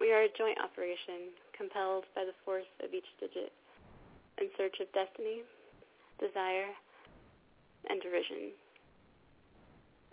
We 0.00 0.12
are 0.12 0.22
a 0.24 0.36
joint 0.36 0.58
operation, 0.60 1.32
compelled 1.56 2.04
by 2.14 2.24
the 2.24 2.36
force 2.44 2.68
of 2.84 2.92
each 2.92 3.08
digit, 3.20 3.52
in 4.38 4.48
search 4.56 4.76
of 4.80 4.92
destiny, 4.92 5.40
desire, 6.20 6.72
and 7.88 8.00
derision. 8.00 8.52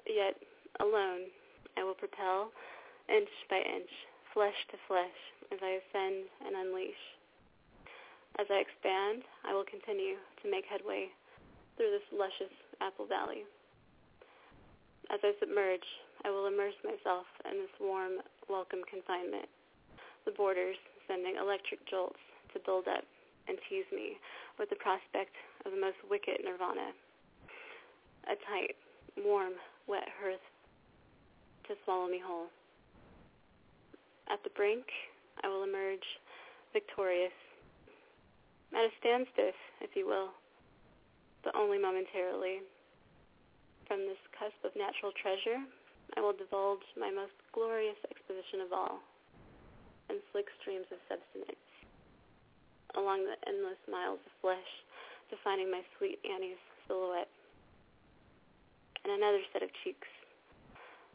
Yet, 0.08 0.36
alone, 0.80 1.28
I 1.78 1.84
will 1.84 1.96
propel, 1.96 2.52
inch 3.08 3.32
by 3.50 3.60
inch, 3.60 3.92
flesh 4.34 4.56
to 4.72 4.78
flesh, 4.88 5.20
as 5.52 5.60
I 5.62 5.80
ascend 5.84 6.28
and 6.48 6.56
unleash. 6.56 7.04
As 8.40 8.48
I 8.50 8.64
expand, 8.64 9.24
I 9.44 9.54
will 9.54 9.68
continue 9.68 10.16
to 10.16 10.52
make 10.52 10.66
headway 10.66 11.12
through 11.78 11.92
this 11.92 12.08
luscious 12.12 12.56
apple 12.82 13.06
valley. 13.06 13.44
As 15.12 15.20
I 15.24 15.34
submerge, 15.40 15.86
I 16.26 16.32
will 16.32 16.48
immerse 16.48 16.78
myself 16.84 17.28
in 17.44 17.60
this 17.60 17.76
warm, 17.80 18.24
welcome 18.50 18.80
confinement, 18.90 19.50
the 20.26 20.32
borders 20.32 20.78
sending 21.08 21.36
electric 21.36 21.84
jolts 21.90 22.20
to 22.54 22.64
build 22.66 22.88
up 22.88 23.04
and 23.48 23.58
tease 23.68 23.90
me 23.92 24.16
with 24.58 24.70
the 24.70 24.80
prospect 24.80 25.36
of 25.66 25.72
the 25.72 25.80
most 25.80 26.00
wicked 26.10 26.40
nirvana. 26.44 26.96
A 28.32 28.36
tight, 28.48 28.80
warm, 29.20 29.54
wet 29.88 30.08
hearth 30.22 30.44
to 31.68 31.76
swallow 31.84 32.08
me 32.08 32.22
whole. 32.24 32.48
At 34.32 34.42
the 34.44 34.56
brink, 34.56 34.86
I 35.44 35.48
will 35.48 35.64
emerge 35.64 36.06
victorious, 36.72 37.36
at 38.72 38.86
a 38.86 38.90
standstill, 39.00 39.54
if 39.82 39.92
you 39.96 40.08
will, 40.08 40.30
but 41.44 41.56
only 41.56 41.78
momentarily. 41.78 42.64
From 43.88 44.08
this 44.08 44.20
cusp 44.32 44.58
of 44.64 44.72
natural 44.80 45.12
treasure, 45.20 45.60
I 46.16 46.22
will 46.24 46.34
divulge 46.34 46.88
my 46.96 47.12
most 47.12 47.36
glorious 47.52 48.00
exposition 48.10 48.64
of 48.64 48.72
all, 48.72 49.04
and 50.10 50.24
slick 50.32 50.48
streams 50.62 50.88
of 50.92 51.00
substance 51.08 51.60
along 52.96 53.26
the 53.26 53.38
endless 53.50 53.82
miles 53.90 54.22
of 54.22 54.34
flesh, 54.42 54.72
defining 55.30 55.70
my 55.70 55.82
sweet 55.98 56.20
Annie's 56.22 56.62
silhouette, 56.88 57.30
and 59.04 59.14
another 59.14 59.42
set 59.52 59.64
of 59.64 59.70
cheeks, 59.84 60.08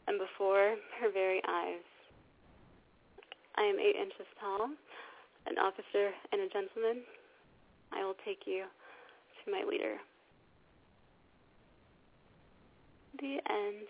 and 0.07 0.18
before 0.18 0.76
her 1.01 1.11
very 1.12 1.41
eyes. 1.47 1.87
I 3.57 3.62
am 3.62 3.79
eight 3.79 3.97
inches 3.97 4.26
tall, 4.41 4.70
an 5.47 5.59
officer 5.59 6.11
and 6.33 6.43
a 6.43 6.49
gentleman. 6.51 7.03
I 7.93 8.05
will 8.05 8.18
take 8.24 8.43
you 8.47 8.64
to 8.64 9.51
my 9.51 9.62
leader. 9.64 9.97
The 13.21 13.41
end. 13.51 13.89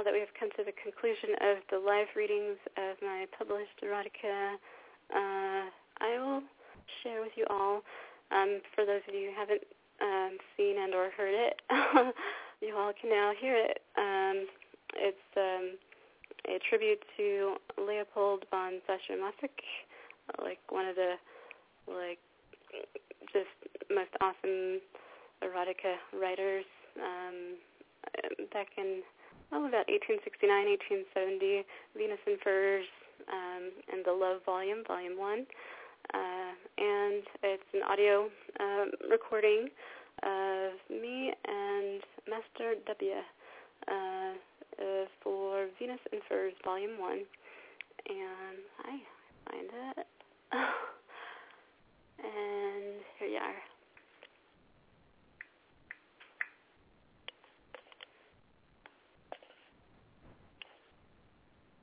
Now 0.00 0.04
that 0.04 0.14
we 0.14 0.20
have 0.20 0.32
come 0.40 0.48
to 0.56 0.64
the 0.64 0.72
conclusion 0.80 1.36
of 1.44 1.60
the 1.68 1.76
live 1.76 2.08
readings 2.16 2.56
of 2.80 2.96
my 3.02 3.26
published 3.36 3.84
erotica, 3.84 4.56
uh, 5.12 5.68
I 6.00 6.16
will 6.16 6.40
share 7.02 7.20
with 7.20 7.32
you 7.36 7.44
all, 7.50 7.82
um, 8.32 8.64
for 8.74 8.86
those 8.86 9.04
of 9.06 9.12
you 9.12 9.28
who 9.28 9.36
haven't 9.36 9.60
um, 10.00 10.38
seen 10.56 10.80
and 10.80 10.94
or 10.94 11.10
heard 11.12 11.36
it, 11.36 11.60
you 12.62 12.74
all 12.78 12.92
can 12.98 13.10
now 13.10 13.32
hear 13.38 13.54
it. 13.54 13.82
Um, 13.98 14.46
it's 14.96 15.28
um, 15.36 15.76
a 16.48 16.58
tribute 16.70 17.04
to 17.18 17.56
Leopold 17.76 18.46
von 18.50 18.80
Sacher-Masoch, 18.86 19.60
like 20.42 20.60
one 20.70 20.86
of 20.86 20.96
the 20.96 21.20
like 21.92 22.20
just 23.34 23.52
most 23.92 24.16
awesome 24.22 24.80
erotica 25.44 26.00
writers 26.18 26.64
um, 26.96 27.60
back 28.50 28.68
in 28.78 29.02
oh 29.52 29.66
about 29.66 29.88
1869, 29.88 30.46
1870, 31.10 31.66
Venus 31.96 32.22
in 32.26 32.36
Furs, 32.42 32.86
um, 33.28 33.70
and 33.92 34.04
the 34.04 34.12
Love 34.12 34.40
Volume, 34.46 34.82
Volume 34.86 35.18
One, 35.18 35.46
uh, 36.14 36.52
and 36.78 37.22
it's 37.42 37.70
an 37.74 37.82
audio 37.86 38.30
um, 38.58 38.90
recording 39.10 39.68
of 40.22 40.72
me 40.90 41.32
and 41.46 42.02
Master 42.28 42.74
W. 42.86 43.12
Uh, 43.88 44.34
uh, 44.80 45.04
for 45.22 45.66
Venus 45.78 46.00
in 46.12 46.20
Furs 46.28 46.54
Volume 46.64 46.98
1. 46.98 47.12
And 48.08 48.60
I 48.84 49.00
find 49.48 49.68
it. 49.68 50.06
and 52.24 53.00
here 53.18 53.28
you 53.28 53.40
are. 53.40 53.60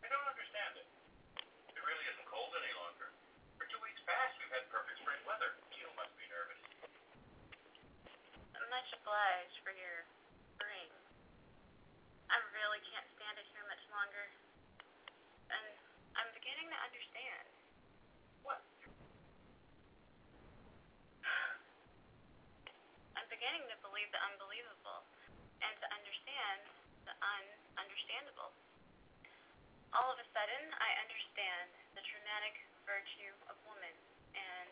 I 0.02 0.08
don't 0.10 0.26
understand 0.26 0.74
it. 0.82 0.88
It 1.74 1.82
really 1.86 2.06
isn't 2.18 2.28
cold 2.30 2.50
any 2.58 2.74
longer. 2.82 3.14
For 3.62 3.70
two 3.70 3.82
weeks 3.86 4.02
past, 4.10 4.34
we've 4.42 4.54
had 4.54 4.66
perfect 4.74 4.98
spring 5.06 5.22
weather. 5.30 5.54
You 5.78 5.86
must 5.94 6.14
be 6.18 6.26
nervous. 6.34 6.58
Obliged 9.08 9.64
for 9.64 9.72
your 9.72 10.04
spring. 10.52 10.92
I 12.28 12.36
really 12.52 12.84
can't 12.92 13.08
stand 13.16 13.40
it 13.40 13.48
here 13.56 13.64
much 13.72 13.80
longer. 13.88 14.28
And 15.48 15.64
I'm 16.20 16.28
beginning 16.36 16.68
to 16.68 16.76
understand. 16.76 17.48
What? 18.44 18.60
I'm 23.16 23.24
beginning 23.32 23.64
to 23.72 23.80
believe 23.80 24.12
the 24.12 24.20
unbelievable 24.28 25.08
and 25.64 25.72
to 25.80 25.88
understand 25.88 26.68
the 27.08 27.16
ununderstandable. 27.16 28.52
All 29.96 30.12
of 30.12 30.20
a 30.20 30.28
sudden, 30.36 30.64
I 30.84 30.92
understand 31.08 31.72
the 31.96 32.04
dramatic 32.04 32.60
virtue 32.84 33.32
of 33.48 33.56
woman 33.72 33.96
and 34.36 34.68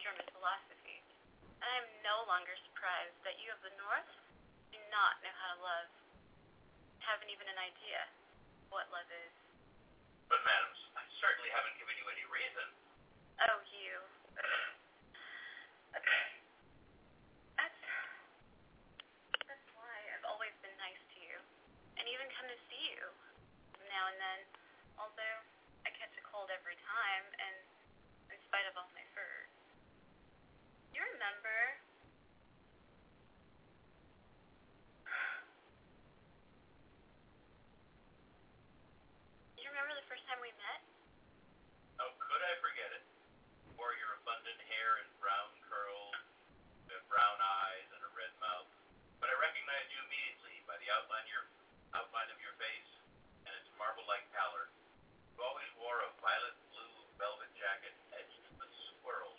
German 0.00 0.24
philosophy. 0.32 1.04
And 1.60 1.68
I 1.68 1.76
am 1.84 1.88
no 2.00 2.24
longer 2.32 2.56
surprised 2.78 3.18
that 3.26 3.34
you 3.42 3.50
of 3.50 3.58
the 3.66 3.74
North 3.74 4.06
do 4.70 4.78
not 4.94 5.18
know 5.26 5.34
how 5.34 5.50
to 5.50 5.58
love 5.66 5.90
haven't 7.02 7.26
even 7.26 7.50
an 7.50 7.58
idea 7.58 8.06
what 8.70 8.86
love 8.94 9.10
is. 9.10 9.34
But, 10.30 10.38
madam, 10.46 10.70
I 10.94 11.02
certainly 11.18 11.50
haven't 11.50 11.74
given 11.74 11.98
you 11.98 12.06
any 12.06 12.22
reason. 12.30 12.70
Oh, 13.50 13.58
you. 13.74 13.98
That's, 17.58 17.74
that's 19.42 19.68
why 19.74 19.96
I've 20.14 20.28
always 20.30 20.54
been 20.62 20.78
nice 20.78 21.02
to 21.02 21.18
you, 21.18 21.34
and 21.98 22.06
even 22.06 22.30
come 22.30 22.46
to 22.46 22.58
see 22.70 22.94
you 22.94 23.02
now 23.90 24.06
and 24.06 24.22
then, 24.22 24.40
although 25.02 25.38
I 25.82 25.90
catch 25.98 26.14
a 26.14 26.22
cold 26.30 26.46
every 26.54 26.78
time, 26.86 27.26
and 27.42 27.58
in 28.30 28.38
spite 28.46 28.70
of 28.70 28.78
all 28.78 28.86
my 28.94 29.02
furs. 29.18 29.50
You 30.94 31.02
remember 31.18 31.82
You 39.68 39.76
remember 39.76 40.00
the 40.00 40.08
first 40.08 40.24
time 40.24 40.40
we 40.40 40.48
met? 40.64 40.80
How 42.00 42.08
could 42.16 42.40
I 42.40 42.56
forget 42.64 42.88
it? 42.88 43.04
You 43.68 43.76
wore 43.76 43.92
your 44.00 44.16
abundant 44.16 44.56
hair 44.64 45.04
and 45.04 45.12
brown 45.20 45.52
curls, 45.68 46.16
uh, 46.88 46.96
brown 47.12 47.36
eyes, 47.36 47.84
and 47.92 48.00
a 48.00 48.08
red 48.16 48.32
mouth. 48.40 48.64
But 49.20 49.28
I 49.28 49.36
recognized 49.36 49.92
you 49.92 50.00
immediately 50.08 50.64
by 50.64 50.72
the 50.80 50.88
outline 50.88 51.28
your 51.28 51.44
outline 51.92 52.32
of 52.32 52.40
your 52.40 52.56
face 52.56 52.90
and 53.44 53.52
its 53.60 53.68
marble-like 53.76 54.24
pallor. 54.32 54.72
You 55.36 55.44
always 55.44 55.68
wore 55.76 56.00
a 56.00 56.16
violet 56.24 56.56
blue 56.72 56.94
velvet 57.20 57.52
jacket 57.52 57.92
edged 58.16 58.48
with 58.56 58.72
swirls. 59.04 59.36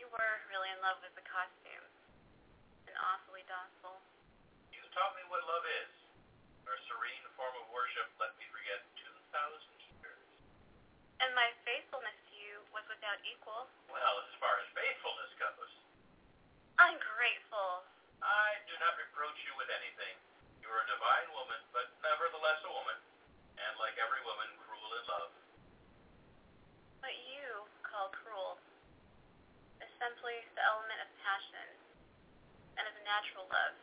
You 0.00 0.08
were 0.08 0.34
really 0.48 0.72
in 0.72 0.80
love 0.80 0.96
with 1.04 1.12
the 1.12 1.28
costume. 1.28 1.84
And 2.88 2.96
awfully 3.04 3.44
docile. 3.44 4.00
You 4.72 4.80
taught 4.96 5.12
me 5.12 5.28
what 5.28 5.44
love 5.44 5.68
is. 5.84 5.92
Your 6.64 6.80
serene 6.88 7.26
form 7.36 7.52
of 7.60 7.68
worship 7.68 8.08
let 8.16 8.32
me 8.40 8.48
forget 8.48 8.80
2,000 8.96 9.12
years. 10.00 10.24
And 11.20 11.30
my 11.36 11.52
faithfulness 11.68 12.16
to 12.32 12.34
you 12.34 12.64
without 13.16 13.32
equal. 13.32 13.64
Well, 13.88 14.14
as 14.28 14.32
far 14.36 14.52
as 14.60 14.68
faithfulness 14.76 15.32
goes, 15.40 15.72
I'm 16.76 17.00
grateful. 17.00 17.80
I 18.20 18.60
do 18.68 18.76
not 18.76 18.92
reproach 19.00 19.40
you 19.48 19.56
with 19.56 19.72
anything. 19.72 20.12
You 20.60 20.68
are 20.68 20.84
a 20.84 20.88
divine 20.92 21.28
woman, 21.32 21.56
but 21.72 21.88
nevertheless 22.04 22.60
a 22.68 22.72
woman, 22.76 22.98
and 23.56 23.72
like 23.80 23.96
every 23.96 24.20
woman, 24.28 24.52
cruel 24.68 24.92
in 25.00 25.04
love. 25.08 25.32
What 27.00 27.16
you 27.32 27.64
call 27.80 28.12
cruel 28.12 28.60
is 29.80 29.88
simply 29.96 30.36
the 30.52 30.64
element 30.68 31.00
of 31.00 31.08
passion 31.24 31.68
and 32.76 32.84
of 32.84 32.96
natural 33.08 33.48
love, 33.48 33.76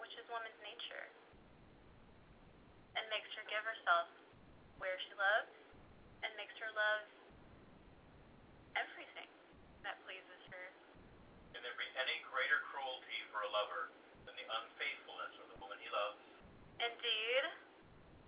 which 0.00 0.16
is 0.16 0.24
woman's 0.32 0.56
nature, 0.64 1.12
and 2.96 3.04
makes 3.12 3.28
her 3.36 3.44
give 3.52 3.64
herself 3.68 4.08
where 4.80 4.96
she 5.04 5.12
loves, 5.20 5.52
and 6.24 6.32
makes 6.40 6.56
her 6.56 6.72
love 6.72 7.04
everything 8.76 9.28
that 9.80 9.96
pleases 10.04 10.40
her. 10.52 10.64
Can 11.56 11.64
there 11.64 11.76
be 11.80 11.88
any 11.96 12.20
greater 12.28 12.60
cruelty 12.68 13.24
for 13.32 13.40
a 13.40 13.50
lover 13.50 13.88
than 14.28 14.36
the 14.36 14.44
unfaithfulness 14.44 15.32
of 15.40 15.48
the 15.48 15.58
woman 15.64 15.80
he 15.80 15.88
loves? 15.88 16.20
Indeed, 16.76 17.44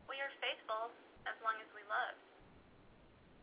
we 0.08 0.16
are 0.24 0.32
faithful 0.40 0.88
as 1.28 1.36
long 1.44 1.60
as 1.60 1.68
we 1.76 1.84
love. 1.84 2.16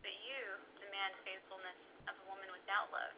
But 0.01 0.17
you 0.25 0.41
demand 0.81 1.13
faithfulness 1.21 1.77
of 2.09 2.17
a 2.17 2.25
woman 2.25 2.49
without 2.49 2.89
love, 2.89 3.13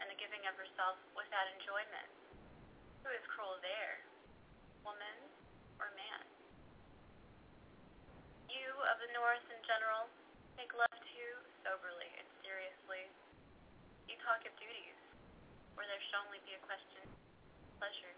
and 0.00 0.08
the 0.08 0.16
giving 0.16 0.40
of 0.48 0.56
herself 0.56 0.96
without 1.12 1.48
enjoyment. 1.60 2.08
Who 3.04 3.12
is 3.12 3.20
cruel 3.28 3.60
there, 3.60 4.00
woman 4.88 5.16
or 5.76 5.92
man? 6.00 6.24
You 8.48 8.72
of 8.88 8.96
the 9.04 9.12
North 9.12 9.44
in 9.52 9.60
general 9.68 10.08
take 10.56 10.72
love 10.76 10.96
too 11.12 11.32
soberly 11.64 12.08
and 12.18 12.28
seriously. 12.44 13.04
You 14.10 14.18
talk 14.26 14.42
of 14.44 14.52
duties, 14.58 14.98
where 15.78 15.86
there 15.86 16.00
should 16.02 16.18
only 16.26 16.42
be 16.44 16.52
a 16.58 16.62
question 16.66 17.06
of 17.06 17.70
pleasure. 17.78 18.12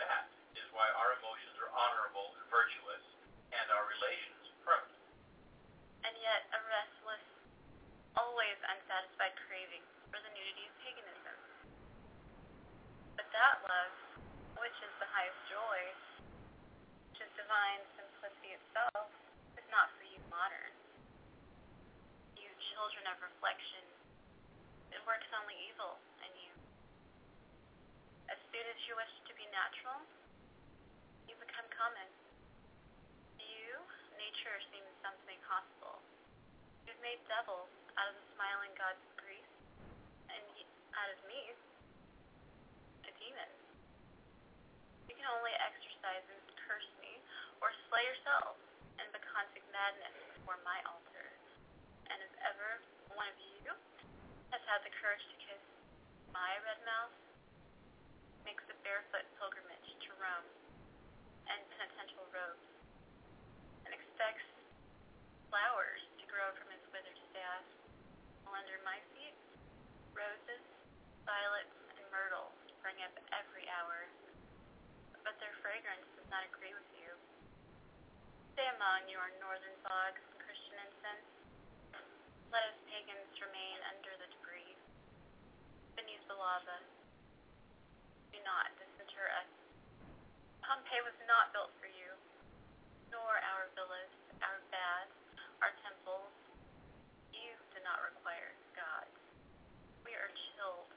That 0.00 0.26
is 0.56 0.66
why 0.72 0.88
our 0.98 1.14
emotions 1.20 1.54
are 1.60 1.70
honorable 1.70 2.32
and 2.40 2.46
virtuous, 2.48 3.04
and 3.52 3.66
our 3.70 3.84
relations 3.86 4.48
permanent. 4.64 4.96
and 6.06 6.14
yet 6.22 6.46
a 6.54 6.60
restless, 6.72 7.26
always 8.16 8.56
unsatisfied 8.64 9.34
craving 9.48 9.84
for 10.08 10.18
the 10.22 10.30
nudity 10.32 10.64
of 10.64 10.74
paganism. 10.80 11.36
But 13.18 13.28
that 13.34 13.56
love, 13.66 13.94
which 14.62 14.78
is 14.80 14.92
the 15.02 15.10
highest 15.10 15.40
joy, 15.50 15.80
which 17.12 17.20
is 17.26 17.30
divine 17.34 17.82
simplicity 17.98 18.54
itself, 18.56 19.10
is 19.58 19.66
not 19.74 19.90
for 19.98 20.06
you 20.06 20.20
moderns. 20.30 20.80
You 22.38 22.48
children 22.72 23.04
of 23.10 23.18
reflection, 23.18 23.82
it 24.94 25.02
works 25.04 25.26
only 25.34 25.56
evil 25.66 25.98
in 26.22 26.32
you. 26.38 26.52
As 28.30 28.38
soon 28.54 28.64
as 28.70 28.78
you 28.86 28.94
wish 28.94 29.12
to 29.26 29.34
be 29.34 29.47
natural, 29.58 29.98
you 31.26 31.34
become 31.42 31.66
common. 31.74 32.06
You, 33.42 33.74
nature 34.14 34.54
seems 34.70 34.86
something 35.02 35.34
hostile. 35.50 35.98
You've 36.86 37.02
made 37.02 37.18
devils 37.26 37.66
out 37.98 38.06
of 38.06 38.14
the 38.14 38.26
smiling 38.38 38.70
gods 38.78 39.02
of 39.02 39.18
and 40.30 40.46
out 40.94 41.10
of 41.10 41.18
me, 41.26 41.42
a 43.02 43.10
demon. 43.18 43.50
You 45.10 45.18
can 45.18 45.26
only 45.26 45.50
exercise 45.58 46.22
and 46.30 46.38
curse 46.62 46.86
me, 47.02 47.18
or 47.58 47.74
slay 47.90 48.06
yourself 48.06 48.54
in 49.02 49.10
bacchantic 49.10 49.66
madness 49.74 50.14
before 50.38 50.62
my 50.62 50.78
altar. 50.86 51.34
And 52.14 52.22
if 52.22 52.30
ever 52.46 52.78
one 53.10 53.26
of 53.26 53.38
you 53.42 53.74
has 54.54 54.62
had 54.70 54.86
the 54.86 54.94
courage 55.02 55.26
to 55.34 55.36
kiss 55.42 55.62
my 56.30 56.54
red 56.62 56.78
mouth, 56.86 57.14
makes 58.46 58.62
a 58.70 58.77
barefoot 58.88 59.28
pilgrimage 59.36 59.90
to 60.00 60.08
Rome 60.16 60.48
and 61.52 61.60
penitential 61.76 62.24
robes, 62.32 62.68
and 63.84 63.92
expects 63.92 64.48
flowers 65.52 66.00
to 66.16 66.24
grow 66.24 66.48
from 66.56 66.72
his 66.72 66.80
withered 66.88 67.20
staff, 67.28 67.68
while 68.48 68.56
under 68.56 68.80
my 68.88 68.96
feet 69.12 69.36
roses, 70.16 70.64
violets, 71.28 71.76
and 72.00 72.04
myrtle 72.08 72.48
spring 72.80 72.96
up 73.04 73.12
every 73.36 73.68
hour, 73.76 74.08
but 75.20 75.36
their 75.36 75.52
fragrance 75.60 76.08
does 76.16 76.28
not 76.32 76.48
agree 76.48 76.72
with 76.72 76.88
you. 76.96 77.12
Stay 78.56 78.72
among 78.72 79.04
your 79.12 79.28
northern 79.36 79.76
fogs 79.84 80.24
and 80.32 80.40
Christian 80.40 80.80
incense. 80.88 81.28
Let 82.48 82.64
us 82.72 82.78
pagans 82.88 83.36
remain 83.36 83.84
under 83.92 84.16
the 84.16 84.32
debris, 84.32 84.72
beneath 85.92 86.24
the 86.24 86.40
lava. 86.40 86.97
Not 88.48 88.72
disinter 88.80 89.28
us. 89.36 89.44
Uh, 89.44 90.64
Pompeii 90.64 91.04
was 91.04 91.16
not 91.28 91.52
built 91.52 91.68
for 91.76 91.88
you, 91.92 92.08
nor 93.12 93.36
our 93.44 93.68
villas, 93.76 94.12
our 94.40 94.56
baths, 94.72 95.12
our 95.60 95.72
temples. 95.84 96.32
You 97.36 97.52
do 97.76 97.78
not 97.84 98.00
require 98.08 98.56
gods. 98.72 99.12
We 100.04 100.16
are 100.16 100.32
chilled. 100.32 100.88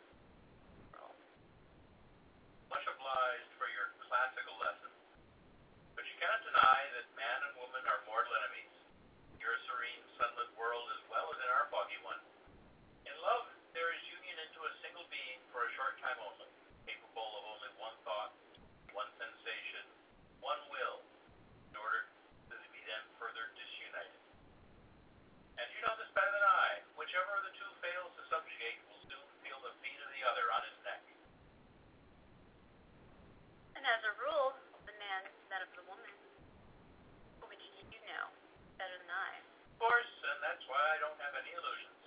Much 2.72 2.88
obliged 2.88 3.52
for 3.60 3.68
your 3.68 3.92
classical 4.08 4.56
lesson. 4.64 4.92
But 5.92 6.08
you 6.08 6.16
cannot 6.24 6.40
deny 6.48 6.80
that 6.96 7.04
man 7.20 7.40
and 7.52 7.60
woman 7.60 7.84
are 7.84 8.00
mortal 8.08 8.32
enemies. 8.32 8.72
Your 9.44 9.60
serene, 9.68 10.00
sunlit 10.16 10.48
world 10.56 10.88
as 10.96 11.04
well 11.12 11.28
as 11.36 11.38
in 11.44 11.52
our 11.52 11.68
foggy 11.68 12.00
one. 12.00 12.24
In 13.04 13.12
love, 13.20 13.44
there 13.76 13.92
is 13.92 14.00
union 14.08 14.40
into 14.48 14.64
a 14.64 14.72
single 14.80 15.04
being 15.12 15.44
for 15.52 15.68
a 15.68 15.70
short 15.76 16.00
time 16.00 16.16
only, 16.24 16.48
capable 16.88 17.28
of 17.28 17.44
only 17.60 17.72
one 17.76 17.92
thought, 18.08 18.32
one 18.96 19.12
sensation, 19.20 19.84
one 20.40 20.64
will, 20.72 21.04
in 21.68 21.76
order 21.76 22.08
to 22.08 22.56
be 22.72 22.80
then 22.88 23.04
further 23.20 23.52
disunited. 23.60 24.16
And 25.60 25.68
you 25.76 25.84
know 25.84 25.92
this 26.00 26.08
better 26.16 26.32
than 26.32 26.48
I. 26.48 26.80
Whichever 26.96 27.36
of 27.36 27.44
the 27.44 27.54
two 27.60 27.72
fails 27.84 28.16
to 28.16 28.24
subjugate 28.32 28.80
will 28.88 29.04
soon 29.12 29.28
feel 29.44 29.60
the 29.60 29.76
feet 29.84 30.00
of 30.00 30.08
the 30.16 30.24
other 30.24 30.48
on 30.56 30.64
his 30.72 30.80
neck. 30.88 31.04
And 33.82 33.90
as 33.90 34.06
a 34.06 34.14
rule, 34.22 34.54
the 34.86 34.94
man 35.02 35.26
is 35.26 35.34
that 35.50 35.66
of 35.66 35.72
the 35.74 35.82
woman, 35.90 36.14
which 37.50 37.66
you 37.90 37.98
know 38.06 38.30
better 38.78 38.94
than 38.94 39.10
I. 39.10 39.42
Of 39.42 39.82
course, 39.82 40.14
and 40.22 40.38
that's 40.46 40.62
why 40.70 40.78
I 40.78 41.02
don't 41.02 41.18
have 41.18 41.34
any 41.34 41.50
illusions. 41.58 41.98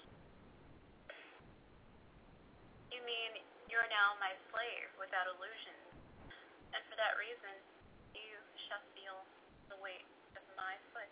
You 2.94 3.02
mean 3.02 3.42
you're 3.66 3.90
now 3.90 4.14
my 4.22 4.38
slave 4.54 4.86
without 5.02 5.26
illusions, 5.26 5.82
and 6.70 6.80
for 6.86 6.94
that 6.94 7.18
reason, 7.18 7.58
you 8.14 8.38
shall 8.70 8.86
feel 8.94 9.26
the 9.66 9.74
weight 9.82 10.06
of 10.38 10.46
my 10.54 10.78
foot 10.94 11.10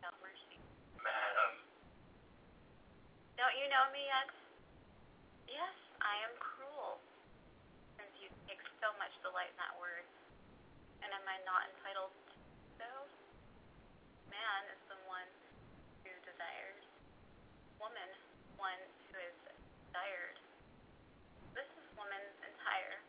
without 0.00 0.16
mercy. 0.24 0.56
Madam, 0.96 1.60
Don't 3.36 3.52
you 3.60 3.61
know 3.72 3.88
me 3.88 4.04
yet? 4.04 4.28
Yes, 5.48 5.72
I 6.04 6.12
am 6.28 6.36
cruel, 6.36 7.00
since 7.96 8.12
you 8.20 8.28
take 8.44 8.60
so 8.84 8.92
much 9.00 9.16
delight 9.24 9.48
in 9.48 9.56
that 9.64 9.72
word. 9.80 10.04
And 11.00 11.08
am 11.08 11.24
I 11.24 11.40
not 11.48 11.72
entitled 11.72 12.12
to 12.12 12.36
so? 12.76 12.90
Man 14.28 14.62
is 14.68 14.82
the 14.92 15.00
one 15.08 15.24
who 16.04 16.12
desires. 16.20 16.84
Woman, 17.80 18.12
one 18.60 18.76
who 19.08 19.16
is 19.24 19.36
desired. 19.88 20.36
This 21.56 21.68
is 21.72 21.86
woman's 21.96 22.36
entire, 22.44 23.00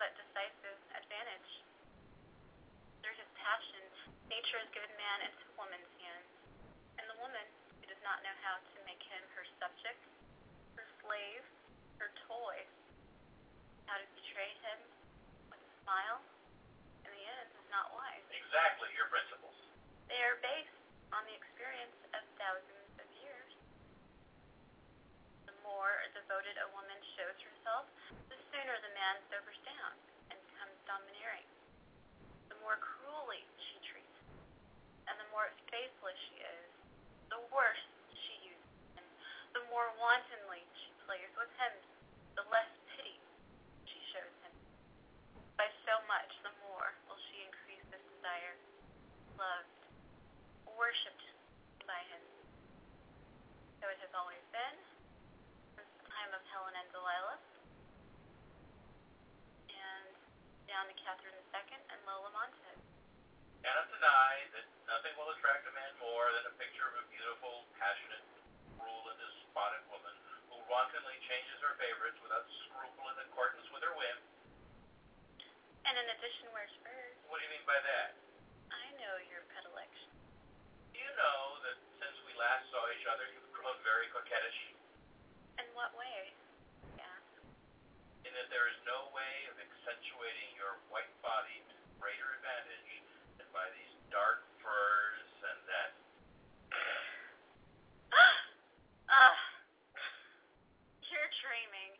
but 0.00 0.16
decisive 0.16 0.80
advantage. 0.96 1.60
Through 3.04 3.20
his 3.20 3.28
passion, 3.36 3.84
nature 4.32 4.64
has 4.64 4.72
given 4.72 4.88
man 4.96 5.28
into 5.28 5.44
woman's 5.60 5.92
hands, 6.00 6.32
and 6.96 7.04
the 7.04 7.20
woman, 7.20 7.44
who 7.84 7.92
does 7.92 8.00
not 8.00 8.24
know 8.24 8.32
how 8.40 8.56
to 8.56 8.76
make 8.88 9.04
him 9.12 9.20
her 9.36 9.44
subject, 9.64 10.04
her 10.76 10.84
slave, 11.00 11.40
her 11.96 12.12
toy, 12.28 12.56
how 13.88 13.96
to 13.96 14.04
betray 14.12 14.52
him 14.60 14.76
with 15.48 15.56
a 15.56 15.72
smile, 15.80 16.20
in 17.08 17.08
the 17.08 17.24
end, 17.24 17.48
is 17.48 17.68
not 17.72 17.88
wise. 17.96 18.20
exactly 18.28 18.92
your 18.92 19.08
principles. 19.08 19.56
They 20.12 20.20
are 20.20 20.36
based 20.44 20.76
on 21.16 21.24
the 21.24 21.32
experience 21.32 21.96
of 22.12 22.20
thousands 22.36 22.92
of 23.00 23.08
years. 23.24 23.52
The 25.48 25.56
more 25.64 25.96
devoted 26.12 26.60
a 26.60 26.68
woman 26.76 27.00
shows 27.16 27.38
herself, 27.40 27.88
the 28.28 28.36
sooner 28.52 28.76
the 28.84 28.92
man 28.92 29.16
sobers 29.32 29.56
down 29.64 29.96
and 30.28 30.36
becomes 30.52 30.76
domineering. 30.84 31.48
The 32.52 32.60
more 32.60 32.76
cruelly 32.84 33.40
she 33.56 33.80
treats 33.80 34.18
him, 34.28 34.36
and 35.08 35.16
the 35.16 35.28
more 35.32 35.48
faithless 35.72 36.20
she 36.28 36.44
is, 36.44 36.68
the 37.32 37.40
worse 37.48 37.80
she 38.12 38.38
uses 38.44 38.76
him. 38.94 39.06
The 39.54 39.66
more 39.70 39.90
wantonly 39.98 40.62
she 40.78 40.90
plays 41.06 41.30
with 41.34 41.50
him, 41.58 41.74
the 42.38 42.46
less 42.50 42.70
pity 42.94 43.18
she 43.86 43.98
shows 44.14 44.34
him. 44.46 44.54
By 45.58 45.70
so 45.86 45.98
much, 46.10 46.30
the 46.42 46.54
more 46.66 46.94
will 47.06 47.18
she 47.30 47.42
increase 47.46 47.82
his 47.90 48.02
desire, 48.18 48.54
loved, 49.38 49.70
worshipped 50.74 51.26
by 51.86 52.00
him. 52.10 52.22
So 53.78 53.86
it 53.86 53.98
has 54.02 54.10
always 54.18 54.42
been, 54.50 54.76
since 55.78 55.90
the 56.02 56.06
time 56.10 56.32
of 56.34 56.42
Helen 56.50 56.74
and 56.74 56.88
Delilah, 56.90 57.38
and 59.70 60.10
down 60.66 60.90
to 60.90 60.94
Catherine 60.98 61.38
II 61.38 61.78
and 61.78 62.00
Lola 62.08 62.30
Montez. 62.34 62.80
Cannot 63.62 63.86
deny 63.94 64.32
that 64.58 64.66
nothing 64.90 65.14
will 65.14 65.30
attract 65.30 65.64
a 65.70 65.72
man 65.72 65.92
more 66.02 66.26
than 66.34 66.44
a 66.50 66.54
picture 66.58 66.84
of 66.90 67.00
a 67.00 67.04
beautiful, 67.08 67.64
passionate, 67.78 68.24
cruel, 68.76 69.04
and 69.08 69.16
despotic 69.22 69.84
woman 69.88 70.12
who 70.52 70.58
wantonly 70.68 71.16
changes 71.24 71.56
her 71.64 71.72
favorites 71.80 72.18
without 72.20 72.44
scruple 72.66 73.08
in 73.08 73.16
accordance 73.24 73.64
with 73.72 73.80
her 73.86 73.94
whim. 73.96 74.18
And 75.88 75.96
in 76.64 76.80
addition. 76.80 77.28
What 77.28 77.40
do 77.40 77.44
you 77.44 77.52
mean 77.52 77.66
by 77.68 77.76
that? 77.76 78.16
I 78.72 78.84
know 78.96 79.14
your 79.28 79.44
predilection. 79.52 80.08
Do 80.94 80.98
you 81.02 81.12
know 81.18 81.40
that 81.68 81.76
since 82.00 82.16
we 82.24 82.32
last 82.40 82.64
saw 82.72 82.80
each 82.96 83.04
other, 83.10 83.26
you've 83.34 83.52
grown 83.52 83.76
very 83.84 84.08
coquettish? 84.14 84.58
In 85.60 85.66
what 85.76 85.92
way? 85.98 86.32
Yeah. 86.96 87.16
In 88.24 88.32
that 88.32 88.48
there 88.48 88.66
is 88.72 88.78
no 88.88 89.12
way 89.12 89.34
of 89.52 89.60
accentuating 89.60 90.50
your 90.56 90.80
white 90.88 91.10
body 91.20 91.60
to 91.68 91.76
greater 92.00 92.28
advantage 92.40 92.92
than 93.38 93.46
by 93.52 93.66
these 93.76 93.92
dark 94.08 94.42
furs 94.64 95.28
and 95.44 95.60
that 95.68 95.90
Ah, 99.14 99.36
you're 101.06 101.30
dreaming. 101.44 101.92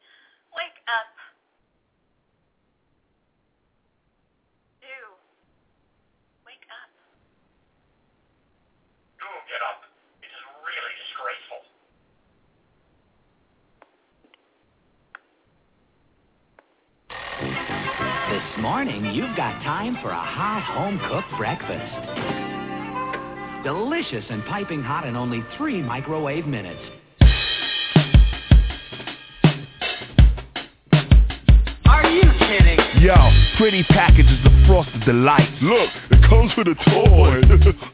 Wake 0.57 0.81
up. 0.91 1.11
Do. 4.83 4.99
Wake 6.47 6.67
up. 6.71 6.91
Do 9.23 9.27
get 9.47 9.63
up. 9.63 9.87
It 10.23 10.31
is 10.31 10.43
really 10.67 10.95
disgraceful. 11.07 11.63
This 18.31 18.49
morning, 18.75 19.15
you've 19.15 19.37
got 19.37 19.63
time 19.63 19.97
for 20.03 20.11
a 20.11 20.17
hot 20.17 20.61
home-cooked 20.75 21.39
breakfast. 21.39 21.95
Delicious 23.63 24.25
and 24.29 24.45
piping 24.47 24.83
hot 24.83 25.07
in 25.07 25.15
only 25.15 25.45
three 25.57 25.81
microwave 25.81 26.45
minutes. 26.45 26.81
Are 31.87 32.11
you 32.11 32.25
kidding? 32.41 32.81
Yo, 33.01 33.15
pretty 33.59 33.85
package 33.85 34.27
is 34.27 34.43
the 34.43 34.65
frosted 34.67 35.05
delight. 35.05 35.55
Look, 35.63 35.91
it 36.11 36.29
comes 36.29 36.51
with 36.59 36.67
a 36.67 36.75
toy. 36.75 37.43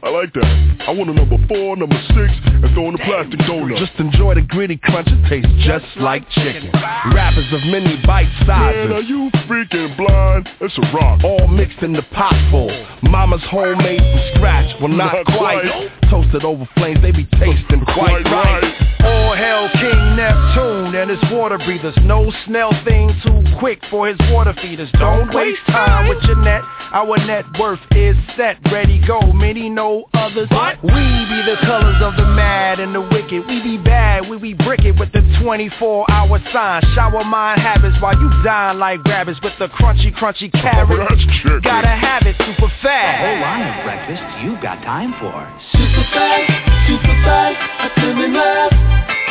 I 0.11 0.13
like 0.27 0.33
that. 0.33 0.83
I 0.87 0.91
want 0.91 1.09
a 1.09 1.13
number 1.13 1.37
four, 1.47 1.77
number 1.77 1.95
six, 2.11 2.27
and 2.43 2.67
throw 2.75 2.91
in 2.91 2.99
the 2.99 3.03
plastic 3.07 3.39
donut. 3.47 3.79
Just 3.79 3.95
enjoy 3.95 4.35
the 4.35 4.41
gritty 4.41 4.75
crunch. 4.75 5.07
It 5.07 5.23
tastes 5.29 5.47
just 5.63 5.85
like 6.03 6.27
chicken. 6.31 6.67
Wrappers 7.15 7.47
of 7.53 7.61
many 7.71 7.95
bite 8.05 8.27
sizes. 8.45 8.91
Man, 8.91 8.91
are 8.91 9.07
you 9.07 9.31
freaking 9.47 9.95
blind? 9.95 10.49
It's 10.59 10.75
a 10.77 10.85
rock. 10.91 11.23
All 11.23 11.47
mixed 11.47 11.79
in 11.79 11.93
the 11.93 12.03
pot 12.11 12.35
full. 12.51 12.67
Mama's 13.03 13.41
homemade 13.49 13.99
from 14.03 14.21
scratch. 14.35 14.67
Well, 14.81 14.89
not, 14.91 15.13
Not 15.15 15.25
quite. 15.37 15.63
quite. 15.63 16.09
Toasted 16.11 16.43
over 16.43 16.67
flames, 16.75 16.99
they 17.01 17.11
be 17.11 17.23
tasting 17.39 17.79
quite, 17.85 18.25
Quite 18.25 18.25
right. 18.27 18.63
right. 18.67 19.05
All 19.07 19.33
hail 19.35 19.69
King 19.79 20.15
Neptune 20.19 20.80
and 21.01 21.11
and 21.11 21.19
his 21.19 21.31
water 21.31 21.57
breathers. 21.57 21.95
No 22.03 22.31
snail 22.45 22.71
thing 22.85 23.09
too 23.25 23.41
quick 23.59 23.81
for 23.89 24.07
his 24.07 24.17
water 24.31 24.53
feeders. 24.61 24.89
Don't 24.93 25.33
waste 25.33 25.61
time 25.67 26.07
with 26.07 26.21
your 26.23 26.37
net. 26.37 26.61
Our 26.93 27.17
net 27.25 27.45
worth 27.59 27.79
is 27.91 28.15
set, 28.37 28.57
ready, 28.71 29.01
go. 29.07 29.19
Many 29.33 29.69
know 29.69 30.05
others. 30.13 30.47
We 30.83 30.89
be 30.91 31.41
the 31.45 31.57
colors 31.61 32.01
of 32.01 32.15
the 32.17 32.25
mad 32.25 32.79
and 32.79 32.93
the 32.93 33.01
wicked. 33.01 33.47
We 33.47 33.61
be 33.63 33.77
bad, 33.77 34.29
we 34.29 34.37
be 34.37 34.53
brick 34.53 34.85
it 34.85 34.97
with 34.99 35.11
the 35.11 35.21
24 35.43 36.11
hour 36.11 36.39
sign. 36.53 36.83
Shower 36.93 37.23
mind 37.23 37.61
habits 37.61 37.97
while 38.01 38.19
you 38.19 38.29
dine 38.43 38.77
like 38.77 39.03
rabbits 39.05 39.39
with 39.41 39.53
the 39.59 39.67
crunchy, 39.67 40.13
crunchy 40.13 40.49
oh, 40.53 40.61
carrot. 40.61 41.63
Gotta 41.63 41.87
have 41.87 42.23
it 42.23 42.35
super 42.37 42.71
A 42.71 42.83
fast. 42.83 43.25
whole 43.25 43.41
line 43.41 43.67
of 43.67 43.83
breakfast 43.83 44.21
you've 44.43 44.61
got 44.61 44.83
time 44.83 45.13
for. 45.19 45.33
Super 45.71 46.05
fast, 46.13 46.87
super 46.87 47.15
fast, 47.23 47.57
I 47.57 47.91
come 47.95 48.21
in 48.21 48.33
love. 48.33 48.71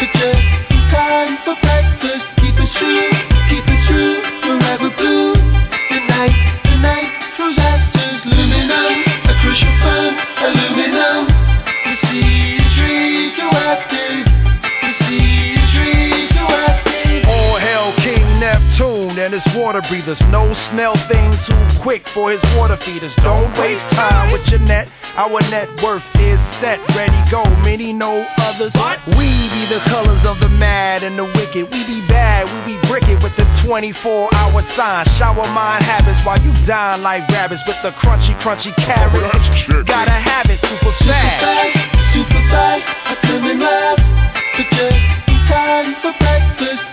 But 0.01 0.09
just 0.19 0.70
in 0.70 0.70
time 0.91 1.39
for 1.45 1.55
breakfast. 1.63 2.25
Keep 2.41 2.57
it 2.59 2.71
true, 2.79 3.11
keep 3.49 3.67
it 3.67 3.81
true, 3.87 4.23
forever 4.43 4.91
blue. 4.97 5.20
Water 19.71 19.87
breathers. 19.87 20.19
No 20.35 20.51
snail 20.73 20.95
thing 21.07 21.31
too 21.47 21.83
quick 21.83 22.03
for 22.13 22.33
his 22.33 22.43
water 22.59 22.77
feeders. 22.85 23.13
Don't 23.23 23.55
waste 23.55 23.87
time 23.95 24.33
with 24.33 24.43
your 24.49 24.59
net. 24.59 24.91
Our 25.15 25.39
net 25.47 25.69
worth 25.79 26.03
is 26.19 26.43
set, 26.59 26.83
ready, 26.91 27.15
go. 27.31 27.45
Many 27.63 27.93
know 27.93 28.27
others. 28.39 28.75
We 29.15 29.31
be 29.55 29.63
the 29.71 29.79
colors 29.87 30.27
of 30.27 30.41
the 30.41 30.49
mad 30.49 31.05
and 31.05 31.17
the 31.17 31.23
wicked. 31.23 31.71
We 31.71 31.87
be 31.87 32.03
bad, 32.11 32.51
we 32.51 32.75
be 32.75 32.89
brick 32.89 33.07
with 33.23 33.31
the 33.39 33.47
24 33.65 34.35
hour 34.35 34.63
sign. 34.77 35.07
Shower 35.23 35.47
mind 35.47 35.85
habits 35.85 36.19
while 36.27 36.43
you 36.43 36.51
dine 36.67 37.03
like 37.03 37.29
rabbits 37.31 37.63
with 37.67 37.79
the 37.85 37.95
crunchy, 38.03 38.35
crunchy 38.43 38.75
oh, 38.75 38.83
carrot. 38.83 39.87
Gotta 39.87 40.19
have 40.19 40.51
it 40.51 40.59
super 40.67 40.95
fast. 41.07 41.79
Super 42.11 42.43
fast, 42.51 42.83
I 43.07 43.39
in 43.39 43.61
love. 43.61 43.99
But 44.59 44.67
just 44.75 45.31
in 45.31 45.39
time 45.47 45.95
for 46.03 46.13
breakfast. 46.19 46.90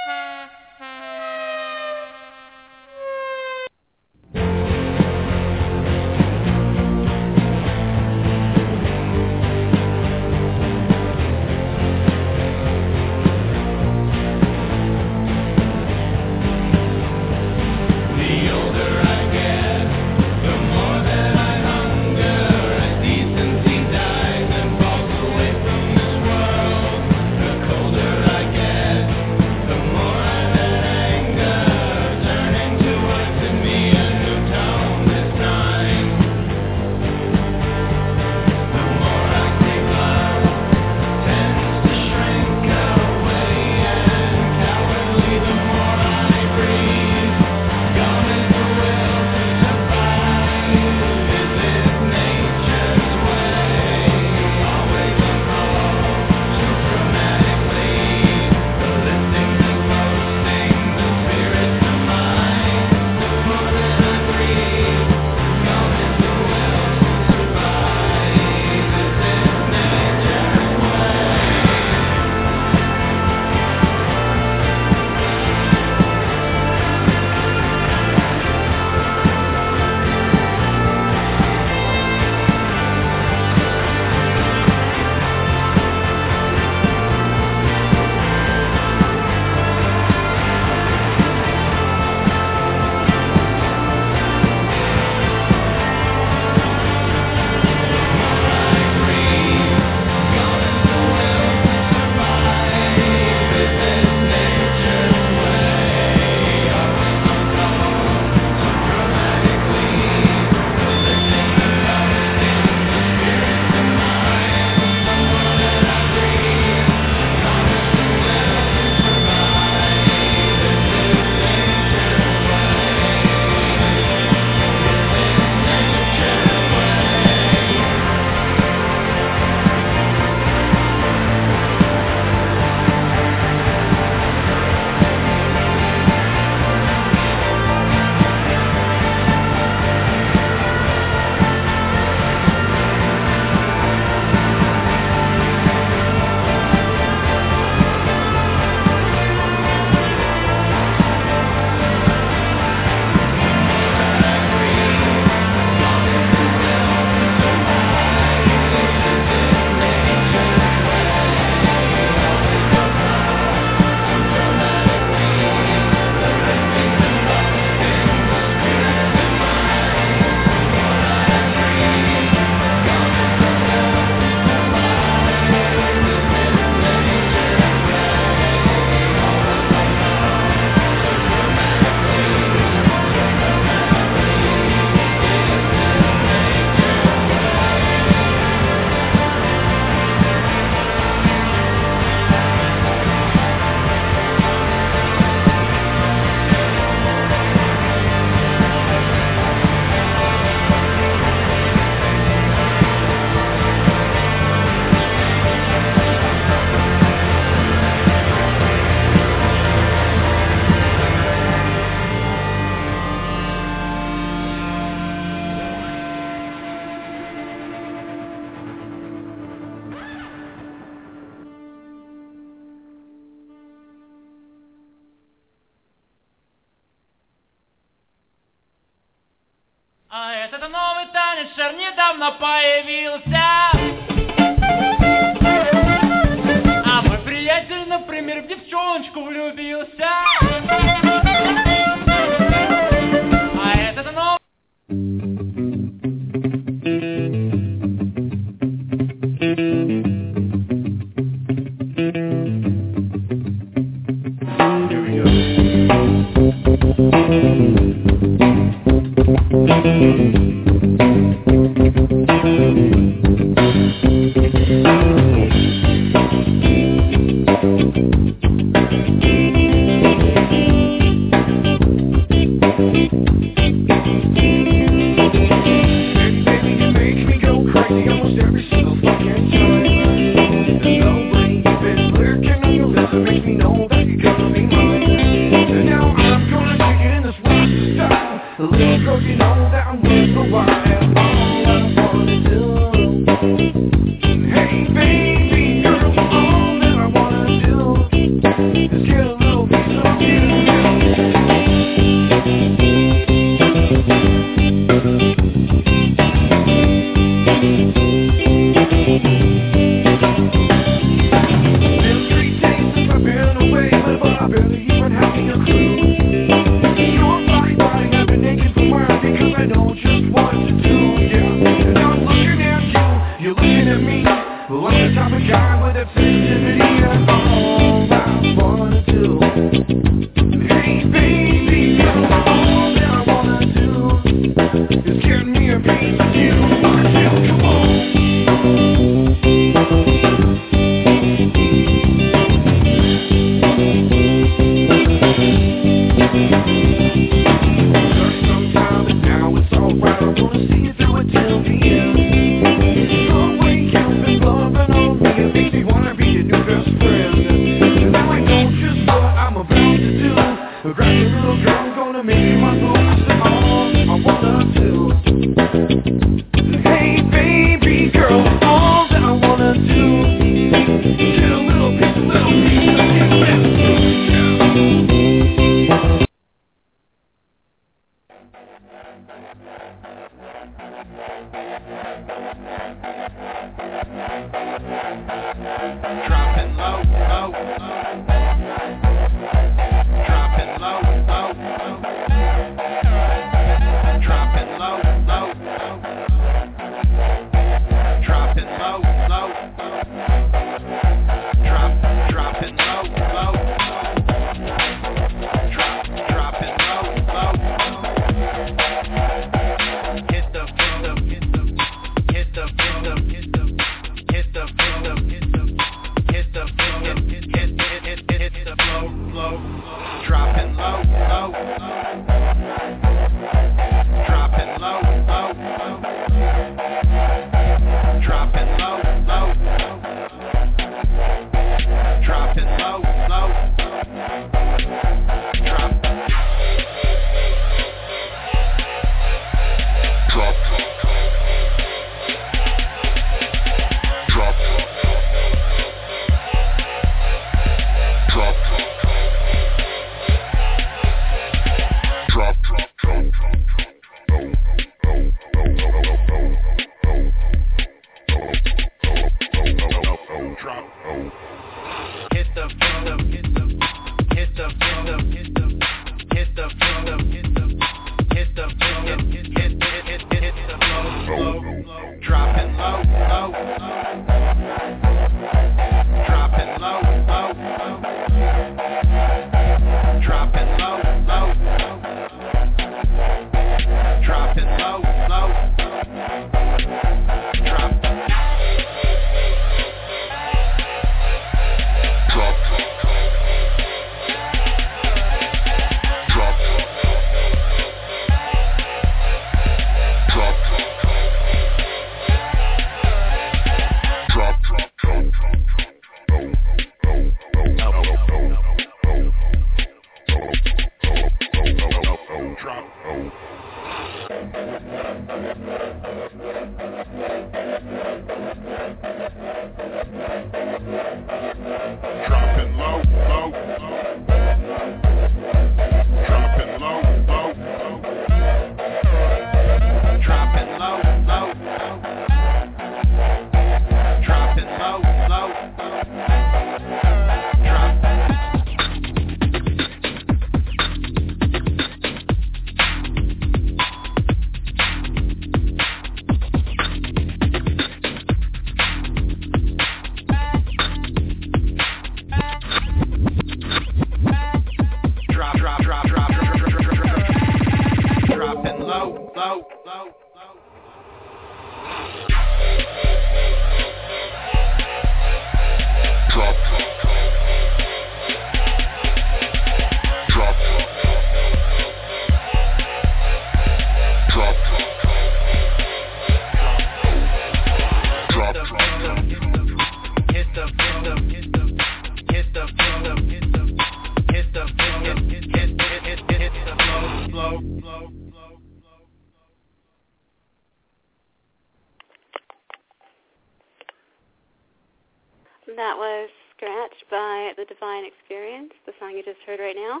Just 599.40 599.48
heard 599.48 599.60
right 599.60 599.76
now. 599.76 600.00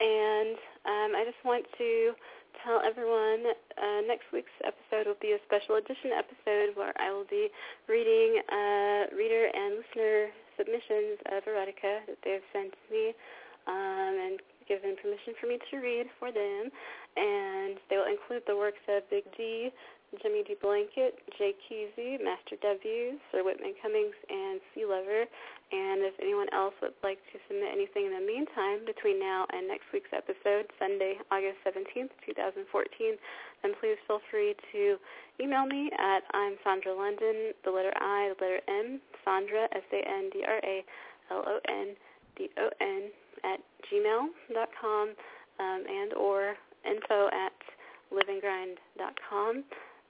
And 0.00 0.56
um, 0.86 1.10
I 1.14 1.22
just 1.24 1.38
want 1.44 1.64
to 1.78 2.12
tell 2.64 2.80
everyone 2.82 3.44
uh, 3.78 4.00
next 4.06 4.24
week's 4.32 4.54
episode 4.64 5.06
will 5.06 5.20
be 5.20 5.32
a 5.32 5.40
special 5.46 5.76
edition 5.76 6.10
episode 6.16 6.74
where 6.74 6.94
I 6.98 7.12
will 7.12 7.28
be 7.28 7.48
reading 7.88 8.40
uh, 8.48 9.14
reader 9.14 9.50
and 9.52 9.78
listener 9.78 10.32
submissions 10.56 11.18
of 11.34 11.44
erotica 11.44 12.06
that 12.06 12.18
they 12.24 12.38
have 12.38 12.46
sent 12.52 12.72
to 12.72 12.86
me 12.90 13.12
um, 13.66 14.14
and 14.16 14.40
given 14.66 14.96
permission 14.96 15.34
for 15.40 15.46
me 15.46 15.58
to 15.70 15.76
read 15.78 16.06
for 16.18 16.32
them. 16.32 16.70
And 17.16 17.76
they 17.90 17.96
will 17.96 18.10
include 18.10 18.42
the 18.46 18.56
works 18.56 18.82
of 18.88 19.04
Big 19.10 19.24
D, 19.36 19.70
Jimmy 20.22 20.42
D. 20.46 20.56
Blanket, 20.62 21.20
Jay 21.38 21.54
Kesey, 21.66 22.22
Master 22.22 22.56
W, 22.62 23.18
Sir 23.30 23.44
Whitman 23.44 23.74
Cummings, 23.82 24.16
and 24.30 24.60
Sea 24.74 24.86
Lover. 24.86 25.26
And 25.72 26.02
if 26.04 26.14
anyone 26.20 26.46
else 26.52 26.74
would 26.82 26.94
like 27.02 27.18
to 27.32 27.38
submit 27.48 27.72
anything 27.72 28.06
in 28.06 28.12
the 28.12 28.20
meantime 28.24 28.84
between 28.84 29.18
now 29.18 29.46
and 29.50 29.66
next 29.66 29.90
week's 29.92 30.12
episode, 30.12 30.70
Sunday, 30.78 31.18
August 31.32 31.58
17th, 31.66 32.10
2014, 32.26 33.18
then 33.62 33.72
please 33.80 33.96
feel 34.06 34.20
free 34.30 34.54
to 34.72 34.96
email 35.40 35.66
me 35.66 35.90
at 35.98 36.22
I'm 36.32 36.54
Sandra 36.62 36.94
London, 36.94 37.52
the 37.64 37.70
letter 37.72 37.92
I, 37.96 38.32
the 38.38 38.44
letter 38.44 38.60
M, 38.68 39.00
Sandra, 39.24 39.66
S-A-N-D-R-A-L-O-N-D-O-N, 39.72 40.84
at 43.44 43.60
gmail.com 43.92 45.06
um, 45.60 45.84
and 45.88 46.14
or 46.14 46.54
info 46.84 47.28
at 47.28 47.52
liveandgrind.com 48.12 49.64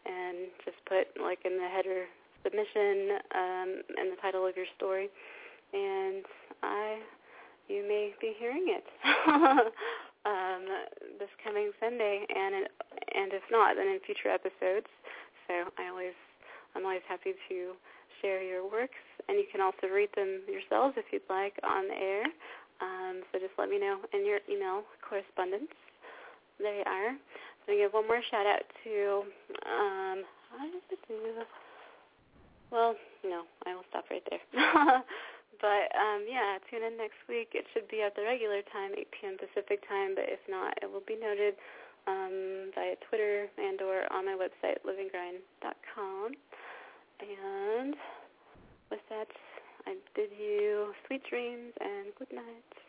and 0.06 0.36
just 0.64 0.76
put 0.86 1.08
like 1.20 1.38
in 1.44 1.56
the 1.56 1.68
header 1.68 2.04
submission 2.42 3.18
um, 3.34 3.70
and 3.96 4.12
the 4.12 4.20
title 4.20 4.46
of 4.46 4.56
your 4.56 4.66
story, 4.76 5.08
and 5.74 6.24
I, 6.62 6.98
you 7.68 7.82
may 7.82 8.14
be 8.20 8.34
hearing 8.38 8.70
it 8.70 8.86
um, 10.24 10.62
this 11.18 11.28
coming 11.42 11.72
Sunday, 11.80 12.24
and 12.30 12.70
and 13.14 13.32
if 13.34 13.42
not, 13.50 13.76
then 13.76 13.88
in 13.88 13.98
future 14.06 14.30
episodes. 14.30 14.86
So 15.46 15.68
I 15.76 15.90
always, 15.90 16.16
I'm 16.74 16.84
always 16.86 17.04
happy 17.08 17.34
to 17.48 17.74
share 18.22 18.42
your 18.42 18.64
works, 18.64 19.02
and 19.28 19.36
you 19.36 19.44
can 19.50 19.60
also 19.60 19.92
read 19.92 20.08
them 20.16 20.40
yourselves 20.48 20.94
if 20.96 21.04
you'd 21.12 21.28
like 21.28 21.58
on 21.62 21.88
the 21.88 21.98
air. 21.98 22.24
Um, 22.80 23.22
so 23.30 23.38
just 23.38 23.52
let 23.58 23.68
me 23.68 23.78
know 23.78 23.98
in 24.12 24.26
your 24.26 24.40
email 24.50 24.82
correspondence. 25.02 25.70
There 26.58 26.74
you 26.74 26.86
are. 26.86 27.10
I'm 27.10 27.66
going 27.66 27.78
to 27.78 27.84
give 27.84 27.92
one 27.92 28.06
more 28.06 28.20
shout 28.30 28.46
out 28.46 28.62
to, 28.84 29.22
um, 29.66 30.24
it 30.90 30.98
do? 31.08 31.16
Well, 32.70 32.94
no, 33.24 33.42
I 33.66 33.74
will 33.74 33.84
stop 33.88 34.04
right 34.10 34.22
there. 34.30 34.40
but 35.60 35.90
um, 35.96 36.24
yeah, 36.28 36.58
tune 36.70 36.82
in 36.82 36.96
next 36.96 37.18
week. 37.28 37.52
It 37.52 37.66
should 37.72 37.88
be 37.88 38.02
at 38.02 38.14
the 38.16 38.22
regular 38.22 38.62
time, 38.72 38.92
8 38.96 39.08
p.m. 39.12 39.36
Pacific 39.38 39.86
time, 39.88 40.14
but 40.14 40.24
if 40.28 40.40
not, 40.48 40.78
it 40.82 40.90
will 40.90 41.04
be 41.06 41.16
noted 41.16 41.54
um, 42.06 42.70
via 42.74 42.96
Twitter 43.08 43.48
and 43.58 43.80
or 43.80 44.10
on 44.12 44.26
my 44.26 44.36
website, 44.36 44.78
liveandgrind.com. 44.84 46.32
And 47.20 47.94
with 48.90 49.00
that, 49.08 49.28
I 49.86 49.96
bid 50.14 50.30
you 50.38 50.92
sweet 51.06 51.22
dreams 51.28 51.72
and 51.80 52.14
good 52.18 52.32
night. 52.32 52.83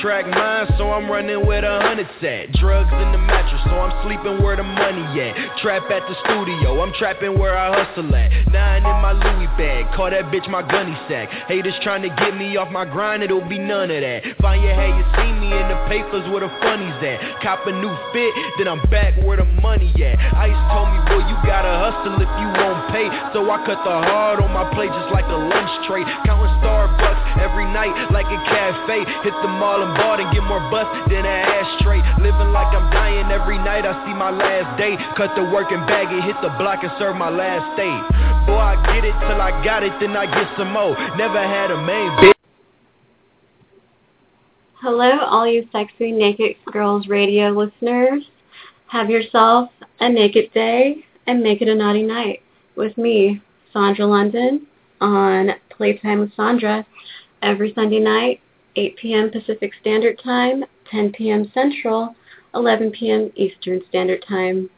Track 0.00 0.26
mind, 0.26 0.70
so 0.78 0.90
I'm 0.92 1.10
running 1.10 1.44
where 1.46 1.60
the 1.60 1.80
hundreds 1.82 2.10
at. 2.22 2.52
Drugs 2.52 2.92
in 2.92 3.12
the 3.12 3.18
mattress, 3.18 3.60
so 3.64 3.74
I'm 3.80 3.92
sleeping 4.06 4.42
where 4.42 4.56
the 4.56 4.62
money 4.62 4.85
at. 5.20 5.58
Trap 5.62 5.90
at 5.90 6.02
the 6.08 6.16
studio, 6.24 6.82
I'm 6.82 6.92
trapping 6.94 7.38
where 7.38 7.56
I 7.56 7.72
hustle 7.72 8.14
at. 8.14 8.30
Nine 8.52 8.84
in 8.84 8.96
my 9.02 9.12
Louis 9.12 9.50
bag, 9.58 9.88
call 9.94 10.10
that 10.10 10.30
bitch 10.32 10.48
my 10.48 10.62
gunny 10.62 10.96
sack. 11.08 11.28
Haters 11.48 11.74
trying 11.82 12.02
to 12.02 12.10
get 12.10 12.36
me 12.36 12.56
off 12.56 12.70
my 12.70 12.84
grind, 12.84 13.22
it'll 13.22 13.46
be 13.48 13.58
none 13.58 13.90
of 13.90 14.00
that. 14.00 14.22
Find 14.40 14.62
your 14.62 14.74
hair, 14.74 14.92
you 14.92 15.04
see 15.16 15.32
me 15.40 15.52
in 15.52 15.66
the 15.68 15.78
papers 15.88 16.24
where 16.30 16.40
the 16.40 16.52
funnies 16.60 17.00
at. 17.02 17.42
Cop 17.42 17.66
a 17.66 17.72
new 17.72 17.92
fit, 18.12 18.32
then 18.58 18.68
I'm 18.68 18.82
back 18.90 19.16
where 19.24 19.36
the 19.36 19.48
money 19.60 19.90
at. 20.04 20.16
Ice 20.36 20.60
told 20.72 20.88
me, 20.92 20.98
boy, 21.08 21.22
you 21.24 21.36
gotta 21.44 21.72
hustle 21.72 22.16
if 22.20 22.32
you 22.40 22.48
won't 22.60 22.82
pay. 22.92 23.08
So 23.32 23.44
I 23.46 23.58
cut 23.64 23.80
the 23.84 23.94
hard 24.06 24.40
on 24.40 24.52
my 24.52 24.68
plate 24.74 24.92
just 24.92 25.10
like 25.12 25.26
a 25.26 25.38
lunch 25.38 25.72
tray. 25.88 26.04
Counting 26.24 26.52
Starbucks 26.60 27.40
every 27.40 27.66
night 27.72 27.92
like 28.12 28.26
a 28.26 28.40
cafe. 28.48 29.04
Hit 29.24 29.34
the 29.42 29.50
mall 29.50 29.82
and 29.82 29.92
bar 29.96 30.20
and 30.20 30.28
get 30.32 30.42
more 30.44 30.62
bust 30.70 30.88
than 31.08 31.24
an 31.24 31.40
ashtray. 31.46 32.00
Living 32.22 32.50
like 32.52 32.70
I'm 32.74 32.88
dying 32.90 33.28
every 33.30 33.58
night. 33.58 33.84
I 33.84 33.94
see 34.04 34.14
my 34.14 34.30
last 34.30 34.78
day. 34.78 34.96
Cut 35.16 35.34
the 35.36 35.44
work 35.44 35.70
and 35.70 35.86
bag 35.86 36.08
it. 36.10 36.24
Hit 36.24 36.36
the 36.42 36.50
block 36.58 36.82
and 36.82 36.92
serve 36.98 37.16
my 37.16 37.30
last 37.30 37.76
day. 37.76 37.94
Boy, 38.46 38.58
I 38.58 38.76
get 38.94 39.04
it 39.04 39.14
till 39.28 39.40
I 39.40 39.50
got 39.64 39.82
it, 39.82 39.92
then 40.00 40.16
I 40.16 40.26
get 40.26 40.56
some 40.56 40.72
more. 40.72 40.96
Never 41.16 41.42
had 41.42 41.70
a 41.70 41.82
main 41.82 42.10
bitch. 42.18 42.32
Hello, 44.80 45.20
all 45.20 45.46
you 45.46 45.66
sexy 45.72 46.12
Naked 46.12 46.56
Girls 46.66 47.08
Radio 47.08 47.48
listeners. 47.50 48.24
Have 48.88 49.10
yourself 49.10 49.70
a 50.00 50.08
naked 50.08 50.52
day 50.52 51.04
and 51.26 51.42
make 51.42 51.60
it 51.60 51.68
a 51.68 51.74
naughty 51.74 52.02
night 52.02 52.42
with 52.76 52.96
me, 52.96 53.42
Sandra 53.72 54.06
London, 54.06 54.66
on 55.00 55.50
Playtime 55.70 56.20
with 56.20 56.34
Sandra 56.36 56.86
every 57.42 57.72
Sunday 57.74 58.00
night, 58.00 58.40
8 58.76 58.96
p.m. 58.96 59.30
Pacific 59.30 59.72
Standard 59.80 60.20
Time, 60.22 60.64
10 60.90 61.12
p.m. 61.12 61.50
Central, 61.52 62.14
11 62.54 62.92
p.m. 62.92 63.32
Eastern 63.34 63.80
Standard 63.88 64.24
Time. 64.28 64.70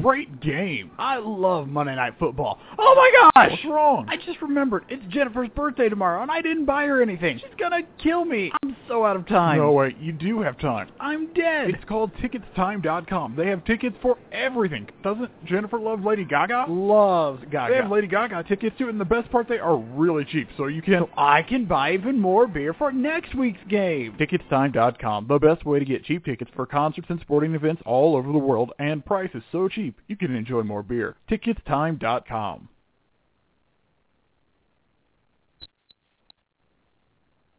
Great 0.00 0.40
game. 0.40 0.90
I 0.98 1.18
love 1.18 1.68
Monday 1.68 1.94
Night 1.94 2.14
Football. 2.18 2.58
Oh 2.78 2.94
my 2.96 3.30
gosh! 3.34 3.50
What's 3.50 3.64
wrong? 3.66 4.06
I 4.08 4.16
just 4.16 4.40
remembered. 4.40 4.84
It's 4.88 5.04
Jennifer's 5.12 5.50
birthday 5.50 5.90
tomorrow, 5.90 6.22
and 6.22 6.30
I 6.30 6.40
didn't 6.40 6.64
buy 6.64 6.84
her 6.86 7.02
anything. 7.02 7.38
She's 7.38 7.54
gonna 7.58 7.82
kill 8.02 8.24
me. 8.24 8.50
I'm 8.62 8.74
so 8.88 9.04
out 9.04 9.16
of 9.16 9.28
time. 9.28 9.58
No, 9.58 9.72
wait, 9.72 9.98
you 9.98 10.12
do 10.12 10.40
have 10.40 10.58
time. 10.58 10.88
I'm 10.98 11.32
dead. 11.34 11.68
It's 11.68 11.84
called 11.84 12.10
Ticketstime.com. 12.14 13.36
They 13.36 13.48
have 13.48 13.64
tickets 13.66 13.96
for 14.00 14.16
everything. 14.32 14.88
Doesn't 15.04 15.30
Jennifer 15.44 15.78
love 15.78 16.02
Lady 16.04 16.24
Gaga? 16.24 16.66
Loves 16.70 17.44
Gaga. 17.50 17.72
They 17.72 17.80
have 17.80 17.90
Lady 17.90 18.06
Gaga 18.06 18.44
tickets 18.44 18.76
too, 18.78 18.88
and 18.88 18.98
the 18.98 19.04
best 19.04 19.30
part, 19.30 19.46
they 19.46 19.58
are 19.58 19.76
really 19.76 20.24
cheap, 20.24 20.48
so 20.56 20.68
you 20.68 20.80
can... 20.80 21.00
So 21.00 21.10
I 21.18 21.42
can 21.42 21.66
buy 21.66 21.92
even 21.92 22.18
more 22.18 22.46
beer 22.46 22.72
for 22.72 22.92
next 22.92 23.34
week's 23.34 23.62
game. 23.68 24.16
Ticketstime.com, 24.18 25.26
the 25.28 25.38
best 25.38 25.66
way 25.66 25.78
to 25.78 25.84
get 25.84 26.04
cheap 26.04 26.24
tickets 26.24 26.50
for 26.56 26.64
concerts 26.64 27.08
and 27.10 27.20
sporting 27.20 27.54
events 27.54 27.82
all 27.84 28.16
over 28.16 28.32
the 28.32 28.38
world, 28.38 28.72
and 28.78 29.04
price 29.04 29.30
is 29.34 29.42
so 29.52 29.68
cheap 29.68 29.81
you 30.08 30.16
can 30.16 30.34
enjoy 30.34 30.62
more 30.62 30.82
beer. 30.82 31.16
Ticketstime.com. 31.30 32.68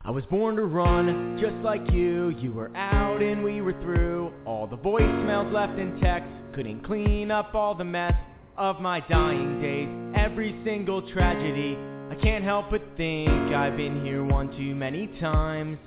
I 0.05 0.11
was 0.11 0.25
born 0.25 0.57
to 0.57 0.63
run, 0.63 1.37
just 1.39 1.55
like 1.63 1.81
you. 1.93 2.29
You 2.37 2.51
were 2.51 2.75
out 2.75 3.21
and 3.21 3.41
we 3.41 3.61
were 3.61 3.71
through. 3.81 4.33
All 4.45 4.67
the 4.67 4.77
voicemails 4.77 5.51
left 5.53 5.79
in 5.79 5.97
text 6.01 6.29
couldn't 6.53 6.85
clean 6.85 7.31
up 7.31 7.55
all 7.55 7.73
the 7.73 7.85
mess 7.85 8.13
of 8.57 8.81
my 8.81 8.99
dying 9.07 9.61
days. 9.61 9.87
Every 10.15 10.59
single 10.65 11.09
tragedy, 11.13 11.77
I 12.11 12.15
can't 12.21 12.43
help 12.43 12.69
but 12.69 12.81
think 12.97 13.29
I've 13.29 13.77
been 13.77 14.03
here 14.03 14.25
one 14.25 14.51
too 14.57 14.75
many 14.75 15.07
times. 15.21 15.77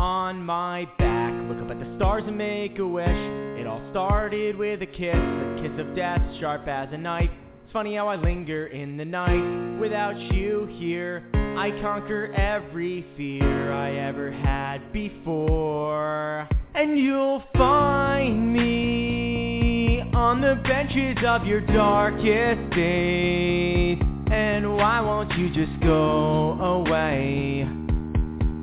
On 0.00 0.42
my 0.42 0.86
back, 0.98 1.32
look 1.48 1.64
up 1.64 1.70
at 1.70 1.78
the 1.78 1.94
stars 1.96 2.24
and 2.26 2.36
make 2.36 2.80
a 2.80 2.86
wish. 2.86 3.41
All 3.72 3.80
started 3.90 4.58
with 4.58 4.82
a 4.82 4.86
kiss, 4.86 5.16
a 5.16 5.60
kiss 5.62 5.80
of 5.80 5.96
death, 5.96 6.20
sharp 6.38 6.68
as 6.68 6.92
a 6.92 6.98
knife. 6.98 7.30
It's 7.64 7.72
funny 7.72 7.96
how 7.96 8.06
I 8.06 8.16
linger 8.16 8.66
in 8.66 8.98
the 8.98 9.04
night 9.06 9.80
without 9.80 10.14
you 10.20 10.66
here. 10.78 11.24
I 11.32 11.70
conquer 11.80 12.30
every 12.34 13.06
fear 13.16 13.72
I 13.72 13.92
ever 13.92 14.30
had 14.30 14.92
before. 14.92 16.46
And 16.74 16.98
you'll 16.98 17.42
find 17.54 18.52
me 18.52 20.02
on 20.12 20.42
the 20.42 20.60
benches 20.64 21.16
of 21.26 21.46
your 21.46 21.62
darkest 21.62 22.76
days. 22.76 23.98
And 24.30 24.76
why 24.76 25.00
won't 25.00 25.32
you 25.38 25.48
just 25.48 25.80
go 25.80 26.60
away? 26.60 27.66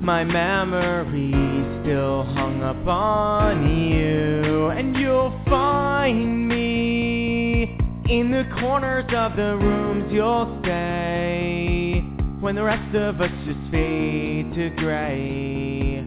My 0.10 0.24
memory's 0.24 1.84
still 1.84 2.24
hung 2.34 2.64
up 2.64 2.88
on 2.88 3.70
you. 3.70 4.70
And 4.70 4.96
you'll 4.98 5.40
find 5.48 6.48
me 6.48 7.78
in 8.10 8.32
the 8.32 8.44
corners 8.60 9.06
of 9.16 9.36
the 9.36 9.56
rooms 9.56 10.12
you'll 10.12 10.60
stay 10.64 12.04
when 12.40 12.56
the 12.56 12.64
rest 12.64 12.96
of 12.96 13.22
us 13.22 13.30
just 13.46 13.60
fade 13.72 14.52
to 14.56 14.72
gray. 14.78 16.04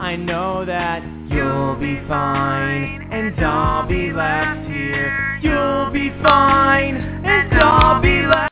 I 0.00 0.16
know 0.16 0.64
that 0.64 1.02
you'll 1.28 1.76
be 1.76 2.00
fine, 2.08 3.06
and 3.12 3.38
I'll 3.44 3.86
be 3.86 4.14
left 4.14 4.66
here. 4.66 5.38
You'll 5.42 5.90
be 5.92 6.08
fine, 6.22 6.96
and 6.96 7.52
I'll 7.60 8.00
be 8.00 8.26
left. 8.26 8.51